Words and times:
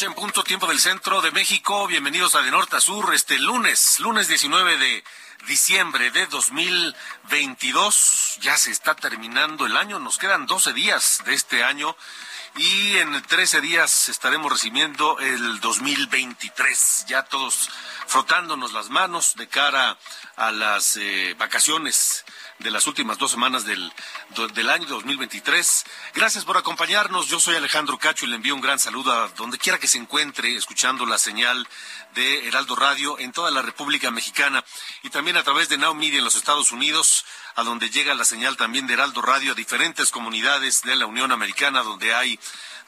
Noche 0.00 0.06
en 0.06 0.14
punto 0.14 0.42
tiempo 0.42 0.66
del 0.66 0.78
centro 0.78 1.20
de 1.20 1.30
México. 1.30 1.86
Bienvenidos 1.86 2.34
a 2.34 2.40
De 2.40 2.50
Norte 2.50 2.76
a 2.76 2.80
Sur 2.80 3.14
este 3.14 3.38
lunes, 3.38 3.98
lunes 3.98 4.28
19 4.28 4.78
de 4.78 5.04
diciembre 5.46 6.10
de 6.10 6.26
2022. 6.26 8.38
Ya 8.40 8.56
se 8.56 8.70
está 8.70 8.94
terminando 8.94 9.66
el 9.66 9.76
año, 9.76 9.98
nos 9.98 10.16
quedan 10.16 10.46
12 10.46 10.72
días 10.72 11.22
de 11.26 11.34
este 11.34 11.64
año 11.64 11.94
y 12.56 12.96
en 12.96 13.20
13 13.20 13.60
días 13.60 14.08
estaremos 14.08 14.50
recibiendo 14.50 15.18
el 15.18 15.60
2023. 15.60 17.04
Ya 17.06 17.24
todos 17.24 17.68
frotándonos 18.06 18.72
las 18.72 18.88
manos 18.88 19.34
de 19.36 19.48
cara 19.48 19.98
a 20.36 20.50
las 20.50 20.96
eh, 20.96 21.34
vacaciones 21.38 22.24
de 22.60 22.70
las 22.70 22.86
últimas 22.86 23.18
dos 23.18 23.30
semanas 23.30 23.64
del, 23.64 23.92
del 24.54 24.70
año 24.70 24.86
2023. 24.86 25.84
Gracias 26.14 26.44
por 26.44 26.56
acompañarnos. 26.56 27.28
Yo 27.28 27.40
soy 27.40 27.56
Alejandro 27.56 27.98
Cacho 27.98 28.26
y 28.26 28.28
le 28.28 28.36
envío 28.36 28.54
un 28.54 28.60
gran 28.60 28.78
saludo 28.78 29.12
a 29.12 29.28
donde 29.28 29.58
quiera 29.58 29.78
que 29.78 29.88
se 29.88 29.98
encuentre 29.98 30.54
escuchando 30.54 31.06
la 31.06 31.18
señal 31.18 31.66
de 32.14 32.46
Heraldo 32.46 32.76
Radio 32.76 33.18
en 33.18 33.32
toda 33.32 33.50
la 33.50 33.62
República 33.62 34.10
Mexicana 34.10 34.64
y 35.02 35.10
también 35.10 35.36
a 35.36 35.42
través 35.42 35.68
de 35.68 35.78
Now 35.78 35.94
Media 35.94 36.18
en 36.18 36.24
los 36.24 36.36
Estados 36.36 36.70
Unidos, 36.72 37.24
a 37.54 37.62
donde 37.62 37.88
llega 37.88 38.14
la 38.14 38.24
señal 38.24 38.56
también 38.56 38.86
de 38.86 38.94
Heraldo 38.94 39.22
Radio 39.22 39.52
a 39.52 39.54
diferentes 39.54 40.10
comunidades 40.10 40.82
de 40.82 40.96
la 40.96 41.06
Unión 41.06 41.32
Americana 41.32 41.82
donde 41.82 42.14
hay 42.14 42.38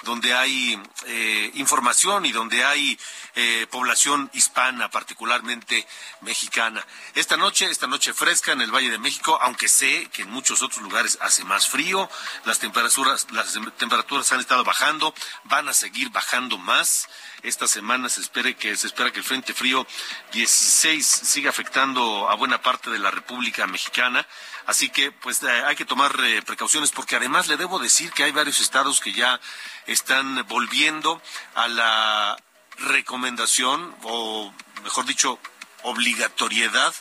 donde 0.03 0.35
hay 0.35 0.81
eh, 1.07 1.51
información 1.55 2.27
y 2.27 2.33
donde 2.33 2.65
hay 2.65 2.99
eh, 3.35 3.67
población 3.71 4.31
hispana, 4.35 4.91
particularmente 4.91 5.87
mexicana. 6.21 6.85
Esta 7.15 7.37
noche, 7.37 7.71
esta 7.71 7.87
noche 7.87 8.13
fresca 8.13 8.53
en 8.53 8.61
el 8.61 8.71
Valle 8.71 8.91
de 8.91 8.99
México, 8.99 9.39
aunque 9.41 9.69
sé 9.69 10.09
que 10.13 10.23
en 10.23 10.31
muchos 10.31 10.63
otros 10.63 10.83
lugares 10.83 11.19
hace 11.21 11.45
más 11.45 11.69
frío, 11.69 12.11
las 12.45 12.59
temperaturas, 12.59 13.27
las 13.31 13.59
temperaturas 13.77 14.33
han 14.33 14.41
estado 14.41 14.65
bajando, 14.65 15.15
van 15.45 15.69
a 15.69 15.73
seguir 15.73 16.11
bajando 16.11 16.59
más. 16.59 17.09
Esta 17.43 17.67
semana 17.67 18.09
se 18.09 18.21
espera 18.21 18.53
que 18.53 18.77
se 18.77 18.87
espera 18.87 19.13
que 19.13 19.19
el 19.19 19.25
Frente 19.25 19.55
Frío 19.55 19.87
16 20.33 21.05
siga 21.05 21.51
afectando 21.51 22.29
a 22.31 22.35
buena 22.37 22.63
parte 22.63 22.91
de 22.91 22.99
la 22.99 23.11
República 23.11 23.67
Mexicana. 23.67 24.27
Así 24.67 24.91
que, 24.91 25.11
pues, 25.11 25.43
eh, 25.43 25.65
hay 25.67 25.77
que 25.77 25.85
tomar 25.85 26.15
eh, 26.21 26.43
precauciones 26.43 26.91
porque 26.91 27.17
además 27.17 27.49
le 27.49 27.57
debo 27.57 27.79
decir 27.79 28.13
que 28.13 28.25
hay 28.25 28.33
varios 28.33 28.61
estados 28.61 29.01
que 29.01 29.13
ya 29.13 29.41
están 29.87 30.47
volviendo 30.49 31.21
a 31.55 31.69
la 31.69 32.37
recomendación 32.79 33.95
o, 34.03 34.53
mejor 34.83 35.05
dicho, 35.07 35.39
obligatoriedad 35.83 36.95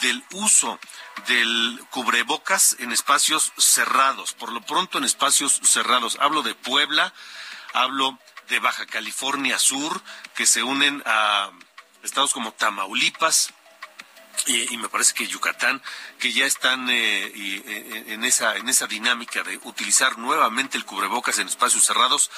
del 0.00 0.24
uso 0.32 0.78
del 1.26 1.84
cubrebocas 1.90 2.76
en 2.78 2.92
espacios 2.92 3.52
cerrados, 3.58 4.32
por 4.32 4.52
lo 4.52 4.62
pronto 4.62 4.98
en 4.98 5.04
espacios 5.04 5.60
cerrados. 5.62 6.16
Hablo 6.20 6.42
de 6.42 6.54
Puebla, 6.54 7.12
hablo 7.74 8.18
de 8.48 8.58
Baja 8.60 8.86
California 8.86 9.58
Sur, 9.58 10.00
que 10.34 10.46
se 10.46 10.62
unen 10.62 11.02
a 11.06 11.50
estados 12.02 12.32
como 12.32 12.52
Tamaulipas, 12.52 13.52
y, 14.46 14.74
y 14.74 14.76
me 14.78 14.88
parece 14.88 15.14
que 15.14 15.26
Yucatán, 15.26 15.82
que 16.18 16.32
ya 16.32 16.46
están 16.46 16.88
eh, 16.90 17.32
y, 17.34 17.56
eh, 17.56 18.04
en, 18.08 18.24
esa, 18.24 18.56
en 18.56 18.68
esa 18.68 18.86
dinámica 18.86 19.42
de 19.42 19.58
utilizar 19.64 20.18
nuevamente 20.18 20.78
el 20.78 20.84
cubrebocas 20.84 21.38
en 21.38 21.48
espacios 21.48 21.84
cerrados 21.84 22.30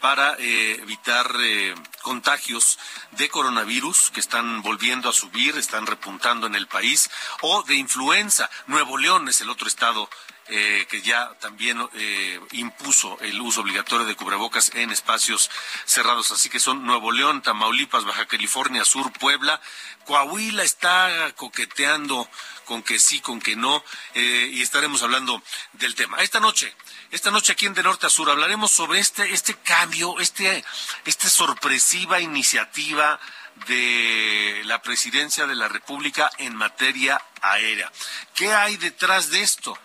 para 0.00 0.34
eh, 0.38 0.78
evitar 0.80 1.30
eh, 1.40 1.74
contagios 2.02 2.78
de 3.12 3.28
coronavirus 3.28 4.10
que 4.10 4.20
están 4.20 4.62
volviendo 4.62 5.08
a 5.08 5.12
subir, 5.12 5.56
están 5.56 5.86
repuntando 5.86 6.46
en 6.46 6.54
el 6.54 6.66
país, 6.66 7.10
o 7.42 7.62
de 7.62 7.74
influenza. 7.74 8.48
Nuevo 8.66 8.98
León 8.98 9.28
es 9.28 9.40
el 9.40 9.50
otro 9.50 9.68
estado 9.68 10.08
eh, 10.52 10.86
que 10.90 11.00
ya 11.00 11.32
también 11.38 11.78
eh, 11.94 12.40
impuso 12.52 13.16
el 13.20 13.40
uso 13.40 13.60
obligatorio 13.60 14.04
de 14.04 14.16
cubrebocas 14.16 14.72
en 14.74 14.90
espacios 14.90 15.48
cerrados. 15.84 16.32
Así 16.32 16.48
que 16.48 16.58
son 16.58 16.84
Nuevo 16.84 17.12
León, 17.12 17.40
Tamaulipas, 17.40 18.04
Baja 18.04 18.26
California 18.26 18.84
Sur, 18.84 19.12
Puebla. 19.12 19.60
Coahuila 20.06 20.64
está 20.64 21.32
coqueteando 21.36 22.28
con 22.64 22.82
que 22.82 22.98
sí, 22.98 23.20
con 23.20 23.40
que 23.40 23.54
no, 23.54 23.84
eh, 24.14 24.50
y 24.52 24.62
estaremos 24.62 25.02
hablando 25.04 25.40
del 25.74 25.94
tema. 25.94 26.18
Esta 26.18 26.40
noche, 26.40 26.74
esta 27.10 27.30
noche 27.30 27.52
aquí 27.52 27.66
en 27.66 27.74
De 27.74 27.82
Norte 27.82 28.06
a 28.06 28.10
Sur 28.10 28.28
hablaremos 28.28 28.72
sobre 28.72 28.98
este, 28.98 29.32
este 29.32 29.54
cambio, 29.54 30.18
este, 30.18 30.64
esta 31.04 31.28
sorpresiva 31.28 32.20
iniciativa 32.20 33.20
de 33.66 34.62
la 34.64 34.82
presidencia 34.82 35.46
de 35.46 35.54
la 35.54 35.68
República 35.68 36.30
en 36.38 36.56
materia 36.56 37.20
aérea. 37.40 37.92
¿Qué 38.34 38.52
hay 38.52 38.76
detrás 38.76 39.30
de 39.30 39.42
esto? 39.42 39.78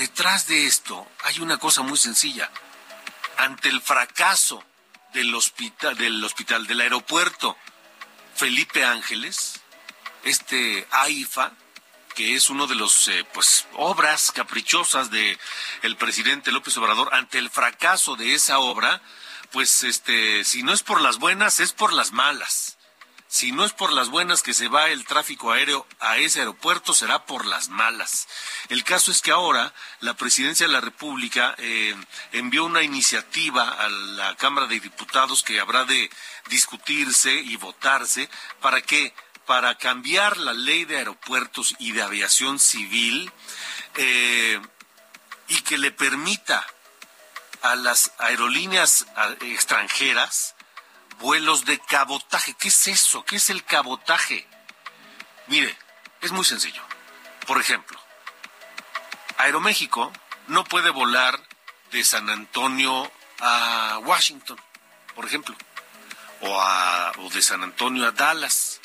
Detrás 0.00 0.46
de 0.46 0.64
esto 0.64 1.06
hay 1.24 1.40
una 1.40 1.58
cosa 1.58 1.82
muy 1.82 1.98
sencilla. 1.98 2.50
Ante 3.36 3.68
el 3.68 3.82
fracaso 3.82 4.64
del 5.12 5.34
hospital, 5.34 5.94
del 5.94 6.80
aeropuerto 6.80 7.54
Felipe 8.34 8.82
Ángeles, 8.82 9.60
este 10.24 10.88
AIFA, 10.90 11.52
que 12.14 12.34
es 12.34 12.48
uno 12.48 12.66
de 12.66 12.76
los 12.76 13.08
eh, 13.08 13.26
pues 13.34 13.66
obras 13.74 14.32
caprichosas 14.32 15.10
de 15.10 15.38
el 15.82 15.98
presidente 15.98 16.50
López 16.50 16.78
Obrador, 16.78 17.12
ante 17.12 17.36
el 17.36 17.50
fracaso 17.50 18.16
de 18.16 18.32
esa 18.32 18.58
obra, 18.58 19.02
pues 19.52 19.84
este, 19.84 20.46
si 20.46 20.62
no 20.62 20.72
es 20.72 20.82
por 20.82 21.02
las 21.02 21.18
buenas, 21.18 21.60
es 21.60 21.74
por 21.74 21.92
las 21.92 22.12
malas. 22.12 22.78
Si 23.30 23.52
no 23.52 23.64
es 23.64 23.72
por 23.72 23.92
las 23.92 24.08
buenas 24.08 24.42
que 24.42 24.54
se 24.54 24.66
va 24.66 24.88
el 24.88 25.04
tráfico 25.04 25.52
aéreo 25.52 25.86
a 26.00 26.16
ese 26.16 26.40
aeropuerto, 26.40 26.92
será 26.92 27.26
por 27.26 27.46
las 27.46 27.68
malas. 27.68 28.26
El 28.70 28.82
caso 28.82 29.12
es 29.12 29.22
que 29.22 29.30
ahora 29.30 29.72
la 30.00 30.14
presidencia 30.14 30.66
de 30.66 30.72
la 30.72 30.80
República 30.80 31.54
eh, 31.58 31.94
envió 32.32 32.64
una 32.64 32.82
iniciativa 32.82 33.68
a 33.68 33.88
la 33.88 34.34
Cámara 34.34 34.66
de 34.66 34.80
Diputados 34.80 35.44
que 35.44 35.60
habrá 35.60 35.84
de 35.84 36.10
discutirse 36.48 37.32
y 37.32 37.54
votarse 37.54 38.28
para 38.60 38.82
que 38.82 39.14
para 39.46 39.78
cambiar 39.78 40.36
la 40.36 40.52
ley 40.52 40.84
de 40.84 40.96
aeropuertos 40.96 41.76
y 41.78 41.92
de 41.92 42.02
aviación 42.02 42.58
civil 42.58 43.30
eh, 43.94 44.60
y 45.46 45.62
que 45.62 45.78
le 45.78 45.92
permita 45.92 46.66
a 47.62 47.76
las 47.76 48.10
aerolíneas 48.18 49.06
extranjeras 49.42 50.56
vuelos 51.20 51.64
de 51.64 51.78
cabotaje. 51.78 52.54
¿Qué 52.54 52.68
es 52.68 52.86
eso? 52.88 53.24
¿Qué 53.24 53.36
es 53.36 53.50
el 53.50 53.64
cabotaje? 53.64 54.46
Mire, 55.46 55.76
es 56.20 56.32
muy 56.32 56.44
sencillo. 56.44 56.82
Por 57.46 57.60
ejemplo, 57.60 57.98
Aeroméxico 59.38 60.12
no 60.48 60.64
puede 60.64 60.90
volar 60.90 61.40
de 61.92 62.04
San 62.04 62.28
Antonio 62.28 63.10
a 63.40 63.98
Washington, 64.02 64.58
por 65.14 65.24
ejemplo, 65.26 65.56
o, 66.42 66.60
a- 66.60 67.12
o 67.18 67.30
de 67.30 67.42
San 67.42 67.62
Antonio 67.62 68.06
a 68.06 68.12
Dallas, 68.12 68.80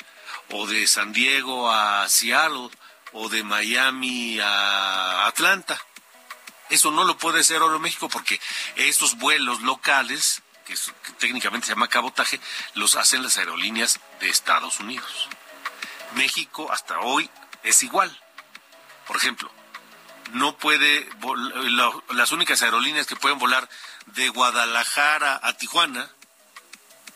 o 0.50 0.66
de 0.66 0.86
San 0.86 1.12
Diego 1.12 1.70
a 1.70 2.08
Seattle, 2.08 2.70
o 3.12 3.28
de 3.28 3.42
Miami 3.42 4.38
a 4.40 5.26
Atlanta. 5.26 5.80
Eso 6.68 6.90
no 6.90 7.04
lo 7.04 7.16
puede 7.16 7.40
hacer 7.40 7.62
Aeroméxico 7.62 8.08
porque 8.08 8.40
esos 8.76 9.16
vuelos 9.18 9.60
locales, 9.62 10.42
que, 10.66 10.74
técnicamente 11.18 11.66
se 11.66 11.72
llama 11.72 11.88
cabotaje, 11.88 12.40
los 12.74 12.96
hacen 12.96 13.22
las 13.22 13.38
aerolíneas 13.38 14.00
de 14.20 14.28
Estados 14.28 14.80
Unidos. 14.80 15.28
México 16.14 16.70
hasta 16.72 16.98
hoy 17.00 17.30
es 17.62 17.82
igual. 17.82 18.20
Por 19.06 19.16
ejemplo, 19.16 19.50
no 20.32 20.58
puede, 20.58 21.08
las 22.10 22.32
únicas 22.32 22.62
aerolíneas 22.62 23.06
que 23.06 23.16
pueden 23.16 23.38
volar 23.38 23.68
de 24.06 24.28
Guadalajara 24.28 25.40
a 25.42 25.52
Tijuana 25.54 26.10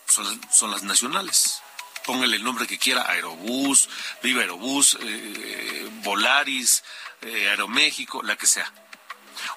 son, 0.07 0.71
las 0.71 0.83
nacionales. 0.83 1.63
Póngale 2.05 2.37
el 2.37 2.45
nombre 2.45 2.67
que 2.67 2.79
quiera, 2.79 3.09
Aerobús, 3.11 3.89
Viva 4.23 4.41
Aerobús, 4.41 4.97
eh, 5.01 5.89
Volaris, 6.03 6.83
eh, 7.23 7.49
Aeroméxico, 7.51 8.23
la 8.23 8.37
que 8.37 8.47
sea. 8.47 8.73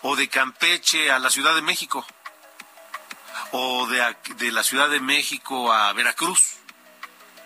O 0.02 0.16
de 0.16 0.28
Campeche 0.28 1.12
a 1.12 1.20
la 1.20 1.30
Ciudad 1.30 1.56
de 1.56 1.62
México. 1.62 2.06
O 3.56 3.86
de, 3.86 4.18
de 4.38 4.52
la 4.52 4.64
Ciudad 4.64 4.90
de 4.90 5.00
México 5.00 5.72
a 5.72 5.94
Veracruz. 5.94 6.56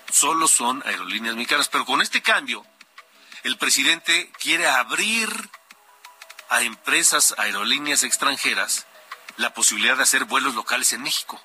Solo 0.09 0.47
son 0.47 0.81
aerolíneas 0.85 1.35
mexicanas. 1.35 1.67
Pero 1.67 1.85
con 1.85 2.01
este 2.01 2.21
cambio, 2.21 2.65
el 3.43 3.57
presidente 3.57 4.31
quiere 4.39 4.67
abrir 4.67 5.29
a 6.49 6.61
empresas 6.61 7.35
aerolíneas 7.37 8.03
extranjeras 8.03 8.87
la 9.35 9.53
posibilidad 9.53 9.97
de 9.97 10.03
hacer 10.03 10.23
vuelos 10.23 10.55
locales 10.55 10.93
en 10.93 11.03
México. 11.03 11.41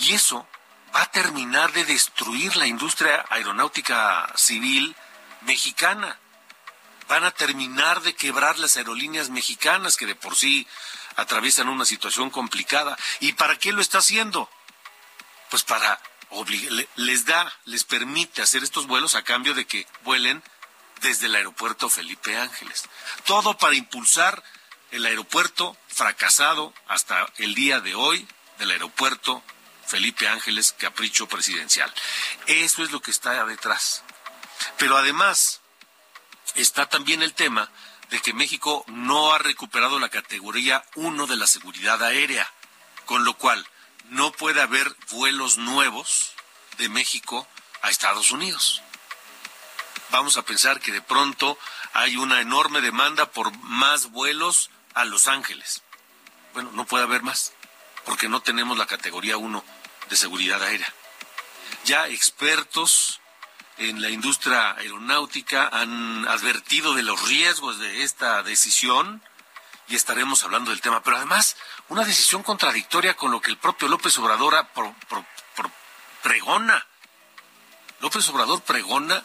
Y 0.00 0.12
eso 0.12 0.46
va 0.94 1.02
a 1.02 1.10
terminar 1.10 1.72
de 1.72 1.86
destruir 1.86 2.56
la 2.56 2.66
industria 2.66 3.24
aeronáutica 3.30 4.30
civil 4.36 4.94
mexicana. 5.40 6.18
Van 7.08 7.24
a 7.24 7.30
terminar 7.30 8.02
de 8.02 8.14
quebrar 8.14 8.58
las 8.58 8.76
aerolíneas 8.76 9.30
mexicanas 9.30 9.96
que 9.96 10.04
de 10.06 10.14
por 10.14 10.36
sí 10.36 10.66
atraviesan 11.20 11.68
una 11.68 11.84
situación 11.84 12.30
complicada. 12.30 12.96
¿Y 13.20 13.32
para 13.34 13.58
qué 13.58 13.72
lo 13.72 13.80
está 13.80 13.98
haciendo? 13.98 14.48
Pues 15.50 15.62
para 15.62 16.00
les 16.96 17.24
da, 17.24 17.52
les 17.64 17.84
permite 17.84 18.40
hacer 18.40 18.62
estos 18.62 18.86
vuelos 18.86 19.14
a 19.16 19.22
cambio 19.22 19.52
de 19.54 19.66
que 19.66 19.86
vuelen 20.04 20.42
desde 21.00 21.26
el 21.26 21.34
aeropuerto 21.34 21.88
Felipe 21.88 22.36
Ángeles. 22.36 22.84
Todo 23.24 23.58
para 23.58 23.74
impulsar 23.74 24.42
el 24.92 25.04
aeropuerto 25.06 25.76
fracasado 25.88 26.72
hasta 26.88 27.26
el 27.38 27.54
día 27.54 27.80
de 27.80 27.94
hoy 27.94 28.26
del 28.58 28.70
aeropuerto 28.70 29.42
Felipe 29.86 30.28
Ángeles 30.28 30.74
Capricho 30.78 31.26
Presidencial. 31.26 31.92
Eso 32.46 32.84
es 32.84 32.92
lo 32.92 33.00
que 33.00 33.10
está 33.10 33.44
detrás. 33.44 34.04
Pero 34.78 34.96
además 34.96 35.60
está 36.54 36.86
también 36.86 37.22
el 37.22 37.34
tema 37.34 37.70
de 38.10 38.20
que 38.20 38.34
México 38.34 38.84
no 38.88 39.32
ha 39.32 39.38
recuperado 39.38 39.98
la 39.98 40.08
categoría 40.08 40.84
1 40.96 41.26
de 41.26 41.36
la 41.36 41.46
seguridad 41.46 42.02
aérea, 42.02 42.50
con 43.06 43.24
lo 43.24 43.34
cual 43.34 43.66
no 44.10 44.32
puede 44.32 44.60
haber 44.60 44.94
vuelos 45.10 45.58
nuevos 45.58 46.32
de 46.78 46.88
México 46.88 47.46
a 47.82 47.90
Estados 47.90 48.30
Unidos 48.30 48.82
vamos 50.10 50.36
a 50.36 50.42
pensar 50.42 50.80
que 50.80 50.92
de 50.92 51.02
pronto 51.02 51.58
hay 51.92 52.16
una 52.16 52.40
enorme 52.40 52.80
demanda 52.80 53.30
por 53.30 53.56
más 53.58 54.10
vuelos 54.10 54.70
a 54.94 55.04
Los 55.04 55.26
Ángeles. 55.26 55.82
Bueno, 56.52 56.70
no 56.72 56.84
puede 56.84 57.04
haber 57.04 57.22
más, 57.22 57.52
porque 58.04 58.28
no 58.28 58.40
tenemos 58.40 58.76
la 58.76 58.86
categoría 58.86 59.36
1 59.36 59.64
de 60.08 60.16
seguridad 60.16 60.62
aérea. 60.62 60.92
Ya 61.84 62.08
expertos 62.08 63.19
en 63.80 64.02
la 64.02 64.10
industria 64.10 64.72
aeronáutica 64.72 65.68
han 65.72 66.28
advertido 66.28 66.94
de 66.94 67.02
los 67.02 67.26
riesgos 67.26 67.78
de 67.78 68.02
esta 68.02 68.42
decisión 68.42 69.22
y 69.88 69.96
estaremos 69.96 70.44
hablando 70.44 70.70
del 70.70 70.82
tema. 70.82 71.02
Pero 71.02 71.16
además, 71.16 71.56
una 71.88 72.04
decisión 72.04 72.42
contradictoria 72.42 73.16
con 73.16 73.30
lo 73.30 73.40
que 73.40 73.50
el 73.50 73.56
propio 73.56 73.88
López 73.88 74.16
Obrador 74.18 74.66
pregona. 76.22 76.86
López 78.00 78.28
Obrador 78.28 78.60
pregona 78.62 79.22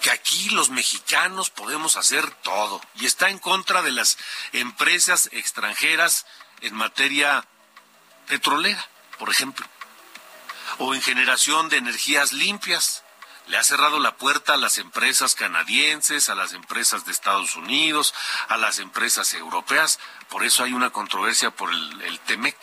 que 0.00 0.10
aquí 0.10 0.48
los 0.50 0.70
mexicanos 0.70 1.50
podemos 1.50 1.96
hacer 1.96 2.30
todo 2.42 2.80
y 2.94 3.04
está 3.04 3.28
en 3.28 3.38
contra 3.38 3.82
de 3.82 3.92
las 3.92 4.16
empresas 4.52 5.28
extranjeras 5.32 6.24
en 6.62 6.74
materia 6.74 7.46
petrolera, 8.26 8.88
por 9.18 9.28
ejemplo, 9.28 9.66
o 10.78 10.94
en 10.94 11.02
generación 11.02 11.68
de 11.68 11.76
energías 11.76 12.32
limpias. 12.32 13.04
Le 13.48 13.56
ha 13.56 13.64
cerrado 13.64 13.98
la 13.98 14.16
puerta 14.16 14.54
a 14.54 14.58
las 14.58 14.78
empresas 14.78 15.34
canadienses, 15.34 16.28
a 16.28 16.34
las 16.34 16.52
empresas 16.52 17.04
de 17.04 17.12
Estados 17.12 17.56
Unidos, 17.56 18.14
a 18.48 18.56
las 18.56 18.78
empresas 18.78 19.32
europeas. 19.34 19.98
Por 20.28 20.44
eso 20.44 20.64
hay 20.64 20.72
una 20.72 20.90
controversia 20.90 21.50
por 21.50 21.70
el, 21.70 22.20
TEMEC, 22.26 22.56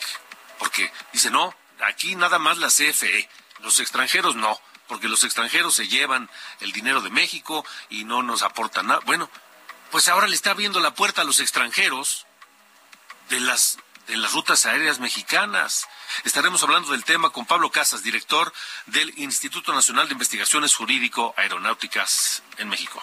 porque 0.58 0.92
dice, 1.12 1.30
no, 1.30 1.54
aquí 1.84 2.14
nada 2.14 2.38
más 2.38 2.58
la 2.58 2.68
CFE, 2.68 3.28
los 3.60 3.80
extranjeros 3.80 4.36
no 4.36 4.60
porque 4.86 5.08
los 5.08 5.24
extranjeros 5.24 5.74
se 5.74 5.88
llevan 5.88 6.30
el 6.60 6.70
dinero 6.70 7.00
de 7.00 7.10
México 7.10 7.66
y 7.90 8.04
no 8.04 8.22
nos 8.22 8.42
aportan 8.42 8.86
nada. 8.86 9.00
Bueno, 9.04 9.28
pues 9.90 10.08
ahora 10.08 10.26
le 10.26 10.34
está 10.34 10.52
abriendo 10.52 10.80
la 10.80 10.94
puerta 10.94 11.22
a 11.22 11.24
los 11.24 11.40
extranjeros 11.40 12.26
de 13.28 13.40
las 13.40 13.78
de 14.06 14.16
las 14.16 14.32
rutas 14.32 14.66
aéreas 14.66 14.98
mexicanas. 14.98 15.88
Estaremos 16.24 16.62
hablando 16.62 16.92
del 16.92 17.04
tema 17.04 17.30
con 17.30 17.46
Pablo 17.46 17.70
Casas, 17.70 18.02
director 18.02 18.52
del 18.86 19.12
Instituto 19.18 19.72
Nacional 19.72 20.08
de 20.08 20.12
Investigaciones 20.12 20.74
Jurídico 20.74 21.34
Aeronáuticas 21.36 22.42
en 22.58 22.68
México. 22.68 23.02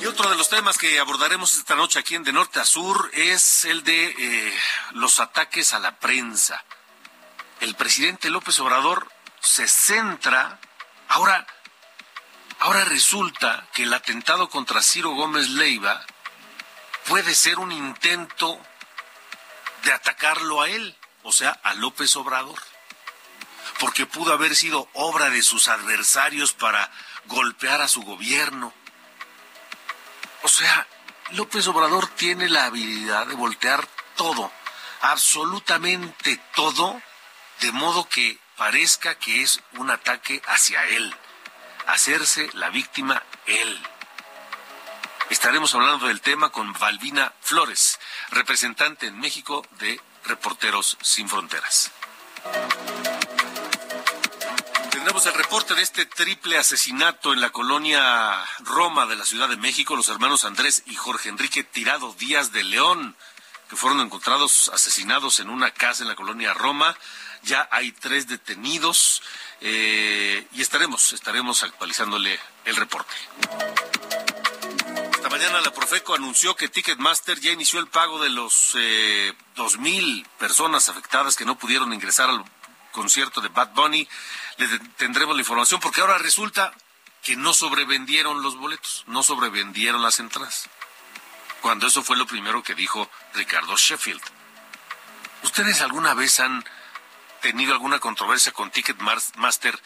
Y 0.00 0.06
otro 0.06 0.30
de 0.30 0.36
los 0.36 0.48
temas 0.48 0.78
que 0.78 1.00
abordaremos 1.00 1.56
esta 1.56 1.74
noche 1.74 1.98
aquí 1.98 2.14
en 2.14 2.22
De 2.22 2.32
Norte 2.32 2.60
a 2.60 2.64
Sur 2.64 3.10
es 3.14 3.64
el 3.64 3.82
de 3.82 4.14
eh, 4.16 4.58
los 4.92 5.18
ataques 5.18 5.74
a 5.74 5.80
la 5.80 5.98
prensa 5.98 6.64
el 7.60 7.74
presidente 7.74 8.30
López 8.30 8.58
Obrador 8.60 9.10
se 9.40 9.66
centra, 9.66 10.60
ahora, 11.08 11.46
ahora 12.60 12.84
resulta 12.84 13.66
que 13.72 13.84
el 13.84 13.92
atentado 13.92 14.48
contra 14.48 14.82
Ciro 14.82 15.10
Gómez 15.10 15.48
Leiva 15.50 16.04
puede 17.08 17.34
ser 17.34 17.58
un 17.58 17.72
intento 17.72 18.60
de 19.82 19.92
atacarlo 19.92 20.60
a 20.60 20.68
él, 20.68 20.96
o 21.22 21.32
sea, 21.32 21.58
a 21.62 21.74
López 21.74 22.14
Obrador, 22.16 22.58
porque 23.80 24.06
pudo 24.06 24.32
haber 24.32 24.54
sido 24.54 24.88
obra 24.92 25.30
de 25.30 25.42
sus 25.42 25.68
adversarios 25.68 26.52
para 26.52 26.90
golpear 27.24 27.80
a 27.80 27.88
su 27.88 28.02
gobierno. 28.02 28.74
O 30.42 30.48
sea, 30.48 30.86
López 31.30 31.66
Obrador 31.68 32.06
tiene 32.08 32.48
la 32.48 32.66
habilidad 32.66 33.26
de 33.26 33.34
voltear 33.34 33.88
todo, 34.16 34.52
absolutamente 35.00 36.38
todo, 36.54 37.00
de 37.60 37.72
modo 37.72 38.08
que 38.08 38.38
parezca 38.56 39.14
que 39.14 39.42
es 39.42 39.62
un 39.78 39.90
ataque 39.90 40.42
hacia 40.46 40.84
él, 40.88 41.14
hacerse 41.86 42.50
la 42.52 42.68
víctima 42.68 43.22
él. 43.46 43.82
Estaremos 45.30 45.74
hablando 45.74 46.06
del 46.06 46.20
tema 46.20 46.50
con 46.50 46.72
Valvina 46.72 47.32
Flores, 47.40 47.98
representante 48.30 49.06
en 49.06 49.20
México 49.20 49.66
de 49.78 50.00
Reporteros 50.24 50.96
Sin 51.02 51.28
Fronteras. 51.28 51.90
Tendremos 54.90 55.26
el 55.26 55.34
reporte 55.34 55.74
de 55.74 55.82
este 55.82 56.06
triple 56.06 56.56
asesinato 56.56 57.32
en 57.32 57.40
la 57.40 57.50
colonia 57.50 58.42
Roma 58.60 59.06
de 59.06 59.16
la 59.16 59.24
Ciudad 59.24 59.48
de 59.48 59.56
México, 59.56 59.96
los 59.96 60.08
hermanos 60.08 60.44
Andrés 60.44 60.82
y 60.86 60.94
Jorge 60.94 61.28
Enrique 61.28 61.62
Tirado 61.62 62.14
Díaz 62.14 62.52
de 62.52 62.64
León, 62.64 63.16
que 63.68 63.76
fueron 63.76 64.00
encontrados 64.00 64.70
asesinados 64.72 65.40
en 65.40 65.50
una 65.50 65.70
casa 65.72 66.02
en 66.02 66.08
la 66.08 66.14
colonia 66.14 66.54
Roma 66.54 66.96
ya 67.42 67.68
hay 67.70 67.92
tres 67.92 68.26
detenidos 68.26 69.22
eh, 69.60 70.46
y 70.52 70.62
estaremos, 70.62 71.12
estaremos 71.12 71.62
actualizándole 71.62 72.38
el 72.64 72.76
reporte. 72.76 73.14
Mañana 75.38 75.60
la 75.60 75.72
Profeco 75.72 76.16
anunció 76.16 76.56
que 76.56 76.68
Ticketmaster 76.68 77.38
ya 77.38 77.52
inició 77.52 77.78
el 77.78 77.86
pago 77.86 78.20
de 78.20 78.28
los 78.28 78.74
eh, 78.76 79.32
mil 79.78 80.26
personas 80.36 80.88
afectadas 80.88 81.36
que 81.36 81.44
no 81.44 81.56
pudieron 81.56 81.94
ingresar 81.94 82.28
al 82.28 82.44
concierto 82.90 83.40
de 83.40 83.46
Bad 83.46 83.72
Bunny. 83.72 84.08
Le 84.56 84.66
tendremos 84.96 85.36
la 85.36 85.42
información 85.42 85.78
porque 85.78 86.00
ahora 86.00 86.18
resulta 86.18 86.74
que 87.22 87.36
no 87.36 87.54
sobrevendieron 87.54 88.42
los 88.42 88.56
boletos, 88.56 89.04
no 89.06 89.22
sobrevendieron 89.22 90.02
las 90.02 90.18
entradas. 90.18 90.68
Cuando 91.60 91.86
eso 91.86 92.02
fue 92.02 92.16
lo 92.16 92.26
primero 92.26 92.64
que 92.64 92.74
dijo 92.74 93.08
Ricardo 93.34 93.76
Sheffield. 93.76 94.22
¿Ustedes 95.44 95.82
alguna 95.82 96.14
vez 96.14 96.40
han 96.40 96.64
tenido 97.42 97.74
alguna 97.74 98.00
controversia 98.00 98.50
con 98.50 98.72
Ticketmaster 98.72 99.80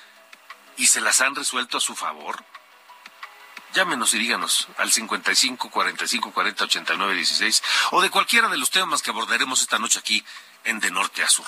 y 0.78 0.86
se 0.86 1.02
las 1.02 1.20
han 1.20 1.34
resuelto 1.34 1.76
a 1.76 1.82
su 1.82 1.94
favor? 1.94 2.42
Llámenos 3.74 4.12
y 4.12 4.18
díganos 4.18 4.68
al 4.76 4.92
55 4.92 5.70
45 5.70 6.32
40 6.32 6.64
89 6.64 7.14
16 7.14 7.62
o 7.92 8.02
de 8.02 8.10
cualquiera 8.10 8.48
de 8.48 8.58
los 8.58 8.70
temas 8.70 9.00
que 9.02 9.10
abordaremos 9.10 9.62
esta 9.62 9.78
noche 9.78 9.98
aquí 9.98 10.22
en 10.64 10.78
De 10.78 10.90
Norte 10.90 11.22
a 11.22 11.28
Sur. 11.28 11.46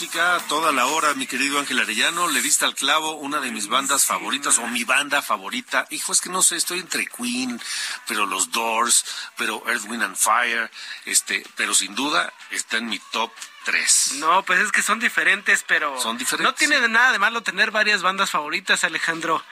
Música 0.00 0.40
toda 0.48 0.72
la 0.72 0.86
hora, 0.86 1.12
mi 1.12 1.26
querido 1.26 1.58
Ángel 1.58 1.78
Arellano. 1.78 2.26
Le 2.28 2.40
diste 2.40 2.64
al 2.64 2.74
clavo 2.74 3.16
una 3.16 3.38
de 3.38 3.50
mis 3.50 3.68
bandas 3.68 4.06
favoritas 4.06 4.56
o 4.56 4.66
mi 4.66 4.82
banda 4.84 5.20
favorita. 5.20 5.86
Hijo, 5.90 6.12
es 6.12 6.22
que 6.22 6.30
no 6.30 6.42
sé, 6.42 6.56
estoy 6.56 6.78
entre 6.78 7.06
Queen, 7.06 7.60
pero 8.06 8.24
los 8.24 8.50
Doors, 8.50 9.04
pero 9.36 9.62
Earth, 9.68 9.84
Wind 9.90 10.02
and 10.02 10.16
Fire, 10.16 10.70
este, 11.04 11.44
pero 11.54 11.74
sin 11.74 11.94
duda 11.94 12.32
está 12.50 12.78
en 12.78 12.86
mi 12.86 12.98
top 13.12 13.30
tres. 13.66 14.12
No, 14.14 14.42
pues 14.42 14.60
es 14.60 14.72
que 14.72 14.80
son 14.80 15.00
diferentes, 15.00 15.64
pero 15.68 16.00
son 16.00 16.16
diferentes. 16.16 16.50
No 16.50 16.54
tiene 16.54 16.88
nada 16.88 17.12
de 17.12 17.18
malo 17.18 17.42
tener 17.42 17.70
varias 17.70 18.00
bandas 18.00 18.30
favoritas, 18.30 18.84
Alejandro. 18.84 19.44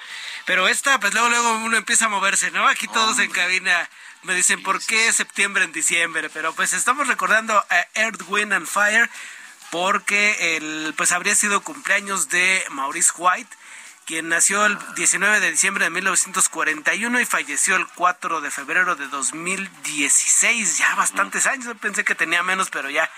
Pero 0.47 0.67
esta, 0.67 0.99
pues 0.99 1.13
luego, 1.13 1.29
luego 1.29 1.59
uno 1.59 1.77
empieza 1.77 2.07
a 2.07 2.09
moverse, 2.09 2.51
¿no? 2.53 2.67
Aquí 2.69 2.89
todos 2.89 3.19
en 3.19 3.31
cabina 3.31 3.87
me 4.23 4.35
dicen, 4.35 4.63
¿por 4.63 4.83
qué 4.83 5.13
septiembre 5.13 5.65
en 5.65 5.73
diciembre? 5.73 6.31
Pero 6.31 6.55
pues 6.55 6.73
estamos 6.73 7.07
recordando 7.07 7.55
a 7.55 7.87
Earth, 7.97 8.23
Wind 8.29 8.55
and 8.55 8.67
Fire 8.67 9.11
porque 9.71 10.57
el, 10.57 10.95
pues 10.97 11.13
habría 11.13 11.35
sido 11.35 11.61
cumpleaños 11.63 12.29
de 12.29 12.65
Maurice 12.71 13.13
White, 13.17 13.57
quien 14.07 14.29
nació 14.29 14.65
el 14.65 14.79
19 14.95 15.41
de 15.41 15.51
diciembre 15.51 15.85
de 15.85 15.91
1941 15.91 17.21
y 17.21 17.27
falleció 17.27 17.77
el 17.77 17.87
4 17.89 18.41
de 18.41 18.51
febrero 18.51 18.97
de 18.97 19.07
2016. 19.09 20.79
Ya 20.79 20.95
bastantes 20.95 21.47
años, 21.47 21.77
pensé 21.81 22.05
que 22.05 22.15
tenía 22.15 22.43
menos, 22.43 22.71
pero 22.71 22.89
ya 22.89 23.11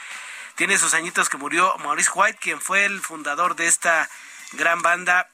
tiene 0.56 0.74
esos 0.74 0.94
añitos 0.94 1.28
que 1.28 1.36
murió 1.36 1.76
Maurice 1.78 2.10
White, 2.12 2.38
quien 2.40 2.60
fue 2.60 2.84
el 2.84 3.00
fundador 3.00 3.54
de 3.54 3.68
esta 3.68 4.10
gran 4.52 4.82
banda 4.82 5.28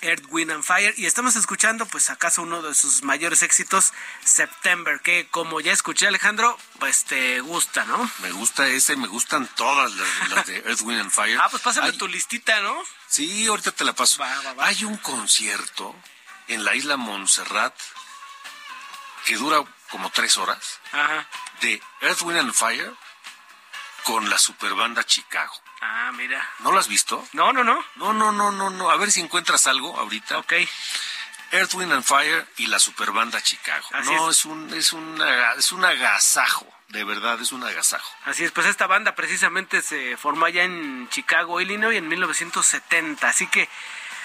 Earth, 0.00 0.24
Wind 0.30 0.50
and 0.50 0.64
Fire 0.64 0.94
y 0.96 1.06
estamos 1.06 1.36
escuchando 1.36 1.86
pues 1.86 2.10
acaso 2.10 2.42
uno 2.42 2.62
de 2.62 2.74
sus 2.74 3.02
mayores 3.02 3.42
éxitos 3.42 3.92
September 4.24 5.00
que 5.00 5.28
como 5.30 5.60
ya 5.60 5.72
escuché 5.72 6.06
Alejandro 6.06 6.58
pues 6.78 7.04
te 7.04 7.40
gusta 7.40 7.84
¿no? 7.84 8.10
Me 8.20 8.32
gusta 8.32 8.66
ese, 8.68 8.96
me 8.96 9.06
gustan 9.06 9.46
todas 9.54 9.92
las, 9.94 10.46
de 10.46 10.56
Earth, 10.58 10.80
Wind 10.82 11.00
and 11.00 11.10
Fire. 11.10 11.38
Ah 11.40 11.48
pues 11.50 11.62
pásame 11.62 11.92
tu 11.92 12.08
listita 12.08 12.60
¿no? 12.60 12.76
Sí, 13.06 13.46
ahorita 13.46 13.72
te 13.72 13.84
la 13.84 13.92
paso. 13.92 14.22
Hay 14.58 14.84
un 14.84 14.96
concierto 14.96 15.94
en 16.48 16.64
la 16.64 16.74
isla 16.74 16.96
Montserrat 16.96 17.74
que 19.26 19.36
dura 19.36 19.62
como 19.90 20.10
tres 20.10 20.36
horas 20.36 20.80
Ajá. 20.92 21.28
de 21.60 21.80
Earth, 22.00 22.22
Wind 22.22 22.38
and 22.40 22.54
Fire 22.54 22.92
con 24.04 24.28
la 24.28 24.38
superbanda 24.38 25.04
Chicago. 25.04 25.52
Ah, 25.84 26.12
mira. 26.14 26.48
¿No 26.60 26.70
lo 26.70 26.78
has 26.78 26.86
visto? 26.86 27.26
No, 27.32 27.52
no, 27.52 27.64
no. 27.64 27.84
No, 27.96 28.12
no, 28.12 28.30
no, 28.30 28.52
no, 28.52 28.70
no. 28.70 28.90
A 28.90 28.96
ver 28.96 29.10
si 29.10 29.20
encuentras 29.20 29.66
algo 29.66 29.98
ahorita. 29.98 30.38
Ok. 30.38 30.52
Earth, 31.50 31.74
Wind 31.74 31.92
and 31.92 32.04
Fire 32.04 32.46
y 32.56 32.66
la 32.68 32.78
superbanda 32.78 33.42
Chicago. 33.42 33.86
no, 34.04 34.30
es. 34.30 34.44
un 34.44 34.72
es 34.72 34.92
un 34.92 35.22
es 35.58 35.72
un 35.72 35.84
agasajo, 35.84 36.66
de 36.88 37.04
verdad, 37.04 37.38
es 37.42 37.52
un 37.52 37.62
agasajo. 37.62 38.10
Así 38.24 38.44
es, 38.44 38.52
pues 38.52 38.66
esta 38.66 38.86
banda 38.86 39.14
precisamente 39.14 39.82
se 39.82 40.16
formó 40.16 40.46
allá 40.46 40.62
en 40.62 41.10
Chicago, 41.10 41.60
Illinois 41.60 41.98
en 41.98 42.08
1970, 42.08 43.28
así 43.28 43.46
que 43.48 43.68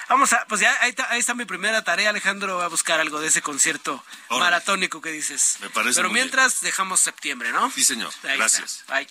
Vamos 0.10 0.32
a, 0.32 0.46
pues 0.46 0.62
ya 0.62 0.74
ahí 0.80 1.20
está, 1.20 1.34
mi 1.34 1.44
primera 1.44 1.84
tarea, 1.84 2.12
Alejandro, 2.12 2.62
a 2.62 2.70
buscar 2.70 3.02
algo 3.02 3.20
de 3.20 3.28
ese 3.28 3.42
concierto 3.42 4.02
maratónico 4.30 5.02
que 5.02 5.12
dices. 5.12 5.58
Me 5.60 5.70
parece. 5.70 5.98
Pero 5.98 6.10
mientras 6.10 6.62
dejamos 6.62 7.02
septiembre, 7.02 7.52
¿no? 7.52 7.70
Sí, 7.72 7.84
señor. 7.84 8.14
Gracias. 8.24 8.86
Bye. 8.88 9.08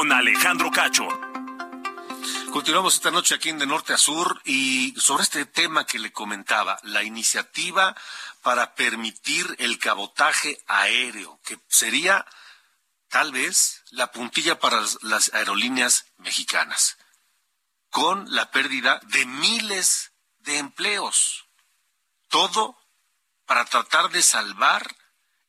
Con 0.00 0.12
Alejandro 0.12 0.70
Cacho. 0.70 1.06
Continuamos 2.50 2.94
esta 2.94 3.10
noche 3.10 3.34
aquí 3.34 3.50
en 3.50 3.58
De 3.58 3.66
Norte 3.66 3.92
a 3.92 3.98
Sur 3.98 4.40
y 4.46 4.94
sobre 4.98 5.24
este 5.24 5.44
tema 5.44 5.84
que 5.84 5.98
le 5.98 6.10
comentaba, 6.10 6.80
la 6.84 7.02
iniciativa 7.02 7.94
para 8.40 8.74
permitir 8.74 9.54
el 9.58 9.78
cabotaje 9.78 10.58
aéreo, 10.66 11.38
que 11.44 11.58
sería 11.68 12.24
tal 13.10 13.30
vez 13.30 13.82
la 13.90 14.10
puntilla 14.10 14.58
para 14.58 14.80
las 15.02 15.34
aerolíneas 15.34 16.06
mexicanas, 16.16 16.96
con 17.90 18.24
la 18.34 18.50
pérdida 18.50 19.00
de 19.08 19.26
miles 19.26 20.12
de 20.38 20.56
empleos. 20.56 21.44
Todo 22.28 22.74
para 23.44 23.66
tratar 23.66 24.08
de 24.08 24.22
salvar 24.22 24.96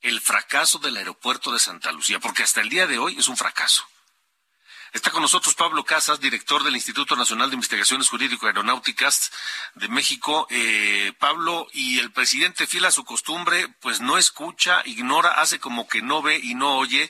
el 0.01 0.19
fracaso 0.19 0.77
del 0.79 0.97
aeropuerto 0.97 1.53
de 1.53 1.59
Santa 1.59 1.93
Lucía, 1.93 2.19
porque 2.19 2.43
hasta 2.43 2.59
el 2.59 2.67
día 2.67 2.85
de 2.85 2.99
hoy 2.99 3.17
es 3.17 3.29
un 3.29 3.37
fracaso. 3.37 3.87
Está 4.93 5.09
con 5.09 5.21
nosotros 5.21 5.55
Pablo 5.55 5.85
Casas, 5.85 6.19
director 6.19 6.63
del 6.63 6.75
Instituto 6.75 7.15
Nacional 7.15 7.49
de 7.49 7.55
Investigaciones 7.55 8.09
Jurídico-Aeronáuticas 8.09 9.31
de 9.75 9.87
México. 9.87 10.47
Eh, 10.49 11.13
Pablo, 11.17 11.67
y 11.71 11.99
el 11.99 12.11
presidente, 12.11 12.67
fiel 12.67 12.83
a 12.83 12.91
su 12.91 13.05
costumbre, 13.05 13.69
pues 13.79 14.01
no 14.01 14.17
escucha, 14.17 14.81
ignora, 14.83 15.41
hace 15.41 15.61
como 15.61 15.87
que 15.87 16.01
no 16.01 16.21
ve 16.21 16.41
y 16.43 16.55
no 16.55 16.75
oye 16.75 17.09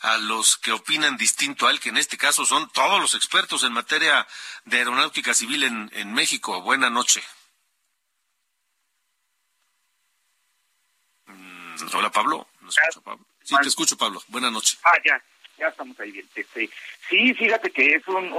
a 0.00 0.16
los 0.16 0.56
que 0.56 0.72
opinan 0.72 1.16
distinto 1.16 1.68
a 1.68 1.70
él, 1.70 1.78
que 1.78 1.90
en 1.90 1.98
este 1.98 2.18
caso 2.18 2.44
son 2.44 2.68
todos 2.72 3.00
los 3.00 3.14
expertos 3.14 3.62
en 3.62 3.74
materia 3.74 4.26
de 4.64 4.78
aeronáutica 4.78 5.32
civil 5.32 5.62
en, 5.62 5.88
en 5.94 6.12
México. 6.12 6.60
Buena 6.62 6.90
noche. 6.90 7.22
Hola, 11.94 12.10
Pablo. 12.10 12.48
Sí, 13.44 13.54
te 13.62 13.68
escucho, 13.68 13.96
Pablo. 13.96 14.20
Buenas 14.28 14.50
noches. 14.50 14.78
Ah, 14.84 14.98
ya, 15.04 15.22
ya 15.60 15.68
estamos 15.68 15.98
ahí 16.00 16.10
bien. 16.10 16.26
Este, 16.34 16.68
sí, 17.08 17.34
fíjate 17.34 17.70
que 17.70 17.94
es 17.94 18.08
un, 18.08 18.32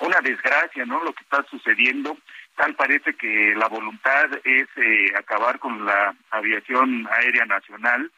una 0.00 0.20
desgracia, 0.22 0.84
¿no? 0.86 1.04
Lo 1.04 1.12
que 1.12 1.22
está 1.22 1.44
sucediendo. 1.44 2.16
Tal 2.56 2.74
parece 2.74 3.14
que 3.14 3.54
la 3.54 3.68
voluntad 3.68 4.30
es 4.44 4.66
eh, 4.76 5.12
acabar 5.16 5.58
con 5.58 5.84
la 5.84 6.14
aviación 6.30 7.06
aérea 7.12 7.44
nacional. 7.44 8.10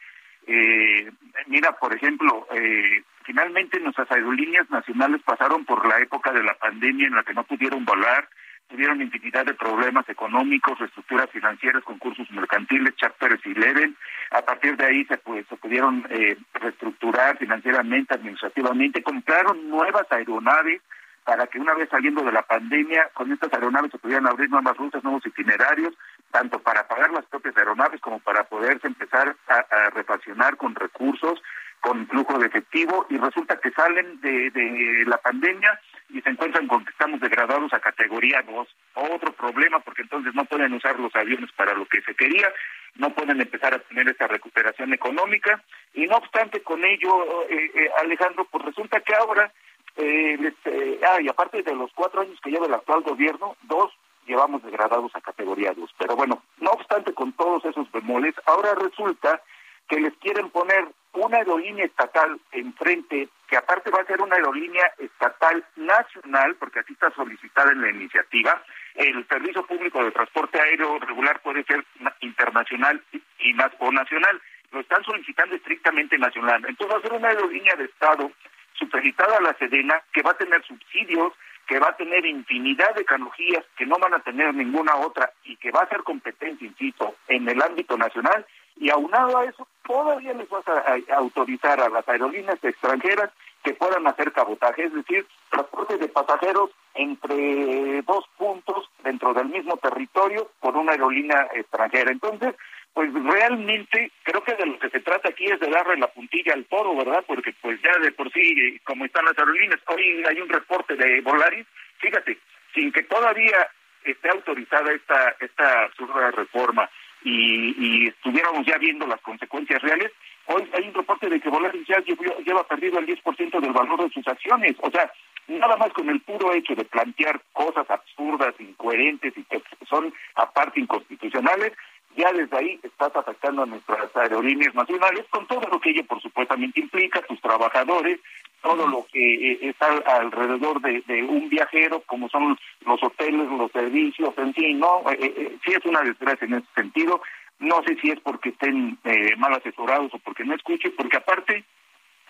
Eh, 0.47 1.11
mira, 1.49 1.73
por 1.73 1.93
ejemplo, 1.93 2.47
eh, 2.55 3.03
finalmente 3.25 3.81
nuestras 3.81 4.11
aerolíneas 4.13 4.71
nacionales 4.71 5.21
pasaron 5.23 5.65
por 5.65 5.85
la 5.87 5.99
época 5.99 6.33
de 6.33 6.45
la 6.45 6.55
pandemia 6.55 7.09
en 7.09 7.17
la 7.17 7.25
que 7.25 7.35
no 7.35 7.43
pudieron 7.45 7.85
volar, 7.85 8.29
tuvieron 8.69 9.01
infinidad 9.01 9.47
de 9.47 9.55
problemas 9.55 10.09
económicos, 10.09 10.79
reestructuras 10.79 11.31
financieras, 11.31 11.83
concursos 11.83 12.31
mercantiles, 12.31 12.95
charters 12.97 13.45
y 13.47 13.55
leven. 13.55 13.97
A 14.31 14.43
partir 14.43 14.77
de 14.77 14.85
ahí 14.85 15.05
se, 15.07 15.17
pues, 15.19 15.47
se 15.49 15.57
pudieron 15.57 16.07
eh, 16.11 16.37
reestructurar 16.55 17.39
financieramente, 17.39 18.15
administrativamente, 18.15 19.03
compraron 19.03 19.69
nuevas 19.69 20.07
aeronaves 20.11 20.83
para 21.25 21.47
que 21.47 21.59
una 21.59 21.75
vez 21.75 21.89
saliendo 21.91 22.23
de 22.23 22.33
la 22.33 22.43
pandemia, 22.43 23.11
con 23.13 23.31
estas 23.33 23.53
aeronaves 23.53 23.91
se 23.91 23.99
pudieran 23.99 24.27
abrir 24.27 24.49
nuevas 24.49 24.77
rutas, 24.77 25.05
nuevos 25.05 25.27
itinerarios, 25.27 25.93
tanto 26.31 26.59
para 26.59 26.89
pagar 26.89 27.11
las 27.11 27.27
propias 27.27 27.57
aeronaves 27.57 28.01
como 28.01 28.19
para 28.21 28.45
poderse 28.45 28.87
empezar 28.87 29.37
a, 29.49 29.55
a 29.55 29.91
refaccionar 29.91 30.57
con 30.57 30.75
recursos 30.75 31.43
con 31.81 32.07
flujo 32.09 32.39
de 32.39 32.47
efectivo 32.47 33.07
y 33.09 33.19
resulta 33.19 33.59
que 33.61 33.71
salen 33.71 34.21
de 34.21 35.05
la 35.07 35.19
pandemia 35.19 35.79
y 36.11 36.21
se 36.23 36.31
encuentran 36.31 36.67
con 36.67 36.85
que 36.85 36.91
estamos 36.91 37.21
degradados 37.21 37.73
a 37.73 37.81
categoría 37.81 38.43
2. 38.43 38.69
Otro 38.95 39.33
problema 39.33 39.79
porque 39.81 40.03
entonces 40.03 40.35
no 40.35 40.45
pueden 40.45 40.73
usar 40.73 40.99
los 40.99 41.15
aviones 41.15 41.51
para 41.53 41.75
lo 41.75 41.87
que 41.87 42.01
se 42.03 42.15
quería, 42.15 42.53
no 42.97 43.11
pueden 43.11 43.41
empezar 43.41 43.75
a 43.75 43.79
tener 43.79 44.09
esa 44.09 44.27
recuperación 44.27 44.93
económica 44.93 45.63
y 45.95 46.07
no 46.07 46.17
obstante 46.17 46.63
con 46.63 46.85
ello, 46.85 47.45
eh, 47.49 47.71
eh, 47.75 47.91
Alejandro, 48.03 48.47
pues 48.51 48.65
resulta 48.65 49.01
que 49.01 49.15
ahora, 49.15 49.53
eh, 49.97 50.39
este, 50.41 51.01
ah, 51.07 51.21
y 51.21 51.29
aparte 51.29 51.63
de 51.63 51.75
los 51.75 51.93
cuatro 51.93 52.23
años 52.23 52.41
que 52.43 52.51
lleva 52.51 52.67
el 52.67 52.75
actual 52.75 53.03
gobierno, 53.03 53.57
dos 53.63 53.93
llevamos 54.27 54.63
degradados 54.63 55.11
a 55.15 55.21
categoría 55.21 55.73
2. 55.73 55.91
Pero 55.99 56.15
bueno, 56.15 56.43
no 56.59 56.71
obstante 56.71 57.13
con 57.15 57.33
todos 57.33 57.65
esos 57.65 57.91
bemoles, 57.91 58.35
ahora 58.47 58.75
resulta 58.75 59.41
que 59.89 60.01
les 60.01 60.15
quieren 60.19 60.51
poner 60.51 60.87
una 61.15 61.39
aerolínea 61.39 61.87
estatal 61.87 62.39
enfrente, 62.53 63.29
que 63.49 63.57
aparte 63.57 63.91
va 63.91 64.03
a 64.03 64.07
ser 64.07 64.21
una 64.21 64.37
aerolínea 64.37 64.93
estatal 64.99 65.65
nacional, 65.77 66.55
porque 66.57 66.81
así 66.81 66.93
está 66.93 67.11
solicitada 67.13 67.73
en 67.73 67.81
la 67.81 67.91
iniciativa, 67.91 68.63
el 68.95 69.27
servicio 69.29 69.65
público 69.67 70.05
de 70.05 70.11
transporte 70.11 70.61
aéreo 70.61 70.99
regular 70.99 71.41
puede 71.41 71.65
ser 71.65 71.85
internacional 72.21 73.03
y 73.39 73.53
más 73.55 73.71
o 73.79 73.91
nacional. 73.93 74.41
Lo 74.71 74.81
están 74.81 75.03
solicitando 75.05 75.55
estrictamente 75.55 76.19
nacional. 76.19 76.65
Entonces 76.69 76.95
va 76.95 76.99
a 76.99 77.03
ser 77.03 77.13
una 77.13 77.29
aerolínea 77.29 77.75
de 77.77 77.85
Estado 77.85 78.31
supeditada 78.75 79.39
a 79.39 79.41
la 79.41 79.55
Sedena 79.55 80.03
que 80.13 80.23
va 80.23 80.33
a 80.33 80.37
tener 80.37 80.63
subsidios, 80.65 81.33
que 81.67 81.79
va 81.79 81.89
a 81.91 81.97
tener 81.97 82.25
infinidad 82.27 82.95
de 82.95 83.05
tecnologías 83.05 83.65
que 83.77 83.87
no 83.87 83.99
van 83.99 84.15
a 84.15 84.21
tener 84.21 84.55
ninguna 84.55 84.97
otra 84.97 85.31
y 85.45 85.57
que 85.57 85.71
va 85.71 85.83
a 85.83 85.89
ser 85.89 86.03
competencia, 86.03 86.67
insisto, 86.67 87.17
en 87.29 87.49
el 87.49 87.61
ámbito 87.63 87.97
nacional. 87.97 88.45
Y 88.81 88.91
aunado 88.91 89.39
a 89.39 89.45
eso, 89.45 89.67
todavía 89.87 90.33
les 90.35 90.49
vas 90.49 90.67
a, 90.69 90.97
autorizar 91.17 91.81
a 91.81 91.89
las 91.89 92.09
aerolíneas 92.09 92.63
extranjeras 92.63 93.31
que 93.65 93.75
puedan 93.75 94.07
hacer 94.07 94.33
cabotaje, 94.33 94.85
es 94.85 94.95
decir, 94.95 95.27
transporte 95.51 95.97
de 95.97 96.09
pasajeros 96.09 96.71
entre 96.95 98.03
dos 98.03 98.25
puntos 98.37 98.89
dentro 99.03 99.35
del 99.35 99.49
mismo 99.49 99.77
territorio 99.79 100.51
por 100.61 100.77
una 100.77 100.93
aerolínea 100.93 101.49
extranjera. 101.55 102.13
Entonces, 102.13 102.55
pues 102.95 103.13
realmente 103.13 104.13
creo 104.23 104.43
que 104.45 104.55
de 104.55 104.67
lo 104.67 104.79
que 104.79 104.91
se 104.91 105.01
trata 105.01 105.29
aquí 105.29 105.47
es 105.47 105.59
de 105.59 105.71
darle 105.71 105.97
la 105.97 106.09
puntilla 106.09 106.55
al 106.55 106.65
toro, 106.67 106.97
¿verdad? 106.97 107.25
Porque 107.27 107.53
pues 107.61 107.81
ya 107.83 107.99
de 108.01 108.13
por 108.13 108.31
sí, 108.33 108.79
como 108.85 109.05
están 109.05 109.25
las 109.25 109.39
aerolíneas, 109.39 109.81
hoy 109.89 110.25
hay 110.29 110.41
un 110.41 110.49
reporte 110.49 110.95
de 110.95 111.21
Volaris, 111.21 111.67
fíjate, 111.99 112.39
sin 112.75 112.93
que 112.93 113.03
todavía 113.03 113.69
esté 114.05 114.29
autorizada 114.31 114.93
esta 114.93 115.35
esta 115.41 115.89
reforma 116.31 116.89
y, 117.23 117.75
y 117.79 118.07
estuviéramos 118.09 118.67
ya 118.67 118.79
viendo 118.79 119.07
las 119.07 119.21
consecuencias 119.21 119.81
reales, 119.83 120.13
hoy 120.47 120.69
hay 120.73 120.89
un 120.89 120.95
reporte 120.95 121.29
de 121.29 121.41
que 121.41 121.51
Volaris 121.51 121.87
ya 121.87 121.99
lleva 122.45 122.67
perdido 122.67 122.99
el 122.99 123.07
10% 123.07 123.61
del 123.61 123.73
valor 123.73 124.03
de 124.05 124.11
sus 124.11 124.27
acciones, 124.27 124.77
o 124.81 124.91
sea, 124.91 125.11
nada 125.49 125.77
más 125.77 125.93
con 125.93 126.09
el 126.09 126.21
puro 126.21 126.53
hecho 126.53 126.75
de 126.75 126.85
plantear 126.85 127.41
cosas 127.53 127.91
absurdas, 127.91 128.55
incoherentes 128.59 129.33
y 129.37 129.45
que 129.45 129.63
son 129.89 130.13
aparte 130.35 130.81
inconstitucionales, 130.81 131.73
ya 132.17 132.33
desde 132.33 132.57
ahí 132.57 132.81
estás 132.83 133.15
afectando 133.15 133.63
a 133.63 133.67
nuestras 133.67 134.15
aerolíneas 134.17 134.75
nacionales 134.75 135.25
con 135.31 135.47
todo 135.47 135.63
lo 135.71 135.81
que 135.81 135.91
ello 135.91 136.05
por 136.05 136.21
supuestamente 136.21 136.81
implica, 136.81 137.23
tus 137.23 137.41
trabajadores, 137.41 138.19
todo 138.63 138.87
lo 138.87 139.07
que 139.13 139.53
eh, 139.53 139.59
está 139.63 139.87
alrededor 140.19 140.81
de, 140.81 141.23
un 141.23 141.49
viajero, 141.49 142.01
como 142.07 142.29
son 142.29 142.59
los 142.85 143.03
hoteles, 143.03 143.49
los 143.51 143.71
servicios, 143.73 144.35
en 144.37 144.55
fin, 144.55 144.79
¿no? 144.79 145.03
Eh, 145.11 145.19
eh, 145.21 145.57
sí 145.65 145.73
es 145.73 145.85
una 145.85 146.03
desgracia 146.03 146.47
en 146.47 146.55
ese 146.55 146.67
sentido. 146.75 147.21
No 147.61 147.83
sé 147.83 147.97
si 148.01 148.11
es 148.11 148.21
porque 148.21 148.51
estén 148.51 148.99
mal 149.39 149.53
asesorados 149.55 150.15
o 150.15 150.19
porque 150.21 150.45
no 150.45 150.55
escuchen, 150.55 150.93
porque 150.97 151.17
aparte, 151.17 151.65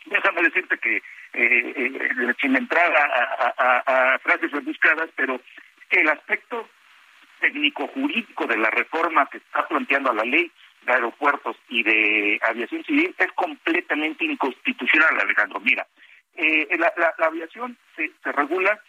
déjame 0.06 0.42
decirte 0.42 0.78
que, 0.78 1.02
sin 2.40 2.56
entrar 2.56 2.90
a, 2.96 4.14
a 4.14 4.18
frases 4.20 4.50
rebuscadas, 4.50 5.10
pero 5.16 5.38
el 5.90 6.08
aspecto 6.08 6.66
técnico-jurídico 7.40 8.46
de 8.46 8.56
la 8.56 8.70
reforma 8.70 9.26
que 9.26 9.36
está 9.36 9.68
planteando 9.68 10.10
a 10.10 10.14
la 10.14 10.24
ley 10.24 10.50
de 10.86 10.92
aeropuertos 10.92 11.56
y 11.68 11.82
de 11.82 12.40
aviación 12.42 12.84
civil 12.84 13.14
es 13.18 13.32
completamente 13.32 14.24
inconstitucional, 14.24 15.20
Alejandro. 15.20 15.60
Mira, 15.60 15.86
eh, 16.38 16.78
la, 16.78 17.26
aviación 17.26 17.76
se, 17.96 18.10
regula 18.32 18.80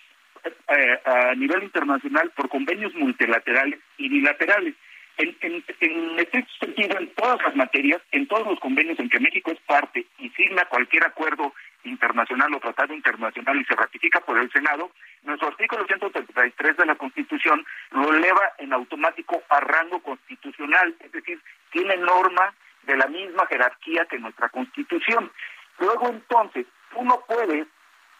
eh, 0.43 0.99
a 1.05 1.35
nivel 1.35 1.63
internacional 1.63 2.31
por 2.35 2.47
convenios 2.49 2.93
multilaterales 2.95 3.79
y 3.97 4.09
bilaterales. 4.09 4.75
En, 5.17 5.35
en, 5.41 5.63
en 5.81 6.19
este 6.19 6.45
sentido, 6.59 6.97
en 6.97 7.09
todas 7.09 7.41
las 7.41 7.53
materias, 7.55 8.01
en 8.13 8.25
todos 8.27 8.47
los 8.47 8.59
convenios 8.59 8.97
en 8.99 9.09
que 9.09 9.19
México 9.19 9.51
es 9.51 9.59
parte 9.61 10.05
y 10.17 10.29
signa 10.29 10.63
cualquier 10.65 11.03
acuerdo 11.03 11.53
internacional 11.83 12.53
o 12.53 12.59
tratado 12.59 12.93
internacional 12.93 13.59
y 13.59 13.65
se 13.65 13.75
ratifica 13.75 14.21
por 14.21 14.37
el 14.37 14.51
Senado, 14.51 14.91
nuestro 15.23 15.49
artículo 15.49 15.85
133 15.85 16.77
de 16.77 16.85
la 16.85 16.95
Constitución 16.95 17.65
lo 17.91 18.13
eleva 18.13 18.53
en 18.59 18.73
automático 18.73 19.41
a 19.49 19.59
rango 19.59 20.01
constitucional, 20.01 20.95
es 20.99 21.11
decir, 21.11 21.41
tiene 21.71 21.97
norma 21.97 22.53
de 22.83 22.95
la 22.95 23.07
misma 23.07 23.45
jerarquía 23.47 24.05
que 24.05 24.19
nuestra 24.19 24.49
Constitución. 24.49 25.31
Luego 25.79 26.09
entonces, 26.09 26.65
uno 26.95 27.21
puede, 27.27 27.67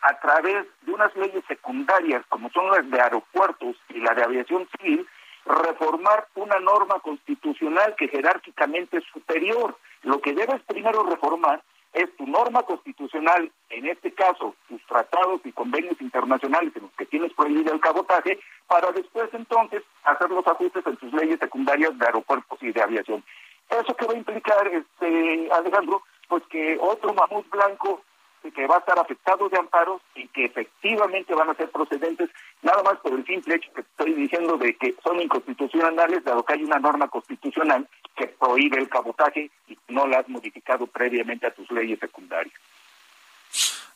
a 0.01 0.19
través 0.19 0.65
de 0.81 0.91
unas 0.91 1.15
leyes 1.15 1.43
secundarias 1.47 2.23
como 2.29 2.49
son 2.51 2.69
las 2.71 2.89
de 2.89 3.01
aeropuertos 3.01 3.75
y 3.89 3.99
la 3.99 4.13
de 4.13 4.23
aviación 4.23 4.67
civil, 4.77 5.07
reformar 5.45 6.27
una 6.35 6.59
norma 6.59 6.99
constitucional 6.99 7.95
que 7.97 8.07
jerárquicamente 8.07 8.97
es 8.97 9.03
superior. 9.11 9.77
Lo 10.03 10.21
que 10.21 10.33
debes 10.33 10.61
primero 10.63 11.03
reformar 11.03 11.61
es 11.93 12.15
tu 12.17 12.27
norma 12.27 12.61
constitucional, 12.63 13.51
en 13.69 13.87
este 13.87 14.13
caso 14.13 14.55
tus 14.67 14.85
tratados 14.85 15.41
y 15.43 15.51
convenios 15.51 15.99
internacionales 15.99 16.71
en 16.75 16.83
los 16.83 16.91
que 16.91 17.07
tienes 17.07 17.33
prohibido 17.33 17.73
el 17.73 17.79
cabotaje, 17.79 18.39
para 18.67 18.91
después 18.91 19.29
entonces 19.33 19.81
hacer 20.03 20.29
los 20.29 20.45
ajustes 20.45 20.85
en 20.85 20.97
tus 20.97 21.11
leyes 21.13 21.39
secundarias 21.39 21.97
de 21.97 22.05
aeropuertos 22.05 22.61
y 22.61 22.71
de 22.71 22.81
aviación. 22.81 23.23
¿Eso 23.69 23.95
qué 23.95 24.05
va 24.05 24.13
a 24.13 24.17
implicar, 24.17 24.67
este 24.67 25.49
Alejandro? 25.51 26.03
Pues 26.27 26.43
que 26.49 26.77
otro 26.79 27.13
mamut 27.13 27.49
blanco 27.49 28.01
que 28.41 28.67
va 28.67 28.75
a 28.75 28.79
estar 28.79 28.97
afectado 28.97 29.49
de 29.49 29.57
amparos 29.57 30.01
y 30.15 30.27
que 30.29 30.45
efectivamente 30.45 31.33
van 31.33 31.49
a 31.49 31.55
ser 31.55 31.69
procedentes, 31.69 32.29
nada 32.61 32.81
más 32.83 32.97
por 32.99 33.13
el 33.13 33.25
simple 33.25 33.55
hecho 33.55 33.71
que 33.73 33.81
estoy 33.81 34.13
diciendo 34.13 34.57
de 34.57 34.75
que 34.75 34.95
son 35.03 35.21
inconstitucionales, 35.21 36.23
dado 36.23 36.43
que 36.43 36.53
hay 36.53 36.63
una 36.63 36.79
norma 36.79 37.07
constitucional 37.07 37.87
que 38.15 38.27
prohíbe 38.27 38.77
el 38.77 38.89
cabotaje 38.89 39.51
y 39.67 39.77
no 39.89 40.07
la 40.07 40.19
has 40.19 40.29
modificado 40.29 40.87
previamente 40.87 41.47
a 41.47 41.53
tus 41.53 41.69
leyes 41.71 41.99
secundarias. 41.99 42.59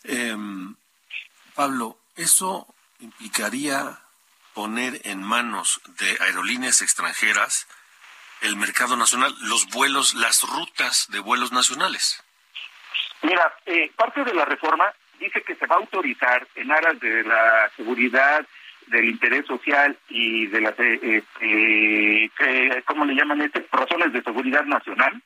Em, 0.03 0.75
Pablo, 1.55 1.97
¿eso 2.15 2.67
implicaría 2.99 3.99
poner 4.53 5.01
en 5.05 5.23
manos 5.23 5.81
de 5.99 6.17
aerolíneas 6.21 6.81
extranjeras 6.81 7.67
el 8.41 8.55
mercado 8.57 8.97
nacional, 8.97 9.33
los 9.41 9.67
vuelos, 9.67 10.15
las 10.15 10.43
rutas 10.43 11.07
de 11.09 11.19
vuelos 11.19 11.51
nacionales? 11.51 12.23
Mira, 13.23 13.53
eh, 13.65 13.91
parte 13.95 14.23
de 14.23 14.33
la 14.33 14.45
reforma 14.45 14.93
dice 15.19 15.41
que 15.41 15.55
se 15.55 15.65
va 15.65 15.77
a 15.77 15.79
autorizar 15.79 16.45
en 16.55 16.71
aras 16.71 16.99
de 16.99 17.23
la 17.23 17.69
seguridad, 17.75 18.45
del 18.87 19.05
interés 19.05 19.45
social 19.45 19.97
y 20.09 20.47
de 20.47 20.61
las, 20.61 20.77
eh, 20.79 21.23
este, 21.39 22.83
¿cómo 22.85 23.05
le 23.05 23.15
llaman 23.15 23.41
este? 23.41 23.65
Razones 23.71 24.11
de 24.11 24.21
seguridad 24.21 24.65
nacional, 24.65 25.21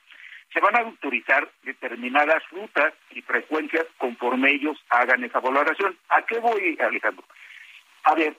se 0.54 0.60
van 0.60 0.76
a 0.76 0.80
autorizar 0.80 1.50
determinadas 1.64 2.42
rutas 2.52 2.94
y 3.12 3.22
frecuencias 3.22 3.86
conforme 3.98 4.52
ellos 4.52 4.78
hagan 4.90 5.24
esa 5.24 5.40
valoración. 5.40 5.98
¿A 6.10 6.22
qué 6.22 6.40
voy, 6.40 6.78
Alejandro? 6.80 7.26
A 8.04 8.16
ver, 8.16 8.38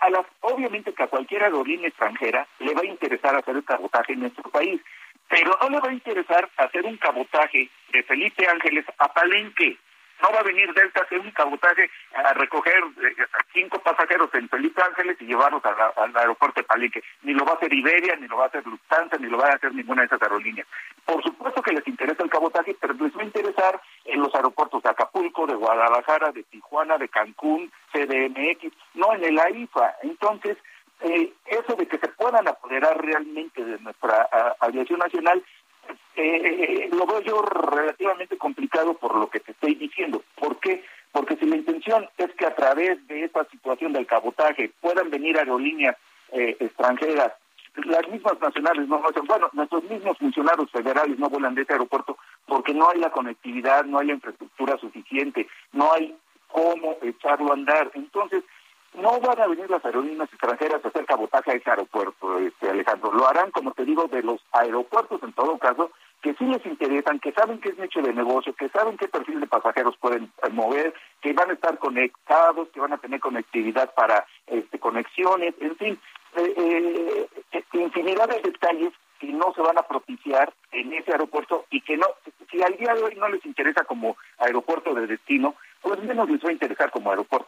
a 0.00 0.10
las, 0.10 0.26
obviamente 0.40 0.92
que 0.92 1.02
a 1.02 1.08
cualquier 1.08 1.44
aerolínea 1.44 1.88
extranjera 1.88 2.46
le 2.58 2.74
va 2.74 2.82
a 2.82 2.86
interesar 2.86 3.34
hacer 3.36 3.56
el 3.56 3.64
cabotaje 3.64 4.12
en 4.12 4.20
nuestro 4.20 4.50
país. 4.50 4.80
Pero 5.28 5.56
no 5.62 5.68
le 5.68 5.80
va 5.80 5.88
a 5.88 5.92
interesar 5.92 6.48
hacer 6.56 6.84
un 6.84 6.96
cabotaje 6.96 7.68
de 7.92 8.02
Felipe 8.04 8.46
Ángeles 8.48 8.84
a 8.98 9.12
Palenque. 9.12 9.76
No 10.22 10.32
va 10.32 10.40
a 10.40 10.44
venir 10.44 10.72
Delta 10.72 11.00
a 11.00 11.02
hacer 11.04 11.20
un 11.20 11.30
cabotaje 11.32 11.90
a 12.14 12.32
recoger 12.32 12.78
eh, 13.02 13.26
cinco 13.52 13.78
pasajeros 13.80 14.30
en 14.32 14.48
Felipe 14.48 14.82
Ángeles 14.82 15.16
y 15.20 15.26
llevarlos 15.26 15.62
al 15.64 16.16
aeropuerto 16.16 16.60
de 16.60 16.66
Palenque. 16.66 17.02
Ni 17.22 17.34
lo 17.34 17.44
va 17.44 17.52
a 17.52 17.54
hacer 17.56 17.72
Iberia, 17.72 18.16
ni 18.16 18.26
lo 18.26 18.38
va 18.38 18.44
a 18.44 18.46
hacer 18.46 18.66
Lufthansa, 18.66 19.18
ni 19.18 19.28
lo 19.28 19.36
va 19.36 19.48
a 19.48 19.56
hacer 19.56 19.74
ninguna 19.74 20.02
de 20.02 20.06
esas 20.06 20.22
aerolíneas. 20.22 20.66
Por 21.04 21.22
supuesto 21.22 21.60
que 21.60 21.72
les 21.72 21.86
interesa 21.86 22.22
el 22.22 22.30
cabotaje, 22.30 22.74
pero 22.80 22.94
les 22.94 23.14
va 23.14 23.20
a 23.20 23.26
interesar 23.26 23.80
en 24.06 24.20
los 24.20 24.34
aeropuertos 24.34 24.82
de 24.82 24.88
Acapulco, 24.88 25.46
de 25.46 25.54
Guadalajara, 25.54 26.32
de 26.32 26.44
Tijuana, 26.44 26.96
de 26.96 27.08
Cancún, 27.08 27.70
CDMX, 27.92 28.72
no 28.94 29.12
en 29.14 29.24
el 29.24 29.38
AIFA. 29.38 29.96
Entonces, 30.02 30.56
eh, 31.00 31.32
eso 31.46 31.74
de 31.74 31.86
que 31.86 31.98
se 31.98 32.08
puedan 32.08 32.48
apoderar 32.48 33.00
realmente 33.04 33.64
de 33.64 33.78
nuestra 33.80 34.28
aviación 34.60 34.98
nacional, 34.98 35.42
eh, 36.16 36.88
lo 36.92 37.06
veo 37.06 37.20
yo 37.20 37.42
relativamente 37.42 38.36
complicado 38.38 38.94
por 38.94 39.14
lo 39.14 39.28
que 39.28 39.40
te 39.40 39.52
estoy 39.52 39.74
diciendo. 39.74 40.22
¿Por 40.34 40.58
qué? 40.58 40.84
Porque 41.12 41.36
si 41.36 41.46
la 41.46 41.56
intención 41.56 42.08
es 42.16 42.32
que 42.32 42.46
a 42.46 42.54
través 42.54 43.06
de 43.06 43.24
esta 43.24 43.44
situación 43.44 43.92
del 43.92 44.06
cabotaje 44.06 44.70
puedan 44.80 45.10
venir 45.10 45.38
aerolíneas 45.38 45.96
eh, 46.32 46.56
extranjeras, 46.60 47.32
las 47.84 48.08
mismas 48.08 48.40
nacionales 48.40 48.88
no 48.88 49.02
hacen. 49.06 49.26
Bueno, 49.26 49.50
nuestros 49.52 49.84
mismos 49.84 50.16
funcionarios 50.18 50.70
federales 50.70 51.18
no 51.18 51.28
vuelan 51.28 51.54
de 51.54 51.62
este 51.62 51.74
aeropuerto 51.74 52.16
porque 52.46 52.72
no 52.72 52.88
hay 52.88 52.98
la 52.98 53.10
conectividad, 53.10 53.84
no 53.84 53.98
hay 53.98 54.08
la 54.08 54.14
infraestructura 54.14 54.78
suficiente, 54.78 55.46
no 55.72 55.92
hay 55.92 56.16
cómo 56.48 56.96
echarlo 57.02 57.50
a 57.50 57.54
andar. 57.54 57.90
Entonces, 57.94 58.42
no 58.96 59.20
van 59.20 59.40
a 59.40 59.46
venir 59.46 59.68
las 59.70 59.84
aerolíneas 59.84 60.28
extranjeras 60.32 60.84
a 60.84 60.88
hacer 60.88 61.04
cabotaje 61.06 61.52
a 61.52 61.54
ese 61.54 61.70
aeropuerto, 61.70 62.38
este, 62.38 62.70
Alejandro. 62.70 63.12
Lo 63.12 63.28
harán, 63.28 63.50
como 63.50 63.72
te 63.72 63.84
digo, 63.84 64.06
de 64.08 64.22
los 64.22 64.40
aeropuertos 64.52 65.22
en 65.22 65.32
todo 65.32 65.58
caso, 65.58 65.90
que 66.22 66.34
sí 66.34 66.44
les 66.44 66.64
interesan, 66.66 67.20
que 67.20 67.32
saben 67.32 67.60
que 67.60 67.68
es 67.68 67.78
nicho 67.78 68.00
de 68.00 68.12
negocio, 68.12 68.54
que 68.54 68.68
saben 68.70 68.96
qué 68.96 69.06
perfil 69.08 69.40
de 69.40 69.46
pasajeros 69.46 69.96
pueden 69.98 70.24
eh, 70.42 70.48
mover, 70.50 70.94
que 71.20 71.32
van 71.32 71.50
a 71.50 71.54
estar 71.54 71.78
conectados, 71.78 72.68
que 72.70 72.80
van 72.80 72.94
a 72.94 72.98
tener 72.98 73.20
conectividad 73.20 73.92
para 73.94 74.26
este, 74.46 74.78
conexiones, 74.78 75.54
en 75.60 75.76
fin, 75.76 75.98
eh, 76.36 77.28
eh, 77.52 77.64
infinidad 77.74 78.28
de 78.28 78.40
detalles 78.40 78.92
que 79.20 79.28
no 79.28 79.52
se 79.54 79.62
van 79.62 79.78
a 79.78 79.82
propiciar 79.82 80.52
en 80.72 80.92
ese 80.92 81.12
aeropuerto 81.12 81.64
y 81.70 81.80
que 81.80 81.96
no, 81.96 82.06
si 82.50 82.62
al 82.62 82.76
día 82.76 82.94
de 82.94 83.02
hoy 83.02 83.14
no 83.16 83.28
les 83.28 83.44
interesa 83.46 83.84
como 83.84 84.16
aeropuerto 84.38 84.94
de 84.94 85.06
destino, 85.06 85.54
pues 85.80 86.02
menos 86.02 86.28
les 86.28 86.44
va 86.44 86.48
a 86.48 86.52
interesar 86.52 86.90
como 86.90 87.10
aeropuertos 87.10 87.45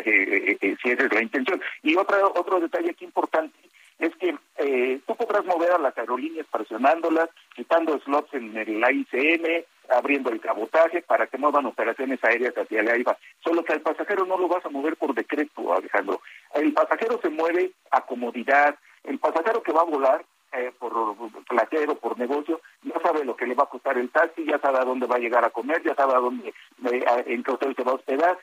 de 0.00 0.04
cabotaje, 0.04 0.58
eh, 0.60 0.76
si 0.82 0.90
esa 0.90 1.04
es 1.04 1.12
la 1.12 1.22
intención. 1.22 1.60
Y 1.82 1.96
otro, 1.96 2.32
otro 2.34 2.60
detalle 2.60 2.90
aquí 2.90 3.04
importante 3.04 3.58
es 3.98 4.14
que 4.16 4.36
eh, 4.58 5.00
tú 5.06 5.16
podrás 5.16 5.44
mover 5.44 5.72
a 5.72 5.78
las 5.78 5.96
aerolíneas 5.98 6.46
presionándolas, 6.50 7.30
quitando 7.54 7.98
slots 8.00 8.32
en 8.34 8.56
el 8.56 8.82
AICM, 8.82 9.64
abriendo 9.90 10.30
el 10.30 10.40
cabotaje 10.40 11.02
para 11.02 11.26
que 11.26 11.38
muevan 11.38 11.66
operaciones 11.66 12.22
aéreas 12.22 12.56
hacia 12.56 12.80
el 12.80 12.88
AIFA. 12.88 13.16
Solo 13.42 13.64
que 13.64 13.72
al 13.72 13.80
pasajero 13.80 14.24
no 14.24 14.38
lo 14.38 14.48
vas 14.48 14.64
a 14.64 14.68
mover 14.68 14.96
por 14.96 15.14
decreto, 15.14 15.74
Alejandro. 15.74 16.20
El 16.54 16.72
pasajero 16.72 17.18
se 17.20 17.30
mueve 17.30 17.72
a 17.90 18.02
comodidad. 18.02 18.76
El 19.02 19.18
pasajero 19.18 19.62
que 19.62 19.72
va 19.72 19.80
a 19.80 19.84
volar 19.84 20.24
eh, 20.52 20.72
por 20.78 20.92
platero, 21.46 21.94
por 21.96 22.18
negocio, 22.18 22.60
ya 22.82 22.98
sabe 23.02 23.24
lo 23.24 23.36
que 23.36 23.46
le 23.46 23.54
va 23.54 23.64
a 23.64 23.68
costar 23.68 23.98
el 23.98 24.10
taxi, 24.10 24.44
ya 24.46 24.58
sabe 24.58 24.78
a 24.78 24.84
dónde 24.84 25.06
va 25.06 25.16
a 25.16 25.18
llegar 25.18 25.44
a 25.44 25.50
comer, 25.50 25.82
ya 25.82 25.94
sabe 25.94 26.14
a 26.14 26.20
dónde, 26.20 26.48
eh, 26.48 27.24
en 27.26 27.42
qué 27.42 27.50
hotel 27.50 27.74
se 27.76 27.82
va 27.82 27.92
a 27.92 27.96
hospedar, 27.96 28.38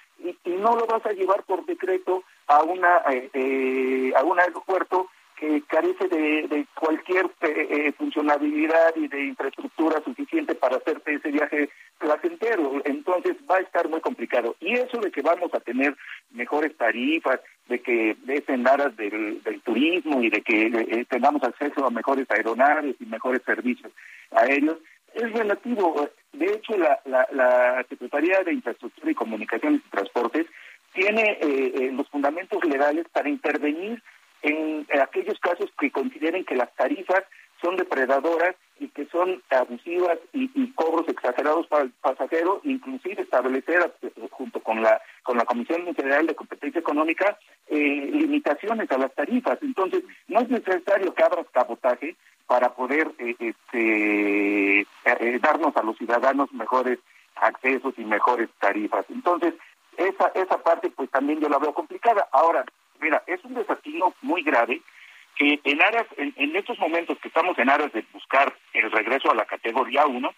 y, 0.45 0.51
no 0.51 0.75
lo 0.75 0.85
vas 0.87 1.05
a 1.05 1.13
llevar 1.13 1.43
por 1.43 1.65
decreto 1.65 2.23
a 2.47 2.63
una 2.63 3.01
eh, 3.09 4.13
a 4.15 4.23
un 4.23 4.39
aeropuerto 4.39 5.09
que 5.35 5.61
carece 5.63 6.07
de, 6.07 6.65
cualquier 6.79 7.25
eh, 7.41 7.67
eh, 7.69 7.91
funcionalidad 7.97 8.95
y 8.95 9.07
de 9.07 9.25
infraestructura 9.25 10.01
suficiente 10.03 10.55
para 10.55 10.77
hacerte 10.77 11.15
ese 11.15 11.31
viaje 11.31 11.69
placentero. 11.97 12.81
Entonces 12.85 13.35
va 13.49 13.57
a 13.57 13.61
estar 13.61 13.89
muy 13.89 13.99
complicado. 13.99 14.55
Y 14.59 14.73
eso 14.73 14.97
de 14.99 15.11
que 15.11 15.21
vamos 15.21 15.53
a 15.53 15.59
tener 15.59 15.95
mejores 16.31 16.75
tarifas, 16.77 17.41
de 17.67 17.81
que 17.81 18.15
es 18.27 18.49
en 18.49 18.67
aras 18.67 18.95
del, 18.95 19.41
turismo 19.63 20.21
y 20.21 20.29
de 20.29 20.41
que 20.41 20.67
eh, 20.67 21.05
tengamos 21.09 21.43
acceso 21.43 21.85
a 21.85 21.89
mejores 21.89 22.29
aeronaves 22.29 22.95
y 22.99 23.05
mejores 23.05 23.41
servicios 23.43 23.91
aéreos, 24.31 24.77
es 25.13 25.31
relativo. 25.33 26.09
De 26.45 26.53
hecho, 26.53 26.77
la, 26.77 26.99
la, 27.31 27.83
Secretaría 27.89 28.43
de 28.43 28.53
Infraestructura 28.53 29.09
y 29.09 29.15
Comunicaciones 29.15 29.81
y 29.83 29.89
Transportes 29.89 30.45
tiene 30.93 31.39
los 31.91 32.07
fundamentos 32.09 32.63
legales 32.63 33.05
para 33.11 33.29
intervenir 33.29 34.01
en, 34.43 34.85
aquellos 35.01 35.39
casos 35.39 35.71
que 35.79 35.91
consideren 35.91 36.45
que 36.45 36.55
las 36.55 36.73
tarifas 36.75 37.23
son 37.61 37.77
depredadoras 37.77 38.55
y 38.79 38.89
que 38.89 39.07
son 39.07 39.41
abusivas 39.49 40.19
y, 40.33 40.71
cobros 40.73 41.07
exagerados 41.07 41.65
para 41.67 41.83
el 41.83 41.91
pasajero, 42.01 42.61
inclusive 42.63 43.23
establecer 43.23 43.91
eh, 44.01 44.11
junto 44.29 44.59
con 44.59 44.81
la 44.83 45.01
con 45.23 45.37
la 45.37 45.45
Comisión 45.45 45.95
Federal 45.95 46.27
de 46.27 46.35
Competencia 46.35 46.79
Económica 46.79 47.37
eh, 47.67 48.09
limitaciones 48.11 48.91
a 48.91 48.97
las 48.97 49.13
tarifas. 49.15 49.57
Entonces, 49.61 50.03
no 50.27 50.41
es 50.41 50.49
necesario 50.49 51.13
que 51.13 51.23
abras 51.23 51.47
cabotaje 51.51 52.15
para 52.47 52.69
poder 52.75 53.11
eh, 53.17 53.35
este, 53.39 54.87
darnos 55.39 55.75
a 55.77 55.83
los 55.83 55.97
ciudadanos 55.97 56.51
mejores 56.53 56.99
accesos 57.35 57.93
y 57.97 58.05
mejores 58.05 58.49
tarifas. 58.59 59.05
Entonces, 59.09 59.53
esa 59.97 60.31
esa 60.35 60.57
parte 60.61 60.89
pues 60.89 61.09
también 61.09 61.39
yo 61.39 61.49
la 61.49 61.57
veo 61.57 61.73
complicada. 61.73 62.27
Ahora, 62.31 62.65
Mira, 62.99 63.23
es 63.27 63.43
un 63.43 63.53
desafío 63.53 64.13
muy 64.21 64.41
grave 64.41 64.81
que 65.35 65.59
en 65.63 65.81
aras, 65.81 66.05
en, 66.17 66.55
estos 66.55 66.79
momentos 66.79 67.17
que 67.19 67.27
estamos 67.27 67.57
en 67.59 67.69
aras 67.69 67.91
de 67.91 68.05
buscar 68.13 68.53
el 68.73 68.89
regreso 68.91 69.29
a 69.29 69.35
la 69.35 69.45
categoría 69.45 70.05
1, 70.05 70.33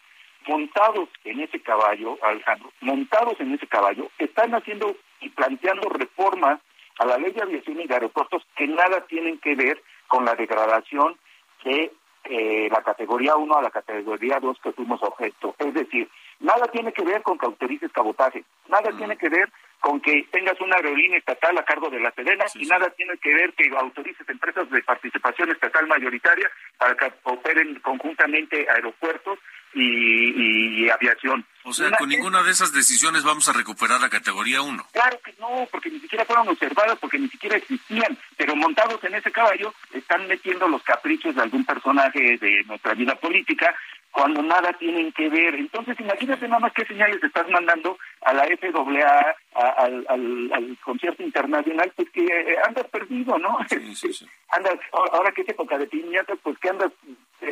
montados 0.48 1.10
en 1.24 1.40
ese 1.42 1.62
caballo, 1.62 2.18
Alejandro, 2.24 2.72
montados 2.82 3.40
en 3.40 3.54
ese 3.54 3.68
caballo, 3.68 4.10
están 4.18 4.56
haciendo 4.56 4.96
y 5.22 5.30
planteando 5.30 5.88
reformas 5.90 6.60
a 6.98 7.06
la 7.06 7.18
ley 7.18 7.32
de 7.32 7.44
aviación 7.44 7.80
y 7.80 7.86
de 7.86 7.94
aeropuertos 7.94 8.44
que 8.56 8.68
nada 8.68 9.06
tienen 9.08 9.38
que 9.38 9.56
ver 9.56 9.82
con 10.08 10.26
la 10.26 10.34
degradación 10.34 11.16
de 11.64 11.92
eh, 12.30 12.70
la 12.72 12.82
categoría 12.82 13.36
1 13.36 13.58
a 13.58 13.62
la 13.62 13.72
categoría 13.72 14.40
2 14.40 14.58
que 14.62 14.72
fuimos 14.72 15.02
objeto. 15.04 15.56
Es 15.60 15.74
decir, 15.74 16.10
nada 16.40 16.68
tiene 16.68 16.92
que 16.92 17.04
ver 17.04 17.22
con 17.22 17.38
que 17.38 17.46
autorices 17.46 17.92
cabotaje, 17.92 18.44
nada 18.68 18.92
tiene 18.98 19.18
que 19.18 19.30
ver 19.30 19.50
con 19.80 20.02
que 20.02 20.28
tengas 20.32 20.60
una 20.60 20.76
aerolínea 20.78 21.20
estatal 21.20 21.58
a 21.58 21.64
cargo 21.64 21.90
de 21.90 22.00
la 22.00 22.12
Sedena 22.12 22.46
y 22.56 22.66
nada 22.66 22.90
tiene 22.92 23.18
que 23.18 23.34
ver 23.34 23.54
que 23.54 23.70
autorices 23.78 24.28
empresas 24.28 24.70
de 24.70 24.82
participación 24.82 25.52
estatal 25.52 25.88
mayoritaria 25.88 26.50
para 26.78 26.96
que 26.96 27.12
operen 27.24 27.80
conjuntamente 27.82 28.68
aeropuertos 28.70 29.38
y, 29.82 30.90
aviación. 30.90 31.46
O 31.64 31.74
sea, 31.74 31.92
con 31.98 32.08
ninguna 32.08 32.44
de 32.44 32.52
esas 32.52 32.72
decisiones 32.72 33.24
vamos 33.24 33.50
a 33.50 33.54
recuperar 33.54 34.00
la 34.00 34.10
categoría 34.10 34.62
1. 34.62 34.88
Claro 34.94 35.20
que 35.24 35.34
no, 35.40 35.68
porque 35.70 35.90
ni 35.90 36.00
siquiera 36.00 36.24
fueron 36.24 36.48
observadas, 36.48 36.98
porque 37.00 37.20
ni 37.20 37.28
siquiera 37.28 37.58
existían, 37.58 38.18
pero 38.38 38.56
montados 38.56 39.04
en 39.04 39.16
ese 39.16 39.32
caballo 39.32 39.74
están 39.94 40.28
metiendo 40.28 40.68
los 40.68 40.82
caprichos 40.84 41.36
de 41.36 41.42
algún 41.42 41.66
personaje 41.66 42.38
de 42.38 42.64
nuestra 42.66 42.94
vida 42.94 43.16
política 43.16 43.76
cuando 44.18 44.42
nada 44.42 44.74
tienen 44.74 45.12
que 45.12 45.30
ver. 45.30 45.54
Entonces, 45.56 46.00
imagínate 46.00 46.48
nada 46.48 46.60
más 46.60 46.74
qué 46.74 46.86
señales 46.86 47.24
estás 47.24 47.48
mandando 47.50 48.00
a 48.22 48.34
la 48.34 48.46
FAA, 48.46 49.36
al, 49.54 50.08
al, 50.10 50.78
concierto 50.84 51.22
internacional, 51.22 51.92
pues 51.96 52.10
que 52.10 52.26
eh, 52.26 52.58
andas 52.66 52.88
perdido, 52.88 53.38
¿no? 53.38 53.60
andas, 54.50 54.80
ahora 54.92 55.32
que 55.32 55.42
es 55.42 55.50
época 55.50 55.78
de 55.78 55.86
piñata, 55.86 56.36
pues 56.38 56.58
que 56.58 56.70
andas 56.70 56.92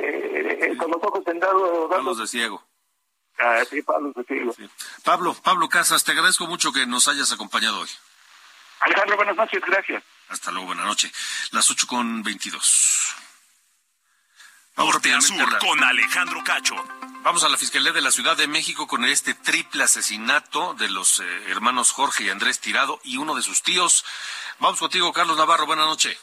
eh, 0.07 0.77
con 0.77 0.91
los 0.91 1.01
ojos 1.03 1.23
tendados. 1.23 1.89
Palos 1.89 2.17
de 2.17 2.27
ciego. 2.27 2.63
Ah, 3.39 3.63
sí, 3.69 3.81
palos 3.81 4.13
de 4.15 4.23
ciego. 4.23 4.53
Pablo, 5.03 5.35
Pablo 5.43 5.67
Casas, 5.69 6.03
te 6.03 6.11
agradezco 6.11 6.47
mucho 6.47 6.71
que 6.71 6.85
nos 6.85 7.07
hayas 7.07 7.31
acompañado 7.31 7.79
hoy. 7.79 7.89
Alejandro, 8.81 9.17
buenas 9.17 9.35
noches, 9.35 9.61
gracias. 9.65 10.03
Hasta 10.29 10.51
luego, 10.51 10.67
buenas 10.67 10.85
noches. 10.85 11.11
Las 11.51 11.69
ocho 11.69 11.87
con 11.87 12.23
veintidós. 12.23 13.15
Norte 14.77 15.13
a 15.13 15.21
Sur 15.21 15.57
con 15.59 15.83
Alejandro 15.83 16.43
Cacho. 16.43 16.75
Vamos 17.23 17.43
a 17.43 17.49
la 17.49 17.57
Fiscalía 17.57 17.93
de 17.93 18.01
la 18.01 18.11
Ciudad 18.11 18.35
de 18.35 18.47
México 18.47 18.87
con 18.87 19.05
este 19.05 19.33
triple 19.33 19.83
asesinato 19.83 20.73
de 20.73 20.89
los 20.89 21.19
eh, 21.19 21.23
hermanos 21.47 21.91
Jorge 21.91 22.25
y 22.25 22.29
Andrés 22.29 22.59
Tirado 22.59 22.99
y 23.03 23.17
uno 23.17 23.35
de 23.35 23.41
sus 23.41 23.63
tíos. 23.63 24.05
Vamos 24.59 24.79
contigo, 24.79 25.11
Carlos 25.13 25.37
Navarro. 25.37 25.65
Buenas 25.65 25.87
noches. 25.87 26.17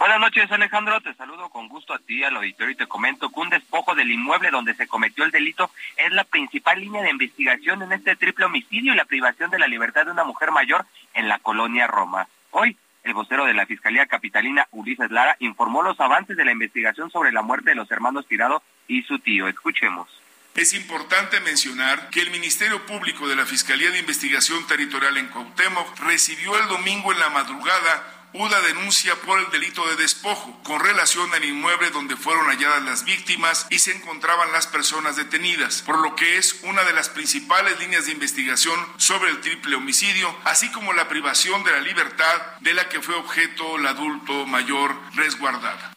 Buenas 0.00 0.18
noches, 0.18 0.50
Alejandro. 0.50 0.98
Te 1.02 1.12
saludo 1.12 1.50
con 1.50 1.68
gusto 1.68 1.92
a 1.92 1.98
ti, 1.98 2.24
al 2.24 2.34
auditorio, 2.34 2.72
y 2.72 2.74
te 2.74 2.86
comento 2.86 3.28
que 3.28 3.38
un 3.38 3.50
despojo 3.50 3.94
del 3.94 4.10
inmueble 4.10 4.50
donde 4.50 4.72
se 4.72 4.86
cometió 4.86 5.24
el 5.24 5.30
delito 5.30 5.70
es 5.98 6.10
la 6.12 6.24
principal 6.24 6.80
línea 6.80 7.02
de 7.02 7.10
investigación 7.10 7.82
en 7.82 7.92
este 7.92 8.16
triple 8.16 8.46
homicidio 8.46 8.94
y 8.94 8.96
la 8.96 9.04
privación 9.04 9.50
de 9.50 9.58
la 9.58 9.66
libertad 9.66 10.06
de 10.06 10.12
una 10.12 10.24
mujer 10.24 10.52
mayor 10.52 10.86
en 11.12 11.28
la 11.28 11.38
colonia 11.38 11.86
Roma. 11.86 12.26
Hoy, 12.50 12.78
el 13.04 13.12
vocero 13.12 13.44
de 13.44 13.52
la 13.52 13.66
Fiscalía 13.66 14.06
Capitalina, 14.06 14.66
Ulises 14.70 15.10
Lara, 15.10 15.36
informó 15.38 15.82
los 15.82 16.00
avances 16.00 16.34
de 16.34 16.46
la 16.46 16.52
investigación 16.52 17.10
sobre 17.10 17.30
la 17.30 17.42
muerte 17.42 17.68
de 17.68 17.76
los 17.76 17.90
hermanos 17.90 18.26
Tirado 18.26 18.62
y 18.88 19.02
su 19.02 19.18
tío. 19.18 19.48
Escuchemos. 19.48 20.08
Es 20.54 20.72
importante 20.72 21.40
mencionar 21.40 22.08
que 22.08 22.22
el 22.22 22.30
Ministerio 22.30 22.86
Público 22.86 23.28
de 23.28 23.36
la 23.36 23.44
Fiscalía 23.44 23.90
de 23.90 23.98
Investigación 23.98 24.66
Territorial 24.66 25.18
en 25.18 25.28
Cuauhtémoc 25.28 25.98
recibió 26.00 26.58
el 26.58 26.68
domingo 26.68 27.12
en 27.12 27.18
la 27.18 27.28
madrugada 27.28 28.19
una 28.32 28.60
denuncia 28.60 29.14
por 29.26 29.40
el 29.40 29.50
delito 29.50 29.86
de 29.88 29.96
despojo 29.96 30.60
con 30.62 30.80
relación 30.80 31.32
al 31.34 31.44
inmueble 31.44 31.90
donde 31.90 32.16
fueron 32.16 32.46
halladas 32.46 32.82
las 32.82 33.04
víctimas 33.04 33.66
y 33.70 33.78
se 33.80 33.96
encontraban 33.96 34.52
las 34.52 34.66
personas 34.66 35.16
detenidas, 35.16 35.82
por 35.82 35.98
lo 35.98 36.14
que 36.14 36.36
es 36.36 36.62
una 36.62 36.84
de 36.84 36.92
las 36.92 37.08
principales 37.08 37.78
líneas 37.80 38.06
de 38.06 38.12
investigación 38.12 38.78
sobre 38.96 39.30
el 39.30 39.40
triple 39.40 39.76
homicidio, 39.76 40.34
así 40.44 40.70
como 40.70 40.92
la 40.92 41.08
privación 41.08 41.64
de 41.64 41.72
la 41.72 41.80
libertad 41.80 42.58
de 42.60 42.74
la 42.74 42.88
que 42.88 43.00
fue 43.00 43.14
objeto 43.16 43.76
el 43.76 43.86
adulto 43.86 44.46
mayor 44.46 44.94
resguardada. 45.14 45.94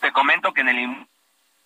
Te 0.00 0.12
comento 0.12 0.52
que 0.52 0.60
en 0.60 0.68
el 0.68 1.06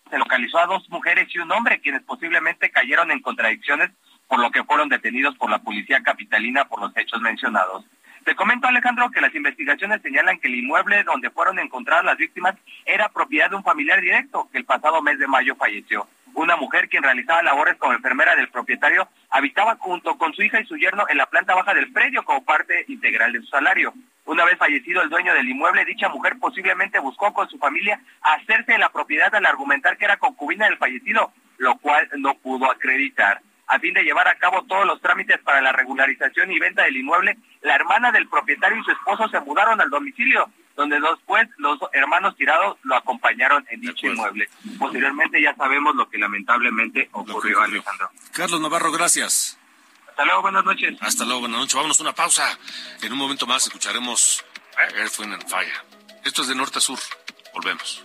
se 0.08 0.18
localizó 0.18 0.58
a 0.58 0.66
dos 0.66 0.88
mujeres 0.90 1.28
y 1.32 1.38
un 1.38 1.52
hombre 1.52 1.80
quienes 1.80 2.02
posiblemente 2.02 2.70
cayeron 2.70 3.10
en 3.12 3.20
contradicciones 3.20 3.90
por 4.26 4.40
lo 4.40 4.50
que 4.50 4.64
fueron 4.64 4.88
detenidos 4.88 5.36
por 5.36 5.50
la 5.50 5.60
policía 5.60 6.02
capitalina 6.02 6.64
por 6.64 6.80
los 6.80 6.96
hechos 6.96 7.20
mencionados. 7.20 7.84
Te 8.24 8.34
comento, 8.34 8.68
Alejandro, 8.68 9.10
que 9.10 9.20
las 9.20 9.34
investigaciones 9.34 10.02
señalan 10.02 10.38
que 10.38 10.48
el 10.48 10.56
inmueble 10.56 11.02
donde 11.04 11.30
fueron 11.30 11.58
encontradas 11.58 12.04
las 12.04 12.18
víctimas 12.18 12.54
era 12.84 13.08
propiedad 13.08 13.48
de 13.48 13.56
un 13.56 13.64
familiar 13.64 14.00
directo 14.00 14.48
que 14.52 14.58
el 14.58 14.66
pasado 14.66 15.00
mes 15.00 15.18
de 15.18 15.26
mayo 15.26 15.56
falleció. 15.56 16.06
Una 16.34 16.56
mujer 16.56 16.88
quien 16.88 17.02
realizaba 17.02 17.42
labores 17.42 17.76
como 17.76 17.94
enfermera 17.94 18.36
del 18.36 18.50
propietario 18.50 19.08
habitaba 19.30 19.76
junto 19.76 20.16
con 20.18 20.34
su 20.34 20.42
hija 20.42 20.60
y 20.60 20.66
su 20.66 20.76
yerno 20.76 21.06
en 21.08 21.16
la 21.16 21.26
planta 21.26 21.54
baja 21.54 21.72
del 21.74 21.92
predio 21.92 22.22
como 22.22 22.44
parte 22.44 22.84
integral 22.88 23.32
de 23.32 23.40
su 23.40 23.46
salario. 23.46 23.94
Una 24.26 24.44
vez 24.44 24.58
fallecido 24.58 25.02
el 25.02 25.08
dueño 25.08 25.34
del 25.34 25.48
inmueble, 25.48 25.84
dicha 25.86 26.08
mujer 26.08 26.36
posiblemente 26.38 26.98
buscó 26.98 27.32
con 27.32 27.48
su 27.48 27.58
familia 27.58 28.00
hacerse 28.20 28.72
de 28.72 28.78
la 28.78 28.90
propiedad 28.90 29.34
al 29.34 29.46
argumentar 29.46 29.96
que 29.96 30.04
era 30.04 30.18
concubina 30.18 30.66
del 30.66 30.76
fallecido, 30.76 31.32
lo 31.56 31.78
cual 31.78 32.08
no 32.18 32.34
pudo 32.34 32.70
acreditar 32.70 33.40
a 33.70 33.78
fin 33.78 33.94
de 33.94 34.02
llevar 34.02 34.26
a 34.26 34.34
cabo 34.36 34.64
todos 34.64 34.84
los 34.84 35.00
trámites 35.00 35.38
para 35.42 35.62
la 35.62 35.70
regularización 35.70 36.50
y 36.50 36.58
venta 36.58 36.82
del 36.82 36.96
inmueble, 36.96 37.38
la 37.62 37.76
hermana 37.76 38.10
del 38.10 38.28
propietario 38.28 38.78
y 38.80 38.84
su 38.84 38.90
esposo 38.90 39.28
se 39.28 39.38
mudaron 39.40 39.80
al 39.80 39.88
domicilio, 39.88 40.50
donde 40.74 40.98
después 41.00 41.48
los 41.58 41.78
hermanos 41.92 42.36
tirados 42.36 42.78
lo 42.82 42.96
acompañaron 42.96 43.64
en 43.70 43.80
dicho 43.80 44.08
inmueble. 44.08 44.48
Posteriormente 44.76 45.40
ya 45.40 45.54
sabemos 45.54 45.94
lo 45.94 46.08
que 46.10 46.18
lamentablemente 46.18 47.08
ocurrió, 47.12 47.60
Alejandro. 47.60 48.10
Carlos 48.32 48.60
Navarro, 48.60 48.90
gracias. 48.90 49.56
Hasta 50.08 50.24
luego, 50.24 50.42
buenas 50.42 50.64
noches. 50.64 50.96
Hasta 51.00 51.24
luego, 51.24 51.40
buenas 51.40 51.60
noches. 51.60 51.74
Vámonos 51.74 52.00
a 52.00 52.02
una 52.02 52.12
pausa. 52.12 52.58
En 53.02 53.12
un 53.12 53.18
momento 53.18 53.46
más 53.46 53.64
escucharemos 53.66 54.44
Earth, 54.96 55.18
Wind 55.20 55.34
and 55.34 55.48
Fire. 55.48 55.72
Esto 56.24 56.42
es 56.42 56.48
de 56.48 56.56
norte 56.56 56.78
a 56.78 56.80
sur. 56.80 56.98
Volvemos. 57.54 58.04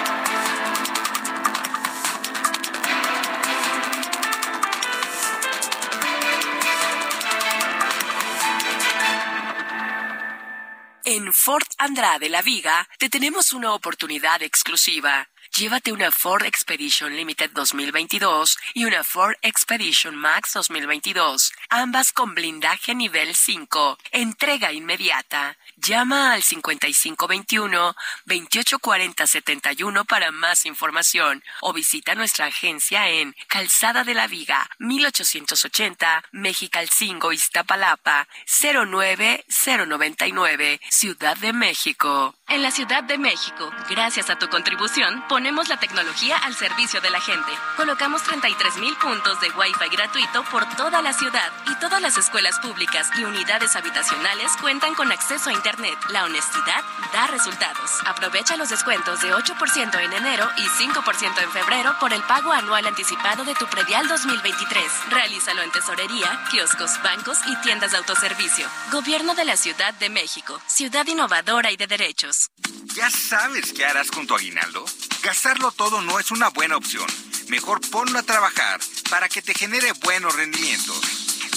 En 11.03 11.33
Ford 11.33 11.65
Andrade 11.79 12.29
La 12.29 12.43
Viga 12.43 12.87
te 12.99 13.09
tenemos 13.09 13.53
una 13.53 13.73
oportunidad 13.73 14.43
exclusiva. 14.43 15.27
Llévate 15.57 15.91
una 15.91 16.11
Ford 16.11 16.45
Expedition 16.45 17.15
Limited 17.15 17.49
2022 17.51 18.55
y 18.75 18.85
una 18.85 19.03
Ford 19.03 19.35
Expedition 19.41 20.15
Max 20.15 20.53
2022, 20.53 21.53
ambas 21.69 22.13
con 22.13 22.35
blindaje 22.35 22.93
nivel 22.93 23.35
5. 23.35 23.97
Entrega 24.11 24.71
inmediata. 24.71 25.57
Llama 25.83 26.33
al 26.33 26.43
5521 26.43 27.95
284071 28.25 30.05
para 30.05 30.29
más 30.29 30.67
información 30.67 31.43
o 31.61 31.73
visita 31.73 32.13
nuestra 32.13 32.45
agencia 32.45 33.09
en 33.09 33.35
Calzada 33.47 34.03
de 34.03 34.13
la 34.13 34.27
Viga 34.27 34.69
1880 34.77 36.23
Mexicalcingo 36.33 37.33
Iztapalapa 37.33 38.27
09099 38.45 40.79
Ciudad 40.89 41.35
de 41.37 41.51
México. 41.51 42.35
En 42.47 42.61
la 42.61 42.69
Ciudad 42.69 43.03
de 43.03 43.17
México, 43.17 43.71
gracias 43.89 44.29
a 44.29 44.37
tu 44.37 44.49
contribución, 44.49 45.27
ponemos 45.29 45.67
la 45.67 45.79
tecnología 45.79 46.37
al 46.37 46.53
servicio 46.53 47.01
de 47.01 47.09
la 47.09 47.21
gente. 47.21 47.51
Colocamos 47.77 48.21
33 48.23 48.77
mil 48.77 48.95
puntos 48.97 49.41
de 49.41 49.49
Wi-Fi 49.49 49.89
gratuito 49.89 50.43
por 50.51 50.69
toda 50.75 51.01
la 51.01 51.13
ciudad 51.13 51.51
y 51.65 51.73
todas 51.79 51.99
las 52.01 52.17
escuelas 52.17 52.59
públicas 52.59 53.09
y 53.17 53.23
unidades 53.23 53.75
habitacionales 53.75 54.51
cuentan 54.59 54.93
con 54.93 55.11
acceso 55.11 55.49
a 55.49 55.53
Internet. 55.53 55.70
La 56.09 56.25
honestidad 56.25 56.83
da 57.13 57.27
resultados. 57.27 57.91
Aprovecha 58.05 58.57
los 58.57 58.69
descuentos 58.69 59.21
de 59.21 59.33
8% 59.33 60.03
en 60.03 60.13
enero 60.13 60.49
y 60.57 60.63
5% 60.63 61.43
en 61.43 61.51
febrero 61.51 61.95
por 61.97 62.11
el 62.11 62.21
pago 62.23 62.51
anual 62.51 62.85
anticipado 62.87 63.45
de 63.45 63.55
tu 63.55 63.65
predial 63.67 64.05
2023. 64.09 64.83
Realízalo 65.09 65.61
en 65.61 65.71
tesorería, 65.71 66.43
kioscos, 66.51 67.01
bancos 67.01 67.37
y 67.47 67.55
tiendas 67.61 67.91
de 67.91 67.97
autoservicio. 67.99 68.67
Gobierno 68.91 69.33
de 69.33 69.45
la 69.45 69.55
Ciudad 69.55 69.93
de 69.93 70.09
México. 70.09 70.59
Ciudad 70.67 71.07
innovadora 71.07 71.71
y 71.71 71.77
de 71.77 71.87
derechos. 71.87 72.49
¿Ya 72.93 73.09
sabes 73.09 73.71
qué 73.71 73.85
harás 73.85 74.11
con 74.11 74.27
tu 74.27 74.35
aguinaldo? 74.35 74.83
Gastarlo 75.23 75.71
todo 75.71 76.01
no 76.01 76.19
es 76.19 76.31
una 76.31 76.49
buena 76.49 76.75
opción. 76.75 77.07
Mejor 77.47 77.79
ponlo 77.89 78.19
a 78.19 78.23
trabajar 78.23 78.81
para 79.09 79.29
que 79.29 79.41
te 79.41 79.53
genere 79.53 79.93
buenos 80.03 80.35
rendimientos. 80.35 81.30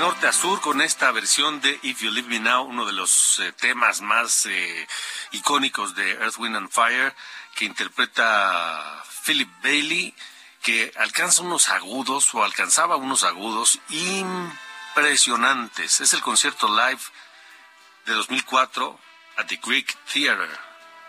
norte 0.00 0.26
a 0.26 0.32
sur 0.32 0.60
con 0.62 0.80
esta 0.80 1.12
versión 1.12 1.60
de 1.60 1.78
If 1.82 2.00
You 2.00 2.10
Leave 2.10 2.26
Me 2.26 2.40
Now, 2.40 2.64
uno 2.64 2.86
de 2.86 2.94
los 2.94 3.38
eh, 3.38 3.52
temas 3.52 4.00
más 4.00 4.46
eh, 4.46 4.88
icónicos 5.32 5.94
de 5.94 6.12
Earth, 6.12 6.38
Wind 6.38 6.56
and 6.56 6.70
Fire, 6.70 7.14
que 7.54 7.66
interpreta 7.66 9.04
Philip 9.26 9.50
Bailey, 9.62 10.14
que 10.62 10.90
alcanza 10.96 11.42
unos 11.42 11.68
agudos 11.68 12.34
o 12.34 12.42
alcanzaba 12.42 12.96
unos 12.96 13.24
agudos 13.24 13.78
impresionantes. 13.90 16.00
Es 16.00 16.14
el 16.14 16.22
concierto 16.22 16.66
live 16.66 17.02
de 18.06 18.14
2004 18.14 18.98
at 19.36 19.48
the 19.48 19.60
Greek 19.62 19.94
Theater. 20.10 20.48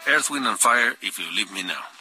Earth, 0.06 0.30
Wind 0.30 0.47
and 0.47 0.60
Fire, 0.60 0.97
If 0.99 1.17
You 1.17 1.32
Leave 1.32 1.54
Me 1.54 1.63
Now. 1.63 2.00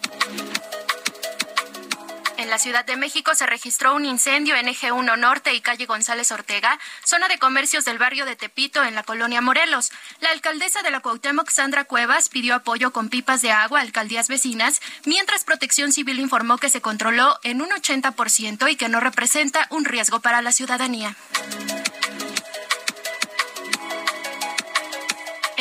En 2.41 2.49
la 2.49 2.57
Ciudad 2.57 2.83
de 2.83 2.97
México 2.97 3.35
se 3.35 3.45
registró 3.45 3.93
un 3.93 4.03
incendio 4.03 4.55
en 4.55 4.67
Eje 4.67 4.91
1 4.91 5.15
Norte 5.15 5.53
y 5.53 5.61
calle 5.61 5.85
González 5.85 6.31
Ortega, 6.31 6.79
zona 7.05 7.27
de 7.27 7.37
comercios 7.37 7.85
del 7.85 7.99
barrio 7.99 8.25
de 8.25 8.35
Tepito 8.35 8.83
en 8.83 8.95
la 8.95 9.03
colonia 9.03 9.41
Morelos. 9.41 9.91
La 10.21 10.31
alcaldesa 10.31 10.81
de 10.81 10.89
la 10.89 11.01
Cuauhtémoc, 11.01 11.51
Sandra 11.51 11.83
Cuevas, 11.83 12.29
pidió 12.29 12.55
apoyo 12.55 12.91
con 12.91 13.09
pipas 13.09 13.43
de 13.43 13.51
agua 13.51 13.77
a 13.77 13.83
alcaldías 13.83 14.27
vecinas, 14.27 14.81
mientras 15.05 15.43
Protección 15.43 15.91
Civil 15.91 16.19
informó 16.19 16.57
que 16.57 16.71
se 16.71 16.81
controló 16.81 17.37
en 17.43 17.61
un 17.61 17.69
80% 17.69 18.71
y 18.71 18.75
que 18.75 18.89
no 18.89 18.99
representa 18.99 19.67
un 19.69 19.85
riesgo 19.85 20.19
para 20.19 20.41
la 20.41 20.51
ciudadanía. 20.51 21.15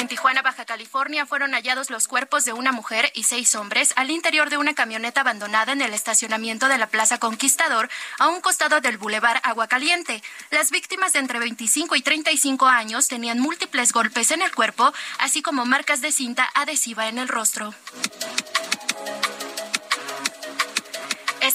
En 0.00 0.08
Tijuana, 0.08 0.39
California, 0.64 1.26
fueron 1.26 1.52
hallados 1.52 1.90
los 1.90 2.08
cuerpos 2.08 2.44
de 2.44 2.52
una 2.52 2.72
mujer 2.72 3.10
y 3.14 3.24
seis 3.24 3.54
hombres 3.54 3.92
al 3.96 4.10
interior 4.10 4.50
de 4.50 4.58
una 4.58 4.74
camioneta 4.74 5.20
abandonada 5.22 5.72
en 5.72 5.82
el 5.82 5.94
estacionamiento 5.94 6.68
de 6.68 6.78
la 6.78 6.88
Plaza 6.88 7.18
Conquistador, 7.18 7.88
a 8.18 8.28
un 8.28 8.40
costado 8.40 8.80
del 8.80 8.98
Boulevard 8.98 9.40
Aguacaliente. 9.42 10.22
Las 10.50 10.70
víctimas 10.70 11.12
de 11.12 11.20
entre 11.20 11.38
25 11.38 11.96
y 11.96 12.02
35 12.02 12.66
años 12.66 13.08
tenían 13.08 13.40
múltiples 13.40 13.92
golpes 13.92 14.30
en 14.30 14.42
el 14.42 14.54
cuerpo, 14.54 14.92
así 15.18 15.42
como 15.42 15.64
marcas 15.64 16.00
de 16.00 16.12
cinta 16.12 16.48
adhesiva 16.54 17.08
en 17.08 17.18
el 17.18 17.28
rostro. 17.28 17.74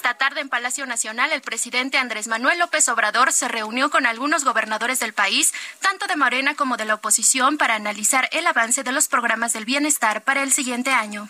Esta 0.05 0.19
tarde 0.19 0.41
en 0.41 0.49
Palacio 0.49 0.85
Nacional, 0.85 1.31
el 1.31 1.41
presidente 1.41 1.97
Andrés 1.97 2.27
Manuel 2.27 2.59
López 2.59 2.87
Obrador 2.89 3.31
se 3.31 3.47
reunió 3.47 3.89
con 3.89 4.05
algunos 4.05 4.43
gobernadores 4.43 4.99
del 4.99 5.13
país, 5.13 5.51
tanto 5.81 6.05
de 6.05 6.15
Morena 6.15 6.53
como 6.53 6.77
de 6.77 6.85
la 6.85 6.93
oposición, 6.93 7.57
para 7.57 7.73
analizar 7.73 8.29
el 8.31 8.45
avance 8.45 8.83
de 8.83 8.91
los 8.91 9.07
programas 9.07 9.53
del 9.53 9.65
bienestar 9.65 10.23
para 10.23 10.43
el 10.43 10.51
siguiente 10.51 10.91
año. 10.91 11.27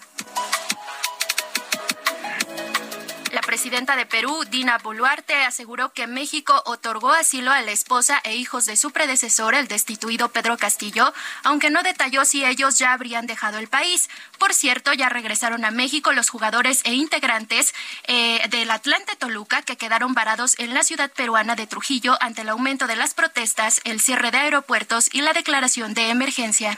Presidenta 3.56 3.96
de 3.96 4.06
Perú, 4.06 4.44
Dina 4.52 4.80
Boluarte, 4.80 5.34
aseguró 5.34 5.94
que 5.94 6.08
México 6.08 6.62
otorgó 6.66 7.14
asilo 7.14 7.54
a 7.54 7.62
la 7.62 7.72
esposa 7.72 8.20
e 8.26 8.36
hijos 8.36 8.66
de 8.66 8.76
su 8.76 8.92
predecesor, 8.92 9.56
el 9.56 9.70
destituido 9.70 10.28
Pedro 10.28 10.58
Castillo, 10.58 11.14
aunque 11.46 11.70
no 11.70 11.82
detalló 11.82 12.26
si 12.26 12.44
ellos 12.44 12.78
ya 12.78 12.92
habrían 12.92 13.28
dejado 13.28 13.58
el 13.58 13.70
país. 13.70 14.10
Por 14.40 14.54
cierto, 14.54 14.92
ya 14.92 15.08
regresaron 15.08 15.64
a 15.64 15.72
México 15.72 16.12
los 16.12 16.30
jugadores 16.30 16.82
e 16.84 16.96
integrantes 16.96 17.74
eh, 18.08 18.46
del 18.50 18.70
Atlante 18.70 19.16
Toluca 19.16 19.62
que 19.62 19.78
quedaron 19.78 20.14
varados 20.14 20.60
en 20.60 20.74
la 20.74 20.84
ciudad 20.84 21.10
peruana 21.10 21.56
de 21.56 21.66
Trujillo 21.66 22.18
ante 22.20 22.42
el 22.42 22.50
aumento 22.50 22.88
de 22.88 22.98
las 22.98 23.14
protestas, 23.14 23.80
el 23.86 24.02
cierre 24.02 24.32
de 24.32 24.38
aeropuertos 24.40 25.08
y 25.14 25.22
la 25.22 25.32
declaración 25.32 25.94
de 25.94 26.10
emergencia. 26.10 26.78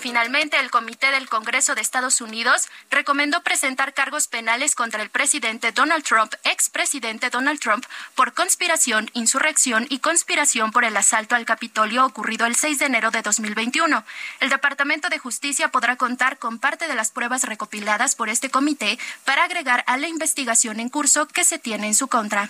Finalmente, 0.00 0.58
el 0.58 0.70
Comité 0.70 1.10
del 1.10 1.28
Congreso 1.28 1.74
de 1.74 1.82
Estados 1.82 2.22
Unidos 2.22 2.68
recomendó 2.90 3.42
presentar 3.42 3.92
cargos 3.92 4.28
penales 4.28 4.74
contra 4.74 5.02
el 5.02 5.10
presidente 5.10 5.72
Donald 5.72 6.04
Trump, 6.04 6.32
expresidente 6.44 7.28
Donald 7.28 7.60
Trump, 7.60 7.84
por 8.14 8.32
conspiración, 8.32 9.10
insurrección 9.12 9.86
y 9.90 9.98
conspiración 9.98 10.72
por 10.72 10.84
el 10.84 10.96
asalto 10.96 11.34
al 11.34 11.44
Capitolio 11.44 12.06
ocurrido 12.06 12.46
el 12.46 12.56
6 12.56 12.78
de 12.78 12.86
enero 12.86 13.10
de 13.10 13.20
2021. 13.20 14.02
El 14.40 14.48
Departamento 14.48 15.10
de 15.10 15.18
Justicia 15.18 15.68
podrá 15.68 15.96
contar 15.96 16.38
con 16.38 16.58
parte 16.58 16.88
de 16.88 16.94
las 16.94 17.10
pruebas 17.10 17.44
recopiladas 17.44 18.14
por 18.14 18.30
este 18.30 18.48
comité 18.48 18.98
para 19.26 19.44
agregar 19.44 19.84
a 19.86 19.98
la 19.98 20.08
investigación 20.08 20.80
en 20.80 20.88
curso 20.88 21.28
que 21.28 21.44
se 21.44 21.58
tiene 21.58 21.88
en 21.88 21.94
su 21.94 22.08
contra. 22.08 22.48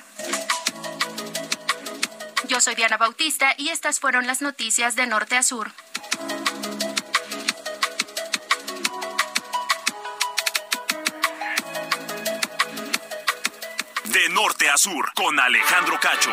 Yo 2.47 2.61
soy 2.61 2.77
Diana 2.77 2.97
Bautista 2.97 3.55
y 3.57 3.71
estas 3.71 3.99
fueron 3.99 4.29
las 4.29 4.41
noticias 4.41 4.95
de 4.95 5.09
norte 5.09 5.37
a 5.37 5.43
sur. 5.43 5.73
De 14.13 14.29
norte 14.31 14.69
a 14.69 14.77
sur, 14.77 15.13
con 15.15 15.39
Alejandro 15.39 16.01
Cacho. 16.01 16.33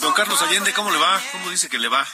Don 0.00 0.12
Carlos 0.12 0.40
Allende, 0.42 0.72
¿cómo 0.72 0.92
le 0.92 0.98
va? 0.98 1.20
¿Cómo 1.32 1.50
dice 1.50 1.68
que 1.68 1.80
le 1.80 1.88
va? 1.88 2.06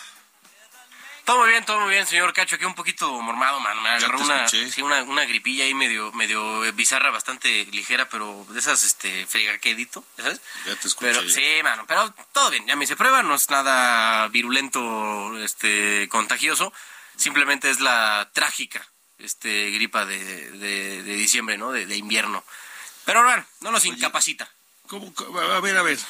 Todo 1.31 1.43
muy 1.43 1.51
bien, 1.51 1.65
todo 1.65 1.79
muy 1.79 1.91
bien, 1.91 2.05
señor 2.09 2.33
Cacho. 2.33 2.57
Aquí 2.57 2.65
un 2.65 2.75
poquito 2.75 3.09
mormado, 3.23 3.61
mano. 3.61 3.81
Me 3.83 3.91
agarró 3.91 4.19
una, 4.19 4.49
sí, 4.49 4.83
una, 4.83 5.05
una 5.05 5.25
gripilla 5.27 5.63
ahí 5.63 5.75
medio, 5.75 6.11
medio 6.11 6.61
bizarra, 6.73 7.11
bastante 7.11 7.67
ligera, 7.67 8.09
pero 8.09 8.45
de 8.49 8.59
esas, 8.59 8.83
este, 8.83 9.27
fregaquedito, 9.27 10.05
¿ya 10.19 10.25
¿sabes? 10.25 10.41
Ya 10.67 10.75
te 10.75 10.89
escuché. 10.89 11.13
Pero, 11.13 11.31
sí, 11.31 11.45
mano, 11.63 11.85
pero 11.87 12.13
todo 12.33 12.51
bien. 12.51 12.67
Ya 12.67 12.75
me 12.75 12.83
hice 12.83 12.97
prueba, 12.97 13.23
no 13.23 13.37
es 13.37 13.49
nada 13.49 14.27
virulento, 14.27 15.39
este, 15.39 16.09
contagioso. 16.09 16.73
Simplemente 17.15 17.71
es 17.71 17.79
la 17.79 18.29
trágica, 18.33 18.85
este, 19.19 19.71
gripa 19.71 20.07
de, 20.07 20.19
de, 20.51 21.05
de 21.05 21.15
diciembre, 21.15 21.57
¿no? 21.57 21.71
De, 21.71 21.87
de 21.87 21.97
invierno. 21.97 22.43
Pero 23.05 23.23
bueno, 23.23 23.47
no 23.61 23.71
nos 23.71 23.85
incapacita. 23.85 24.51
¿Cómo? 24.89 25.15
A 25.55 25.61
ver, 25.61 25.77
a 25.77 25.83
ver. 25.83 26.01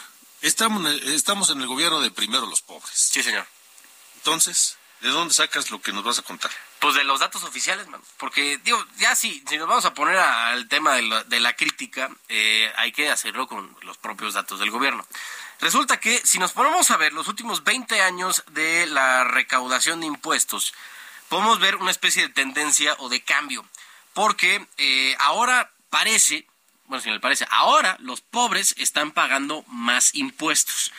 Estamos 0.40 0.90
estamos 0.92 1.50
en 1.50 1.60
el 1.60 1.66
gobierno 1.66 2.00
de 2.00 2.10
primero 2.10 2.46
los 2.46 2.62
pobres. 2.62 2.94
Sí, 2.94 3.22
señor. 3.22 3.46
Entonces, 4.16 4.78
¿de 5.00 5.08
dónde 5.08 5.34
sacas 5.34 5.70
lo 5.70 5.80
que 5.80 5.92
nos 5.92 6.04
vas 6.04 6.18
a 6.18 6.22
contar? 6.22 6.50
Pues 6.78 6.94
de 6.94 7.04
los 7.04 7.20
datos 7.20 7.42
oficiales, 7.44 7.86
mano. 7.88 8.02
Porque, 8.16 8.58
digo, 8.58 8.84
ya 8.98 9.14
sí, 9.14 9.42
si 9.48 9.58
nos 9.58 9.68
vamos 9.68 9.84
a 9.84 9.94
poner 9.94 10.16
al 10.16 10.68
tema 10.68 10.94
de 10.94 11.02
la, 11.02 11.24
de 11.24 11.40
la 11.40 11.54
crítica, 11.54 12.10
eh, 12.28 12.72
hay 12.76 12.92
que 12.92 13.10
hacerlo 13.10 13.46
con 13.46 13.76
los 13.82 13.98
propios 13.98 14.34
datos 14.34 14.60
del 14.60 14.70
gobierno. 14.70 15.06
Resulta 15.60 16.00
que 16.00 16.18
si 16.24 16.38
nos 16.38 16.52
ponemos 16.52 16.90
a 16.90 16.96
ver 16.96 17.12
los 17.12 17.28
últimos 17.28 17.64
20 17.64 18.00
años 18.00 18.44
de 18.52 18.86
la 18.86 19.24
recaudación 19.24 20.00
de 20.00 20.06
impuestos, 20.06 20.72
podemos 21.28 21.60
ver 21.60 21.76
una 21.76 21.90
especie 21.90 22.22
de 22.22 22.32
tendencia 22.32 22.96
o 22.98 23.08
de 23.08 23.22
cambio. 23.22 23.64
Porque 24.14 24.66
eh, 24.78 25.14
ahora 25.18 25.70
parece, 25.90 26.46
bueno, 26.86 27.02
si 27.02 27.10
le 27.10 27.20
parece, 27.20 27.46
ahora 27.50 27.96
los 28.00 28.20
pobres 28.22 28.74
están 28.78 29.12
pagando 29.12 29.62
más 29.68 30.14
impuestos. 30.14 30.92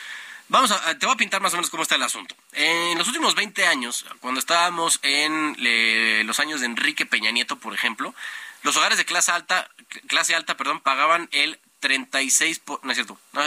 Vamos 0.52 0.70
a, 0.70 0.98
te 0.98 1.06
voy 1.06 1.14
a 1.14 1.16
pintar 1.16 1.40
más 1.40 1.54
o 1.54 1.56
menos 1.56 1.70
cómo 1.70 1.82
está 1.82 1.94
el 1.94 2.02
asunto. 2.02 2.36
En 2.52 2.98
los 2.98 3.06
últimos 3.08 3.34
20 3.34 3.66
años, 3.66 4.04
cuando 4.20 4.38
estábamos 4.38 5.00
en 5.02 5.56
le- 5.58 6.24
los 6.24 6.38
años 6.40 6.60
de 6.60 6.66
Enrique 6.66 7.06
Peña 7.06 7.30
Nieto, 7.30 7.56
por 7.56 7.72
ejemplo, 7.72 8.14
los 8.62 8.76
hogares 8.76 8.98
de 8.98 9.06
clase 9.06 9.32
alta, 9.32 9.70
clase 10.08 10.34
alta, 10.34 10.54
perdón, 10.58 10.80
pagaban 10.80 11.30
el 11.32 11.58
36, 11.80 12.58
po- 12.58 12.80
no 12.82 12.90
es 12.92 12.96
cierto, 12.96 13.18
no, 13.32 13.42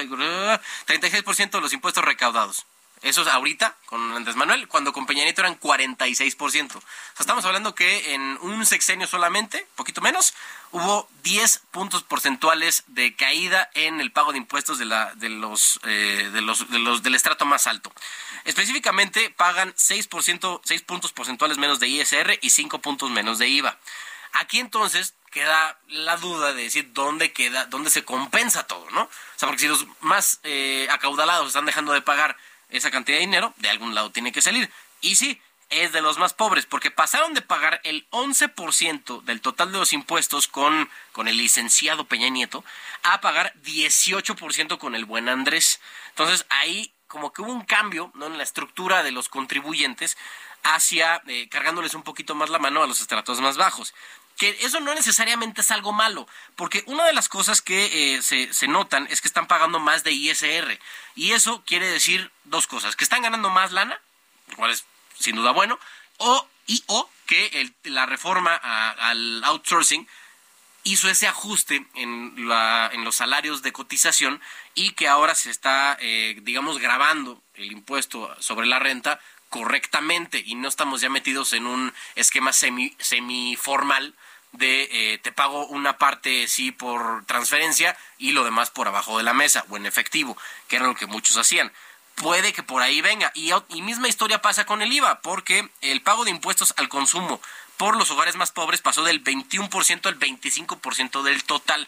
36% 0.88 1.52
de 1.52 1.62
los 1.62 1.74
impuestos 1.74 2.04
recaudados. 2.04 2.66
Eso 3.06 3.22
es 3.22 3.28
ahorita 3.28 3.78
con 3.86 4.14
Andrés 4.14 4.36
Manuel, 4.36 4.68
cuando 4.68 4.92
con 4.92 5.06
Peña 5.06 5.24
Nieto 5.24 5.42
eran 5.42 5.60
46%. 5.60 6.76
O 6.76 6.80
sea, 6.80 6.82
estamos 7.20 7.46
hablando 7.46 7.76
que 7.76 8.16
en 8.16 8.40
un 8.42 8.66
sexenio 8.66 9.06
solamente, 9.06 9.68
poquito 9.76 10.02
menos, 10.02 10.34
hubo 10.72 11.08
10 11.22 11.62
puntos 11.70 12.02
porcentuales 12.02 12.84
de 12.88 13.16
caída 13.16 13.70
en 13.76 14.02
el 14.02 14.12
pago 14.12 14.32
de 14.32 14.40
impuestos 14.40 14.80
de, 14.80 14.86
la, 14.86 15.14
de, 15.14 15.30
los, 15.30 15.80
eh, 15.84 16.32
de, 16.34 16.42
los, 16.42 16.68
de 16.72 16.80
los 16.80 17.04
del 17.04 17.14
estrato 17.14 17.46
más 17.46 17.68
alto. 17.68 17.94
Específicamente 18.44 19.30
pagan 19.30 19.72
6%, 19.76 20.62
6 20.64 20.82
puntos 20.82 21.14
porcentuales 21.14 21.60
menos 21.60 21.80
de 21.80 21.88
ISR 21.88 22.40
y 22.42 22.50
5 22.50 22.80
puntos 22.80 23.12
menos 23.12 23.38
de 23.38 23.48
IVA. 23.48 23.78
Aquí 24.34 24.58
entonces 24.58 25.14
queda 25.30 25.78
la 25.90 26.18
duda 26.18 26.54
de 26.54 26.64
decir 26.64 26.92
dónde 26.92 27.34
queda, 27.34 27.68
dónde 27.68 27.92
se 27.92 28.04
compensa 28.04 28.66
todo, 28.66 28.90
¿no? 28.90 29.04
O 29.04 29.10
sea, 29.36 29.48
porque 29.48 29.62
si 29.62 29.68
los 29.68 29.86
más 30.00 30.40
eh, 30.42 30.88
acaudalados 30.90 31.50
están 31.50 31.68
dejando 31.68 31.94
de 31.94 32.02
pagar 32.02 32.36
esa 32.70 32.92
cantidad 32.92 33.18
de 33.18 33.26
dinero, 33.26 33.54
de 33.58 33.70
algún 33.70 33.96
lado 33.96 34.12
tiene 34.12 34.32
que 34.32 34.42
salir. 34.42 34.70
Y 35.02 35.16
sí, 35.16 35.40
es 35.70 35.92
de 35.92 36.02
los 36.02 36.18
más 36.18 36.34
pobres, 36.34 36.66
porque 36.66 36.92
pasaron 36.92 37.34
de 37.34 37.42
pagar 37.42 37.82
el 37.84 38.08
11% 38.12 39.24
del 39.24 39.42
total 39.42 39.72
de 39.72 39.80
los 39.80 39.94
impuestos 39.94 40.48
con, 40.48 40.90
con 41.12 41.28
el 41.28 41.38
licenciado 41.38 42.06
Peña 42.06 42.30
Nieto 42.30 42.64
a 43.04 43.22
pagar 43.22 43.54
18% 43.64 44.78
con 44.78 44.96
el 44.96 45.06
buen 45.06 45.30
Andrés. 45.30 45.80
Entonces 46.10 46.46
ahí 46.50 46.94
como 47.08 47.32
que 47.34 47.42
hubo 47.42 47.52
un 47.52 47.66
cambio 47.66 48.12
¿no? 48.16 48.28
en 48.28 48.38
la 48.38 48.44
estructura 48.44 49.04
de 49.04 49.12
los 49.12 49.30
contribuyentes 49.30 50.18
hacia 50.64 51.22
eh, 51.28 51.48
cargándoles 51.50 51.94
un 51.94 52.04
poquito 52.04 52.36
más 52.36 52.50
la 52.50 52.60
mano 52.60 52.84
a 52.84 52.88
los 52.88 53.02
estratos 53.02 53.42
más 53.42 53.58
bajos. 53.58 53.94
Que 54.38 54.50
eso 54.62 54.80
no 54.82 54.94
necesariamente 54.94 55.62
es 55.62 55.72
algo 55.72 55.94
malo, 55.94 56.28
porque 56.56 56.84
una 56.88 57.06
de 57.06 57.14
las 57.14 57.30
cosas 57.30 57.62
que 57.62 58.16
eh, 58.16 58.22
se, 58.22 58.54
se 58.54 58.68
notan 58.68 59.08
es 59.10 59.22
que 59.22 59.28
están 59.30 59.48
pagando 59.48 59.80
más 59.80 60.04
de 60.04 60.12
ISR. 60.12 60.78
Y 61.16 61.32
eso 61.32 61.64
quiere 61.66 61.88
decir 61.88 62.32
dos 62.44 62.68
cosas, 62.68 62.96
que 62.96 63.04
están 63.06 63.22
ganando 63.22 63.50
más 63.50 63.72
lana, 63.72 64.00
lo 64.50 64.56
cual 64.58 64.72
es 64.72 64.86
sin 65.18 65.36
duda 65.38 65.52
bueno, 65.52 65.80
o, 66.18 66.48
y 66.68 66.84
o 66.88 67.10
que 67.26 67.48
el- 67.62 67.74
la 67.84 68.06
reforma 68.06 68.54
al 68.56 69.42
outsourcing 69.46 70.08
hizo 70.84 71.10
ese 71.10 71.28
ajuste 71.28 71.88
en, 71.96 72.48
la, 72.48 72.90
en 72.94 73.04
los 73.06 73.16
salarios 73.16 73.62
de 73.64 73.72
cotización 73.72 74.40
y 74.76 74.92
que 74.92 75.08
ahora 75.08 75.34
se 75.34 75.50
está, 75.50 75.98
eh, 76.00 76.38
digamos, 76.44 76.78
grabando 76.78 77.42
el 77.56 77.72
impuesto 77.72 78.36
sobre 78.40 78.68
la 78.68 78.78
renta 78.80 79.20
correctamente 79.50 80.44
y 80.46 80.56
no 80.56 80.68
estamos 80.68 81.02
ya 81.02 81.10
metidos 81.10 81.54
en 81.54 81.68
un 81.68 81.94
esquema 82.16 82.54
semi, 82.54 82.96
semiformal 83.00 84.16
de 84.58 84.88
eh, 84.92 85.18
te 85.20 85.32
pago 85.32 85.68
una 85.68 85.98
parte 85.98 86.48
sí 86.48 86.72
por 86.72 87.26
transferencia 87.26 87.98
y 88.18 88.32
lo 88.32 88.44
demás 88.44 88.70
por 88.70 88.88
abajo 88.88 89.18
de 89.18 89.24
la 89.24 89.34
mesa 89.34 89.66
o 89.70 89.78
en 89.78 89.86
efectivo, 89.86 90.38
que 90.68 90.78
era 90.78 90.88
lo 90.88 90.96
que 90.96 91.06
muchos 91.06 91.38
hacían. 91.38 91.72
Puede 92.16 92.54
que 92.54 92.64
por 92.64 92.82
ahí 92.82 93.02
venga. 93.02 93.32
Y, 93.36 93.52
y 93.70 93.82
misma 93.82 94.08
historia 94.08 94.42
pasa 94.42 94.66
con 94.66 94.82
el 94.82 94.92
IVA, 94.92 95.20
porque 95.22 95.70
el 95.82 96.02
pago 96.02 96.24
de 96.24 96.32
impuestos 96.32 96.74
al 96.78 96.88
consumo 96.88 97.42
por 97.78 97.98
los 97.98 98.10
hogares 98.12 98.36
más 98.36 98.52
pobres 98.52 98.82
pasó 98.82 99.04
del 99.04 99.22
21% 99.24 100.06
al 100.06 100.18
25% 100.18 101.24
del 101.24 101.44
total. 101.44 101.88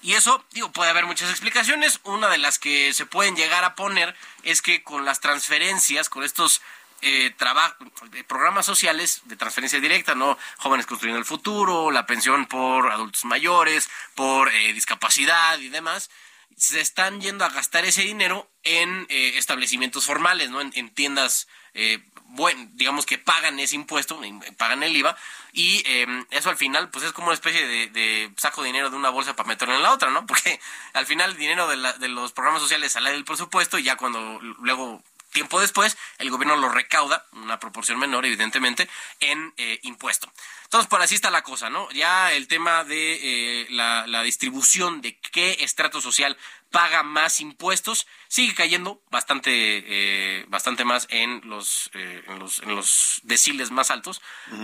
Y 0.00 0.14
eso, 0.14 0.44
digo, 0.52 0.70
puede 0.70 0.90
haber 0.90 1.06
muchas 1.06 1.28
explicaciones. 1.28 2.00
Una 2.04 2.28
de 2.28 2.38
las 2.38 2.58
que 2.58 2.94
se 2.94 3.04
pueden 3.04 3.36
llegar 3.36 3.64
a 3.64 3.74
poner 3.74 4.14
es 4.42 4.62
que 4.62 4.82
con 4.82 5.04
las 5.04 5.20
transferencias, 5.20 6.08
con 6.08 6.22
estos 6.22 6.62
eh, 7.02 7.34
programas 8.26 8.66
sociales 8.66 9.22
de 9.24 9.36
transferencia 9.36 9.80
directa, 9.80 10.14
¿no? 10.14 10.38
Jóvenes 10.58 10.86
construyendo 10.86 11.18
el 11.18 11.24
futuro, 11.24 11.90
la 11.90 12.06
pensión 12.06 12.46
por 12.46 12.90
adultos 12.90 13.24
mayores, 13.24 13.88
por 14.14 14.48
eh, 14.52 14.72
discapacidad 14.72 15.58
y 15.58 15.68
demás, 15.68 16.10
se 16.58 16.80
están 16.80 17.20
yendo 17.20 17.44
a 17.44 17.50
gastar 17.50 17.84
ese 17.84 18.02
dinero 18.02 18.50
en 18.64 19.06
eh, 19.08 19.32
establecimientos 19.36 20.04
formales, 20.04 20.50
¿no? 20.50 20.60
En, 20.60 20.90
tiendas, 20.90 21.46
eh, 21.72 22.02
bueno, 22.24 22.68
digamos 22.72 23.06
que 23.06 23.16
pagan 23.16 23.60
ese 23.60 23.76
impuesto, 23.76 24.20
pagan 24.56 24.82
el 24.82 24.96
IVA, 24.96 25.16
y 25.52 25.82
em, 25.86 26.26
eso 26.30 26.50
al 26.50 26.56
final, 26.56 26.90
pues 26.90 27.04
es 27.04 27.12
como 27.12 27.28
una 27.28 27.34
especie 27.34 27.66
de, 27.66 28.32
saco 28.36 28.62
dinero 28.62 28.90
de 28.90 28.96
una 28.96 29.10
bolsa 29.10 29.36
para 29.36 29.48
meterlo 29.48 29.76
en 29.76 29.82
la 29.82 29.92
otra, 29.92 30.10
¿no? 30.10 30.26
Porque 30.26 30.60
al 30.94 31.06
final 31.06 31.30
el 31.30 31.36
dinero 31.36 31.68
de, 31.68 31.76
de 31.98 32.08
los 32.08 32.32
programas 32.32 32.60
sociales 32.60 32.92
sale 32.92 33.12
del 33.12 33.24
presupuesto 33.24 33.78
y 33.78 33.84
ya 33.84 33.96
cuando 33.96 34.40
luego 34.40 35.02
Tiempo 35.38 35.60
después, 35.60 35.96
el 36.18 36.30
gobierno 36.30 36.56
lo 36.56 36.68
recauda, 36.68 37.24
una 37.30 37.60
proporción 37.60 37.96
menor, 37.96 38.26
evidentemente, 38.26 38.88
en 39.20 39.54
eh, 39.56 39.78
impuesto. 39.84 40.32
Entonces, 40.64 40.88
por 40.88 41.00
así 41.00 41.14
está 41.14 41.30
la 41.30 41.42
cosa, 41.42 41.70
¿no? 41.70 41.88
Ya 41.92 42.32
el 42.32 42.48
tema 42.48 42.82
de 42.82 43.20
eh, 43.62 43.66
la, 43.70 44.22
distribución 44.24 45.00
de 45.00 45.16
qué 45.20 45.58
estrato 45.60 46.00
social 46.00 46.36
paga 46.72 47.04
más 47.04 47.38
impuestos 47.38 48.08
sigue 48.26 48.52
cayendo 48.52 49.00
bastante, 49.12 49.52
eh, 49.52 50.44
bastante 50.48 50.84
más 50.84 51.06
en 51.08 51.40
los, 51.44 51.88
en 51.94 52.40
los, 52.40 52.58
en 52.58 52.74
los 52.74 53.20
deciles 53.22 53.70
más 53.70 53.92
altos, 53.92 54.20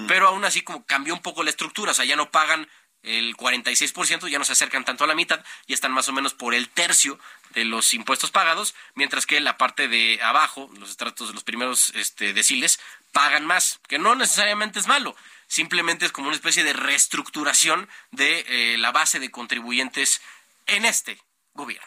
pero 0.09 0.27
aún 0.27 0.45
así 0.45 0.63
como 0.63 0.85
cambió 0.85 1.15
un 1.15 1.23
poco 1.23 1.45
la 1.45 1.51
estructura, 1.51 1.93
o 1.93 1.95
sea, 1.95 2.05
ya 2.05 2.17
no 2.17 2.33
pagan 2.33 2.69
el 3.05 3.37
46%, 3.37 4.29
ya 4.29 4.39
no 4.39 4.45
se 4.45 4.53
acercan 4.53 4.85
tanto 4.85 5.05
a 5.05 5.07
la 5.07 5.15
mitad 5.15 5.45
y 5.67 5.75
están 5.75 5.93
más 5.93 6.09
o 6.09 6.13
menos 6.13 6.35
por 6.35 6.55
el 6.55 6.69
tercio 6.69 7.19
de 7.51 7.65
los 7.65 7.95
impuestos 7.95 8.31
pagados, 8.31 8.75
mientras 8.95 9.27
que 9.27 9.41
la 9.41 9.57
parte 9.57 9.89
de 9.89 10.21
abajo, 10.23 10.71
los 10.79 10.91
estratos, 10.91 11.35
los 11.35 11.45
primeros 11.45 11.91
este, 11.95 12.33
deciles, 12.33 12.81
pagan 13.13 13.47
más, 13.47 13.81
que 13.89 13.99
no 13.99 14.15
necesariamente 14.15 14.79
es 14.79 14.87
malo, 14.87 15.15
simplemente 15.47 16.07
es 16.07 16.13
como 16.13 16.29
una 16.29 16.37
especie 16.37 16.65
de 16.65 16.73
reestructuración 16.73 17.89
de 18.11 18.45
eh, 18.49 18.79
la 18.79 18.91
base 18.91 19.21
de 19.21 19.31
contribuyentes 19.31 20.21
en 20.67 20.85
este 20.85 21.21
gobierno. 21.53 21.87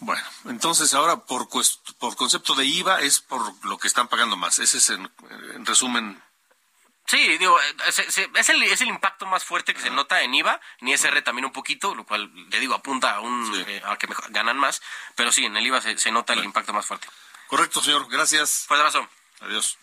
Bueno, 0.00 0.22
entonces 0.46 0.92
ahora 0.92 1.16
por, 1.24 1.48
por 1.48 2.16
concepto 2.16 2.54
de 2.54 2.66
IVA 2.66 3.00
es 3.00 3.20
por 3.20 3.64
lo 3.64 3.78
que 3.78 3.88
están 3.88 4.08
pagando 4.08 4.36
más. 4.36 4.58
Ese 4.58 4.78
es 4.78 4.90
en 4.90 5.08
resumen 5.64 6.20
Sí, 7.06 7.36
digo, 7.36 7.60
eh, 7.60 7.74
es, 7.86 8.48
el, 8.48 8.62
es 8.62 8.80
el 8.80 8.88
impacto 8.88 9.26
más 9.26 9.44
fuerte 9.44 9.74
que 9.74 9.80
se 9.80 9.90
nota 9.90 10.22
en 10.22 10.34
IVA, 10.34 10.58
en 10.80 10.88
ISR 10.88 11.20
también 11.22 11.44
un 11.44 11.52
poquito, 11.52 11.94
lo 11.94 12.04
cual, 12.04 12.30
le 12.48 12.60
digo, 12.60 12.74
apunta 12.74 13.16
a, 13.16 13.20
un, 13.20 13.64
eh, 13.68 13.82
a 13.84 13.96
que 13.98 14.08
ganan 14.30 14.56
más, 14.56 14.82
pero 15.14 15.30
sí, 15.30 15.44
en 15.44 15.56
el 15.56 15.66
IVA 15.66 15.82
se, 15.82 16.10
nota 16.10 16.32
el 16.32 16.44
impacto 16.44 16.72
más 16.72 16.86
fuerte. 16.86 17.06
Correcto, 17.46 17.82
señor, 17.82 18.08
gracias. 18.08 18.64
Fuerte 18.66 18.80
abrazo. 18.80 19.08
Adiós. 19.40 19.78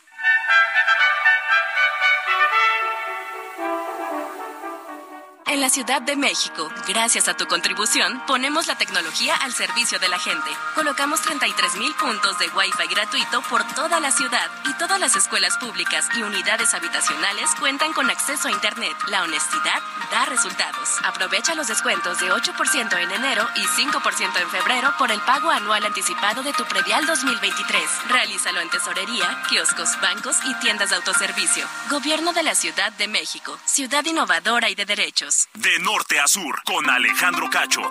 En 5.52 5.60
la 5.60 5.70
Ciudad 5.70 6.02
de 6.02 6.16
México, 6.16 6.70
gracias 6.88 7.28
a 7.28 7.34
tu 7.34 7.46
contribución, 7.46 8.24
ponemos 8.26 8.68
la 8.68 8.78
tecnología 8.78 9.36
al 9.36 9.52
servicio 9.52 10.00
de 10.00 10.08
la 10.08 10.18
gente. 10.18 10.50
Colocamos 10.76 11.20
33 11.20 11.76
mil 11.76 11.94
puntos 11.96 12.40
de 12.40 12.48
Wi-Fi 12.48 12.88
gratuito 12.88 13.42
por 13.50 13.62
toda 13.76 14.00
la 14.00 14.12
ciudad 14.12 14.50
y 14.70 14.74
todas 14.76 14.98
las 14.98 15.18
escuelas 15.18 15.58
públicas 15.58 16.08
y 16.16 16.24
unidades 16.24 16.74
habitacionales 16.74 17.50
cuentan 17.60 17.92
con 17.92 18.10
acceso 18.10 18.48
a 18.48 18.52
Internet. 18.52 18.96
La 19.10 19.24
honestidad 19.24 19.82
da 20.10 20.24
resultados. 20.24 20.88
Aprovecha 21.04 21.54
los 21.54 21.68
descuentos 21.68 22.22
de 22.22 22.32
8% 22.32 22.98
en 23.04 23.12
enero 23.12 23.46
y 23.58 23.66
5% 23.66 24.42
en 24.42 24.50
febrero 24.52 24.94
por 24.98 25.12
el 25.12 25.20
pago 25.20 25.50
anual 25.50 25.86
anticipado 25.86 26.44
de 26.44 26.54
tu 26.54 26.64
predial 26.64 27.06
2023. 27.06 27.84
Realízalo 28.08 28.62
en 28.62 28.70
tesorería, 28.70 29.44
kioscos, 29.50 30.00
bancos 30.00 30.38
y 30.46 30.54
tiendas 30.62 30.92
de 30.92 30.96
autoservicio. 30.96 31.68
Gobierno 31.90 32.32
de 32.32 32.44
la 32.44 32.56
Ciudad 32.56 32.94
de 32.94 33.10
México, 33.10 33.60
ciudad 33.66 34.06
innovadora 34.06 34.70
y 34.70 34.76
de 34.76 34.86
derechos. 34.86 35.41
De 35.54 35.80
norte 35.80 36.20
a 36.20 36.28
sur, 36.28 36.62
con 36.64 36.90
Alejandro 36.90 37.50
Cacho. 37.50 37.82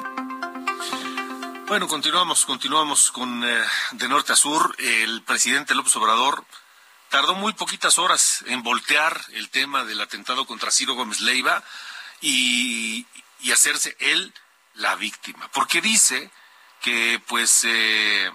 Bueno, 1.66 1.88
continuamos, 1.88 2.44
continuamos 2.46 3.11
con 3.11 3.42
eh, 3.44 3.64
de 3.92 4.09
norte 4.09 4.32
a 4.32 4.36
sur. 4.36 4.74
El 4.78 5.22
presidente 5.22 5.74
López 5.74 5.94
Obrador 5.96 6.44
tardó 7.09 7.34
muy 7.34 7.53
poquitas 7.53 7.98
horas 7.98 8.44
en 8.46 8.62
voltear 8.62 9.20
el 9.32 9.51
tema 9.51 9.84
del 9.84 10.01
atentado 10.01 10.46
contra 10.46 10.70
Ciro 10.70 10.94
Gómez 10.94 11.20
Leiva 11.20 11.62
y, 12.20 13.07
hacerse 13.53 13.96
él 13.98 14.32
la 14.74 14.94
víctima, 14.94 15.48
porque 15.53 15.80
dice 15.80 16.30
que 16.80 17.20
pues 17.26 17.64
eh, 17.64 18.30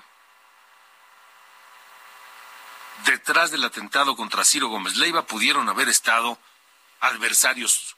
detrás 3.05 3.51
del 3.51 3.63
atentado 3.63 4.15
contra 4.15 4.43
Ciro 4.43 4.67
Gómez 4.67 4.97
Leiva 4.97 5.25
pudieron 5.25 5.69
haber 5.69 5.89
estado 5.89 6.37
adversarios 6.99 7.95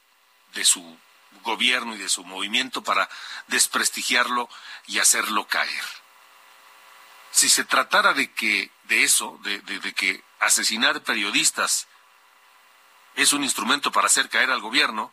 de 0.54 0.64
su 0.64 0.98
gobierno 1.42 1.94
y 1.94 1.98
de 1.98 2.08
su 2.08 2.24
movimiento 2.24 2.82
para 2.82 3.08
desprestigiarlo 3.46 4.48
y 4.86 4.98
hacerlo 4.98 5.46
caer. 5.46 5.84
Si 7.30 7.48
se 7.48 7.64
tratara 7.64 8.14
de 8.14 8.32
que 8.32 8.70
de 8.84 9.04
eso, 9.04 9.38
de, 9.42 9.60
de 9.60 9.92
que 9.92 10.22
asesinar 10.40 11.02
periodistas 11.02 11.86
es 13.14 13.32
un 13.32 13.44
instrumento 13.44 13.92
para 13.92 14.06
hacer 14.06 14.28
caer 14.28 14.50
al 14.50 14.60
gobierno, 14.60 15.12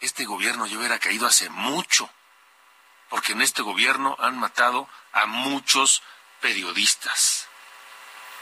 este 0.00 0.24
gobierno 0.24 0.66
ya 0.66 0.78
hubiera 0.78 0.98
caído 0.98 1.26
hace 1.26 1.48
mucho, 1.50 2.10
porque 3.08 3.32
en 3.32 3.42
este 3.42 3.62
gobierno 3.62 4.16
han 4.18 4.38
matado 4.38 4.88
a 5.12 5.26
muchos 5.26 6.02
periodistas. 6.40 7.48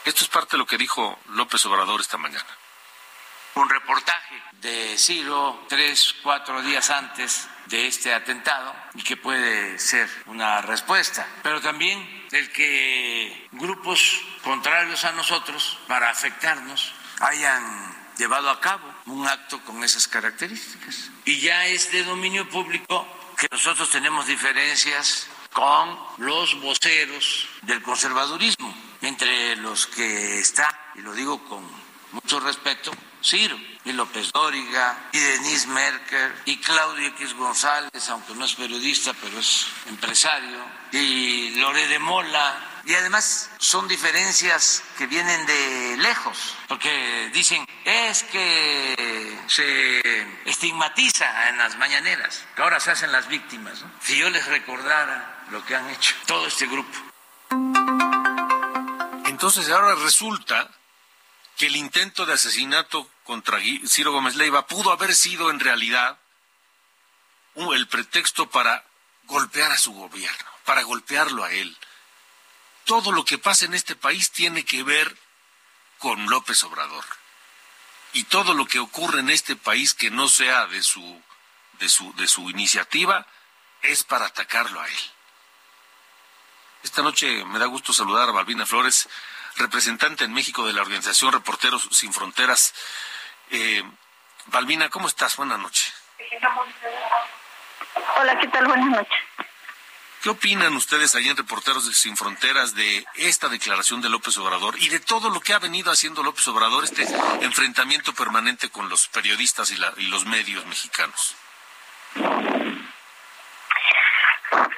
Esto 0.05 0.25
es 0.25 0.31
parte 0.31 0.53
de 0.53 0.59
lo 0.59 0.67
que 0.67 0.79
dijo 0.79 1.19
López 1.27 1.65
Obrador 1.67 2.01
esta 2.01 2.17
mañana 2.17 2.47
un 3.55 3.69
reportaje 3.69 4.43
de 4.61 4.97
Ciro 4.99 5.65
tres, 5.69 6.15
cuatro 6.23 6.63
días 6.63 6.91
antes 6.91 7.49
de 7.67 7.87
este 7.87 8.15
atentado 8.15 8.75
y 8.95 9.03
que 9.03 9.17
puede 9.17 9.79
ser 9.79 10.09
una 10.27 10.61
respuesta, 10.63 11.27
pero 11.43 11.61
también 11.61 12.27
el 12.33 12.51
que 12.51 13.49
grupos 13.53 14.21
contrarios 14.43 15.05
a 15.05 15.13
nosotros 15.13 15.79
para 15.87 16.11
afectarnos 16.11 16.95
hayan 17.21 17.97
llevado 18.17 18.51
a 18.51 18.61
cabo 18.61 18.93
un 19.07 19.27
acto 19.27 19.61
con 19.65 19.83
esas 19.85 20.09
características. 20.09 21.11
Y 21.25 21.41
ya 21.41 21.67
es 21.67 21.93
de 21.93 22.05
dominio 22.05 22.49
público 22.49 23.07
que 23.37 23.49
nosotros 23.51 23.91
tenemos 23.91 24.27
diferencias 24.27 25.29
con 25.53 25.99
los 26.19 26.61
voceros 26.61 27.49
del 27.63 27.83
conservadurismo, 27.83 28.75
entre 29.03 29.57
los 29.57 29.87
que 29.87 30.41
está, 30.41 30.93
y 30.97 31.01
lo 31.01 31.13
digo 31.15 31.43
con 31.49 31.65
mucho 32.13 32.41
respeto, 32.41 32.91
Ciro, 33.23 33.59
y 33.85 33.93
López 33.93 34.33
Dóriga, 34.33 35.09
y 35.13 35.19
Denise 35.19 35.67
Merker, 35.69 36.35
y 36.45 36.59
Claudio 36.59 37.09
X 37.09 37.35
González, 37.35 38.09
aunque 38.09 38.35
no 38.35 38.45
es 38.45 38.55
periodista, 38.55 39.13
pero 39.21 39.39
es 39.39 39.67
empresario, 39.87 40.59
y 40.93 41.51
Lore 41.57 41.87
de 41.89 41.99
Mola, 41.99 42.83
y 42.85 42.95
además 42.95 43.51
son 43.59 43.87
diferencias 43.89 44.83
que 44.97 45.07
vienen 45.07 45.45
de 45.47 45.97
lejos, 45.99 46.55
porque 46.69 47.31
dicen, 47.35 47.67
es 47.85 48.23
que 48.23 49.39
se 49.47 50.01
estigmatiza 50.49 51.49
en 51.51 51.59
las 51.59 51.77
mañaneras, 51.77 52.47
que 52.57 52.63
ahora 52.63 52.81
se 52.81 52.91
hacen 52.91 53.13
las 53.13 53.29
víctimas. 53.29 53.85
Si 54.01 54.17
yo 54.17 54.31
les 54.31 54.47
recordara 54.47 55.45
lo 55.51 55.65
que 55.65 55.77
han 55.77 55.89
hecho 55.91 56.15
todo 56.27 56.47
este 56.47 56.67
grupo. 56.67 56.99
Entonces 59.27 59.69
ahora 59.71 59.95
resulta 59.95 60.71
que 61.59 61.67
el 61.67 61.77
intento 61.77 62.25
de 62.25 62.35
asesinato 62.35 63.11
contra 63.25 63.59
Ciro 63.87 64.13
Gómez 64.13 64.37
Leiva 64.37 64.67
pudo 64.67 64.93
haber 64.93 65.15
sido 65.15 65.51
en 65.51 65.61
realidad 65.61 66.19
el 67.75 67.89
pretexto 67.89 68.49
para 68.49 68.85
golpear 69.25 69.73
a 69.73 69.79
su 69.79 69.93
gobierno, 69.93 70.49
para 70.65 70.83
golpearlo 70.83 71.43
a 71.43 71.53
él. 71.53 71.77
Todo 72.85 73.11
lo 73.11 73.25
que 73.25 73.37
pasa 73.39 73.65
en 73.65 73.75
este 73.75 73.97
país 73.97 74.31
tiene 74.31 74.65
que 74.65 74.85
ver 74.85 75.19
con 75.99 76.31
López 76.31 76.63
Obrador. 76.63 77.05
Y 78.13 78.25
todo 78.25 78.55
lo 78.55 78.65
que 78.67 78.79
ocurre 78.79 79.21
en 79.21 79.29
este 79.29 79.57
país 79.57 79.93
que 79.93 80.11
no 80.11 80.29
sea 80.29 80.67
de 80.67 80.83
su 80.83 81.23
de 81.81 81.89
su 81.89 82.15
de 82.15 82.29
su 82.29 82.49
iniciativa 82.49 83.27
es 83.83 84.05
para 84.05 84.27
atacarlo 84.27 84.81
a 84.81 84.89
él. 84.89 85.11
Esta 86.85 87.03
noche 87.03 87.45
me 87.45 87.59
da 87.59 87.67
gusto 87.67 87.93
saludar 87.93 88.29
a 88.29 88.33
Balbina 88.33 88.65
Flores, 88.65 89.09
representante 89.59 90.25
en 90.25 90.33
México 90.33 90.67
de 90.67 90.73
la 90.73 90.83
organización 90.83 91.33
Reporteros 91.33 91.89
Sin 91.93 92.13
Fronteras. 92.13 92.75
Eh, 93.51 93.83
Balbina, 94.47 94.89
¿cómo 94.89 95.09
estás? 95.09 95.37
Buenas 95.37 95.59
noches. 95.59 95.93
Hola, 98.17 98.39
¿qué 98.41 98.49
tal? 98.49 98.67
Buenas 98.67 98.87
noches. 98.89 99.19
¿Qué 100.23 100.31
opinan 100.31 100.75
ustedes 100.75 101.15
allá 101.15 101.31
en 101.31 101.37
Reporteros 101.37 101.85
Sin 101.97 102.17
Fronteras 102.17 102.75
de 102.75 103.07
esta 103.15 103.49
declaración 103.49 104.01
de 104.01 104.09
López 104.09 104.37
Obrador 104.39 104.77
y 104.79 104.89
de 104.89 104.99
todo 104.99 105.31
lo 105.31 105.41
que 105.41 105.55
ha 105.55 105.61
venido 105.61 105.93
haciendo 105.93 106.25
López 106.25 106.47
Obrador, 106.49 106.83
este 106.85 107.07
enfrentamiento 107.43 108.13
permanente 108.15 108.69
con 108.69 108.89
los 108.89 109.07
periodistas 109.09 109.71
y, 109.71 109.77
la- 109.77 109.93
y 109.97 110.09
los 110.09 110.25
medios 110.27 110.67
mexicanos? 110.67 111.37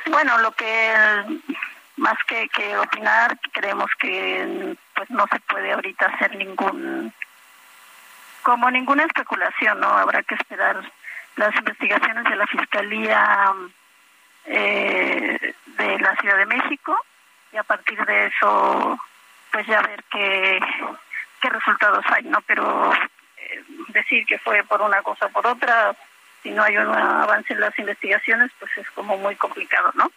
Bueno, 0.07 0.39
lo 0.39 0.53
que 0.53 1.24
más 2.01 2.16
que, 2.26 2.48
que 2.48 2.76
opinar, 2.78 3.38
creemos 3.53 3.90
que 3.98 4.74
pues 4.94 5.11
no 5.11 5.26
se 5.30 5.38
puede 5.40 5.72
ahorita 5.72 6.07
hacer 6.07 6.34
ningún 6.34 7.12
como 8.42 8.70
ninguna 8.70 9.05
especulación, 9.05 9.80
¿no? 9.80 9.88
Habrá 9.88 10.22
que 10.22 10.34
esperar 10.34 10.80
las 11.36 11.55
investigaciones 11.55 12.24
de 12.24 12.36
la 12.36 12.46
Fiscalía 12.46 13.53
eh, 14.46 15.55
de 15.66 15.98
la 15.98 16.16
Ciudad 16.16 16.38
de 16.38 16.46
México 16.46 16.98
y 17.53 17.59
a 17.59 17.64
partir 17.64 18.03
de 18.07 18.26
eso 18.26 18.98
pues 19.53 19.66
ya 19.66 19.82
ver 19.82 20.03
qué, 20.11 20.59
qué 21.42 21.51
resultados 21.51 22.05
hay, 22.14 22.24
¿no? 22.24 22.40
Pero 22.46 22.94
eh, 22.94 23.62
decir 23.88 24.24
que 24.24 24.38
fue 24.38 24.64
por 24.64 24.80
una 24.80 25.03
cosa 25.03 25.26
o 25.26 25.30
por 25.30 25.46
otra, 25.46 25.94
si 26.42 26.51
no 26.51 26.62
hay 26.62 26.78
un 26.78 26.94
avance 26.94 27.53
en 27.53 27.61
las 27.61 27.78
investigaciones, 27.78 28.51
pues 28.59 28.70
es 28.78 28.90
como 28.92 29.18
muy 29.18 29.36
complicado, 29.36 29.92
¿no? 29.94 30.11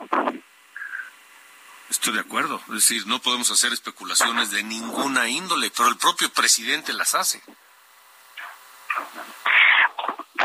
Estoy 1.93 2.15
de 2.15 2.21
acuerdo. 2.21 2.59
Es 2.69 2.73
decir, 2.73 3.05
no 3.05 3.19
podemos 3.19 3.51
hacer 3.51 3.71
especulaciones 3.71 4.49
de 4.49 4.63
ninguna 4.63 5.29
índole, 5.29 5.69
pero 5.77 5.89
el 5.89 5.95
propio 5.95 6.27
presidente 6.33 6.91
las 6.91 7.13
hace. 7.13 7.39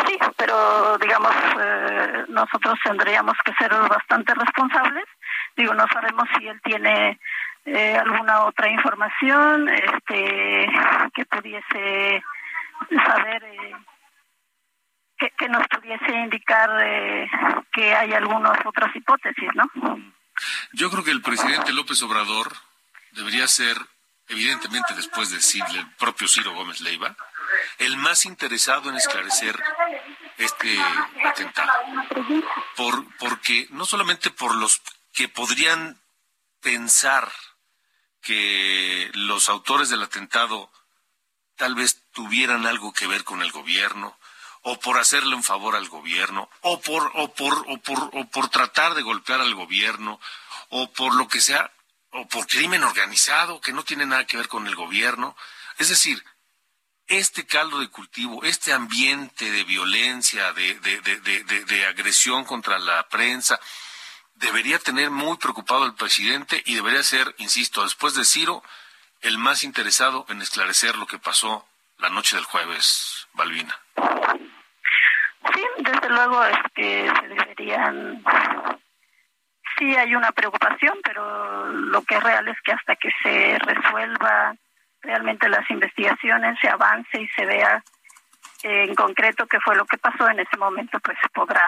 Sí, 0.07 0.19
pero 0.37 0.99
digamos, 0.99 1.35
eh, 1.59 2.25
nosotros 2.29 2.79
tendríamos 2.85 3.35
que 3.43 3.55
ser 3.55 3.71
bastante 3.71 4.35
responsables. 4.35 5.07
Digo, 5.57 5.73
no 5.73 5.87
sabemos 5.91 6.29
si 6.37 6.47
él 6.47 6.61
tiene 6.63 7.19
eh, 7.65 7.97
alguna 7.97 8.45
otra 8.45 8.69
información 8.69 9.71
este, 9.71 10.69
que 11.15 11.25
pudiese 11.25 12.23
saber, 13.07 13.43
eh, 13.45 13.75
que, 15.17 15.31
que 15.31 15.49
nos 15.49 15.67
pudiese 15.67 16.13
indicar 16.13 16.71
eh, 16.83 17.27
que 17.73 17.95
hay 17.95 18.13
algunas 18.13 18.59
otras 18.67 18.95
hipótesis, 18.95 19.49
¿no? 19.55 19.65
Yo 20.73 20.91
creo 20.91 21.05
que 21.05 21.11
el 21.11 21.23
presidente 21.23 21.73
López 21.73 22.03
Obrador 22.03 22.55
debería 23.13 23.49
ser, 23.49 23.79
evidentemente 24.29 24.95
después 24.95 25.31
de 25.31 25.39
Cid- 25.39 25.75
el 25.77 25.91
propio 25.97 26.29
Ciro 26.29 26.53
Gómez 26.55 26.81
Leiva, 26.81 27.17
el 27.79 27.97
más 27.97 28.25
interesado 28.27 28.91
en 28.91 28.97
esclarecer 28.97 29.61
este 30.37 30.79
atentado. 31.25 31.71
Por, 32.77 33.17
porque 33.19 33.67
no 33.71 33.87
solamente 33.87 34.31
por 34.31 34.55
los 34.55 34.81
que 35.13 35.29
podrían 35.29 35.99
pensar 36.61 37.31
que 38.21 39.11
los 39.15 39.49
autores 39.49 39.89
del 39.89 40.03
atentado 40.03 40.71
tal 41.57 41.75
vez 41.75 42.03
tuvieran 42.13 42.67
algo 42.67 42.93
que 42.93 43.07
ver 43.07 43.25
con 43.25 43.43
el 43.43 43.51
gobierno, 43.51 44.18
o 44.71 44.79
por 44.79 44.99
hacerle 44.99 45.35
un 45.35 45.43
favor 45.43 45.77
al 45.77 45.89
gobierno, 45.89 46.51
o 46.61 46.79
por, 46.79 47.11
o 47.15 47.33
por, 47.33 47.65
o 47.69 47.79
por, 47.79 48.11
o 48.13 48.25
por 48.27 48.51
tratar 48.51 48.95
de 48.95 49.01
golpear 49.01 49.41
al 49.41 49.55
gobierno, 49.55 50.21
o 50.69 50.93
por 50.93 51.15
lo 51.15 51.27
que 51.27 51.41
sea, 51.41 51.73
o 52.11 52.29
por 52.29 52.47
crimen 52.47 52.85
organizado 52.85 53.63
que 53.63 53.73
no 53.73 53.83
tiene 53.83 54.05
nada 54.05 54.27
que 54.27 54.37
ver 54.37 54.47
con 54.47 54.67
el 54.67 54.77
gobierno. 54.77 55.35
Es 55.79 55.89
decir, 55.89 56.23
este 57.07 57.47
caldo 57.47 57.81
de 57.81 57.89
cultivo, 57.89 58.45
este 58.45 58.75
ambiente 58.75 59.51
de 59.51 59.65
violencia, 59.65 60.53
de, 60.53 60.75
de, 60.81 61.01
de, 61.01 61.65
de, 61.65 61.87
agresión 61.87 62.45
contra 62.45 62.79
la 62.79 63.09
prensa, 63.09 63.59
debería 64.35 64.79
tener 64.79 65.11
muy 65.11 65.39
preocupado 65.39 65.87
el 65.87 65.95
presidente 65.95 66.63
y 66.67 66.75
debería 66.75 67.03
ser, 67.03 67.35
insisto, 67.39 67.85
después 67.85 68.15
de 68.15 68.27
Ciro, 68.27 68.63
el 69.23 69.39
más 69.39 69.65
interesado 69.65 70.27
en 70.29 70.43
esclarecer 70.43 70.99
lo 70.99 71.07
que 71.07 71.19
pasó 71.19 71.67
la 71.97 72.11
noche 72.11 72.37
del 72.37 72.45
jueves, 72.45 73.27
Balbina. 73.33 73.81
Sí, 75.55 75.63
desde 75.79 76.09
luego 76.11 76.45
es 76.45 76.59
que 76.75 77.11
se 77.21 77.29
deberían. 77.29 78.23
Sí, 79.79 79.95
hay 79.97 80.15
una 80.15 80.33
preocupación, 80.33 80.99
pero 81.05 81.67
lo 81.69 82.03
que 82.03 82.17
es 82.17 82.23
real 82.23 82.49
es 82.49 82.61
que 82.63 82.73
hasta 82.73 82.97
que 82.97 83.11
se 83.23 83.59
resuelva 83.61 84.55
realmente 85.03 85.49
las 85.49 85.69
investigaciones, 85.71 86.59
se 86.61 86.69
avance 86.69 87.21
y 87.21 87.29
se 87.29 87.47
vea 87.47 87.83
en 88.65 88.95
concreto 88.97 89.47
qué 89.47 89.61
fue 89.61 89.77
lo 89.77 89.85
que 89.87 89.99
pasó 89.99 90.29
en 90.29 90.41
ese 90.41 90.57
momento, 90.57 90.99
pues 91.01 91.17
se 91.23 91.29
podrá 91.29 91.65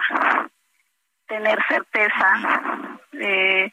tener 1.27 1.57
certeza 1.69 2.33
eh, 3.13 3.71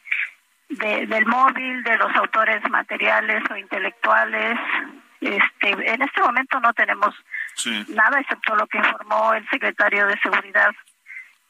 de- 0.69 1.05
del 1.07 1.25
móvil, 1.25 1.83
de 1.83 1.97
los 1.97 2.15
autores 2.15 2.61
materiales 2.69 3.43
o 3.51 3.57
intelectuales. 3.57 4.57
Este, 5.21 5.69
en 5.93 6.01
este 6.01 6.21
momento 6.21 6.59
no 6.59 6.73
tenemos 6.73 7.13
nada 7.89 8.19
excepto 8.21 8.55
lo 8.55 8.65
que 8.67 8.77
informó 8.77 9.33
el 9.33 9.47
secretario 9.49 10.07
de 10.07 10.17
Seguridad 10.21 10.71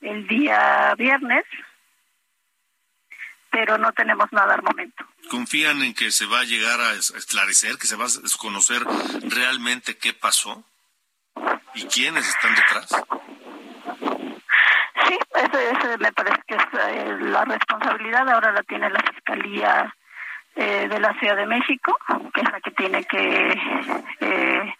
el 0.01 0.28
día 0.28 0.95
viernes, 0.97 1.45
pero 3.51 3.78
no 3.78 3.91
tenemos 3.93 4.32
nada 4.32 4.55
al 4.55 4.63
momento. 4.63 5.05
¿Confían 5.30 5.82
en 5.82 5.93
que 5.93 6.11
se 6.11 6.26
va 6.26 6.39
a 6.41 6.43
llegar 6.45 6.80
a 6.82 6.93
es- 6.93 7.13
a 7.13 7.17
esclarecer, 7.17 7.78
que 7.78 7.88
se 7.88 7.95
va 7.95 8.05
a 8.05 8.38
conocer 8.39 8.82
realmente 9.30 9.97
qué 9.97 10.13
pasó 10.13 10.63
y 11.76 11.86
quiénes 11.86 12.28
están 12.28 12.55
detrás? 12.55 12.89
Sí, 15.07 15.17
ese, 15.36 15.72
ese 15.72 15.97
me 15.97 16.11
parece 16.13 16.41
que 16.47 16.55
es 16.55 16.63
eh, 16.88 17.17
la 17.22 17.45
responsabilidad 17.45 18.28
ahora 18.30 18.51
la 18.51 18.63
tiene 18.63 18.89
la 18.89 18.99
Fiscalía 19.01 19.95
eh, 20.56 20.88
de 20.88 21.00
la 21.00 21.14
Ciudad 21.14 21.36
de 21.36 21.45
México, 21.45 21.97
que 22.34 22.41
es 22.41 22.52
la 22.52 22.60
que 22.62 22.72
tiene 22.72 23.04
que 23.06 23.62
eh, 24.20 24.74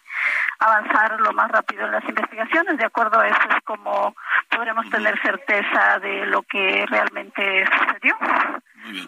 avanzar 0.58 1.20
lo 1.20 1.32
más 1.32 1.50
rápido 1.50 1.86
en 1.86 1.92
las 1.92 2.04
investigaciones. 2.04 2.78
De 2.78 2.84
acuerdo 2.84 3.18
a 3.18 3.28
eso 3.28 3.48
es 3.48 3.64
como 3.64 4.14
podremos 4.50 4.88
tener 4.90 5.20
certeza 5.22 5.98
de 6.00 6.26
lo 6.26 6.42
que 6.42 6.84
realmente 6.86 7.64
sucedió. 7.66 8.16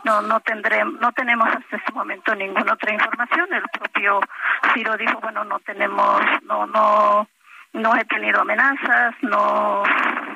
No, 0.04 0.22
no 0.22 0.40
tendremos, 0.40 1.00
no 1.00 1.12
tenemos 1.12 1.48
hasta 1.48 1.76
este 1.76 1.92
momento 1.92 2.34
ninguna 2.34 2.74
otra 2.74 2.92
información. 2.92 3.52
El 3.52 3.62
propio 3.68 4.20
Ciro 4.72 4.96
dijo, 4.96 5.18
bueno, 5.20 5.44
no 5.44 5.58
tenemos, 5.60 6.20
no, 6.42 6.66
no, 6.66 7.28
no 7.72 7.96
he 7.96 8.04
tenido 8.04 8.40
amenazas, 8.42 9.14
no, 9.22 9.82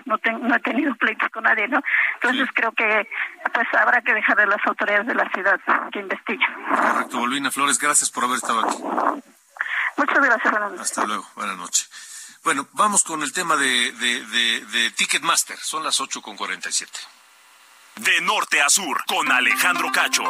no, 0.06 0.18
ten- 0.18 0.40
no 0.46 0.54
he 0.54 0.60
tenido 0.60 0.94
pleitos 0.96 1.28
con 1.30 1.44
nadie, 1.44 1.68
¿no? 1.68 1.80
Entonces 2.14 2.48
creo 2.54 2.72
que 2.72 3.08
pues 3.52 3.66
habrá 3.74 4.00
que 4.02 4.14
dejar 4.14 4.40
a 4.40 4.46
las 4.46 4.66
autoridades 4.66 5.06
de 5.06 5.14
la 5.14 5.28
ciudad 5.30 5.60
que 5.92 6.00
investiguen. 6.00 6.48
Correcto, 6.74 7.20
Balbina 7.20 7.50
Flores, 7.50 7.78
gracias 7.78 8.10
por 8.10 8.24
haber 8.24 8.36
estado 8.36 8.60
aquí. 8.60 8.82
Muchas 9.96 10.18
gracias, 10.24 10.50
buenas 10.50 10.70
noches. 10.72 10.90
Hasta 10.90 11.04
luego, 11.06 11.26
buenas 11.36 11.56
noches. 11.56 12.38
Bueno, 12.44 12.68
vamos 12.72 13.02
con 13.02 13.22
el 13.22 13.32
tema 13.32 13.56
de, 13.56 13.92
de, 13.92 14.24
de, 14.26 14.64
de 14.66 14.90
Ticketmaster. 14.92 15.56
Son 15.58 15.82
las 15.82 16.00
8 16.00 16.22
con 16.22 16.36
47. 16.36 16.92
De 17.96 18.20
norte 18.20 18.60
a 18.62 18.68
sur, 18.68 19.02
con 19.06 19.30
Alejandro 19.32 19.90
Cacho. 19.90 20.22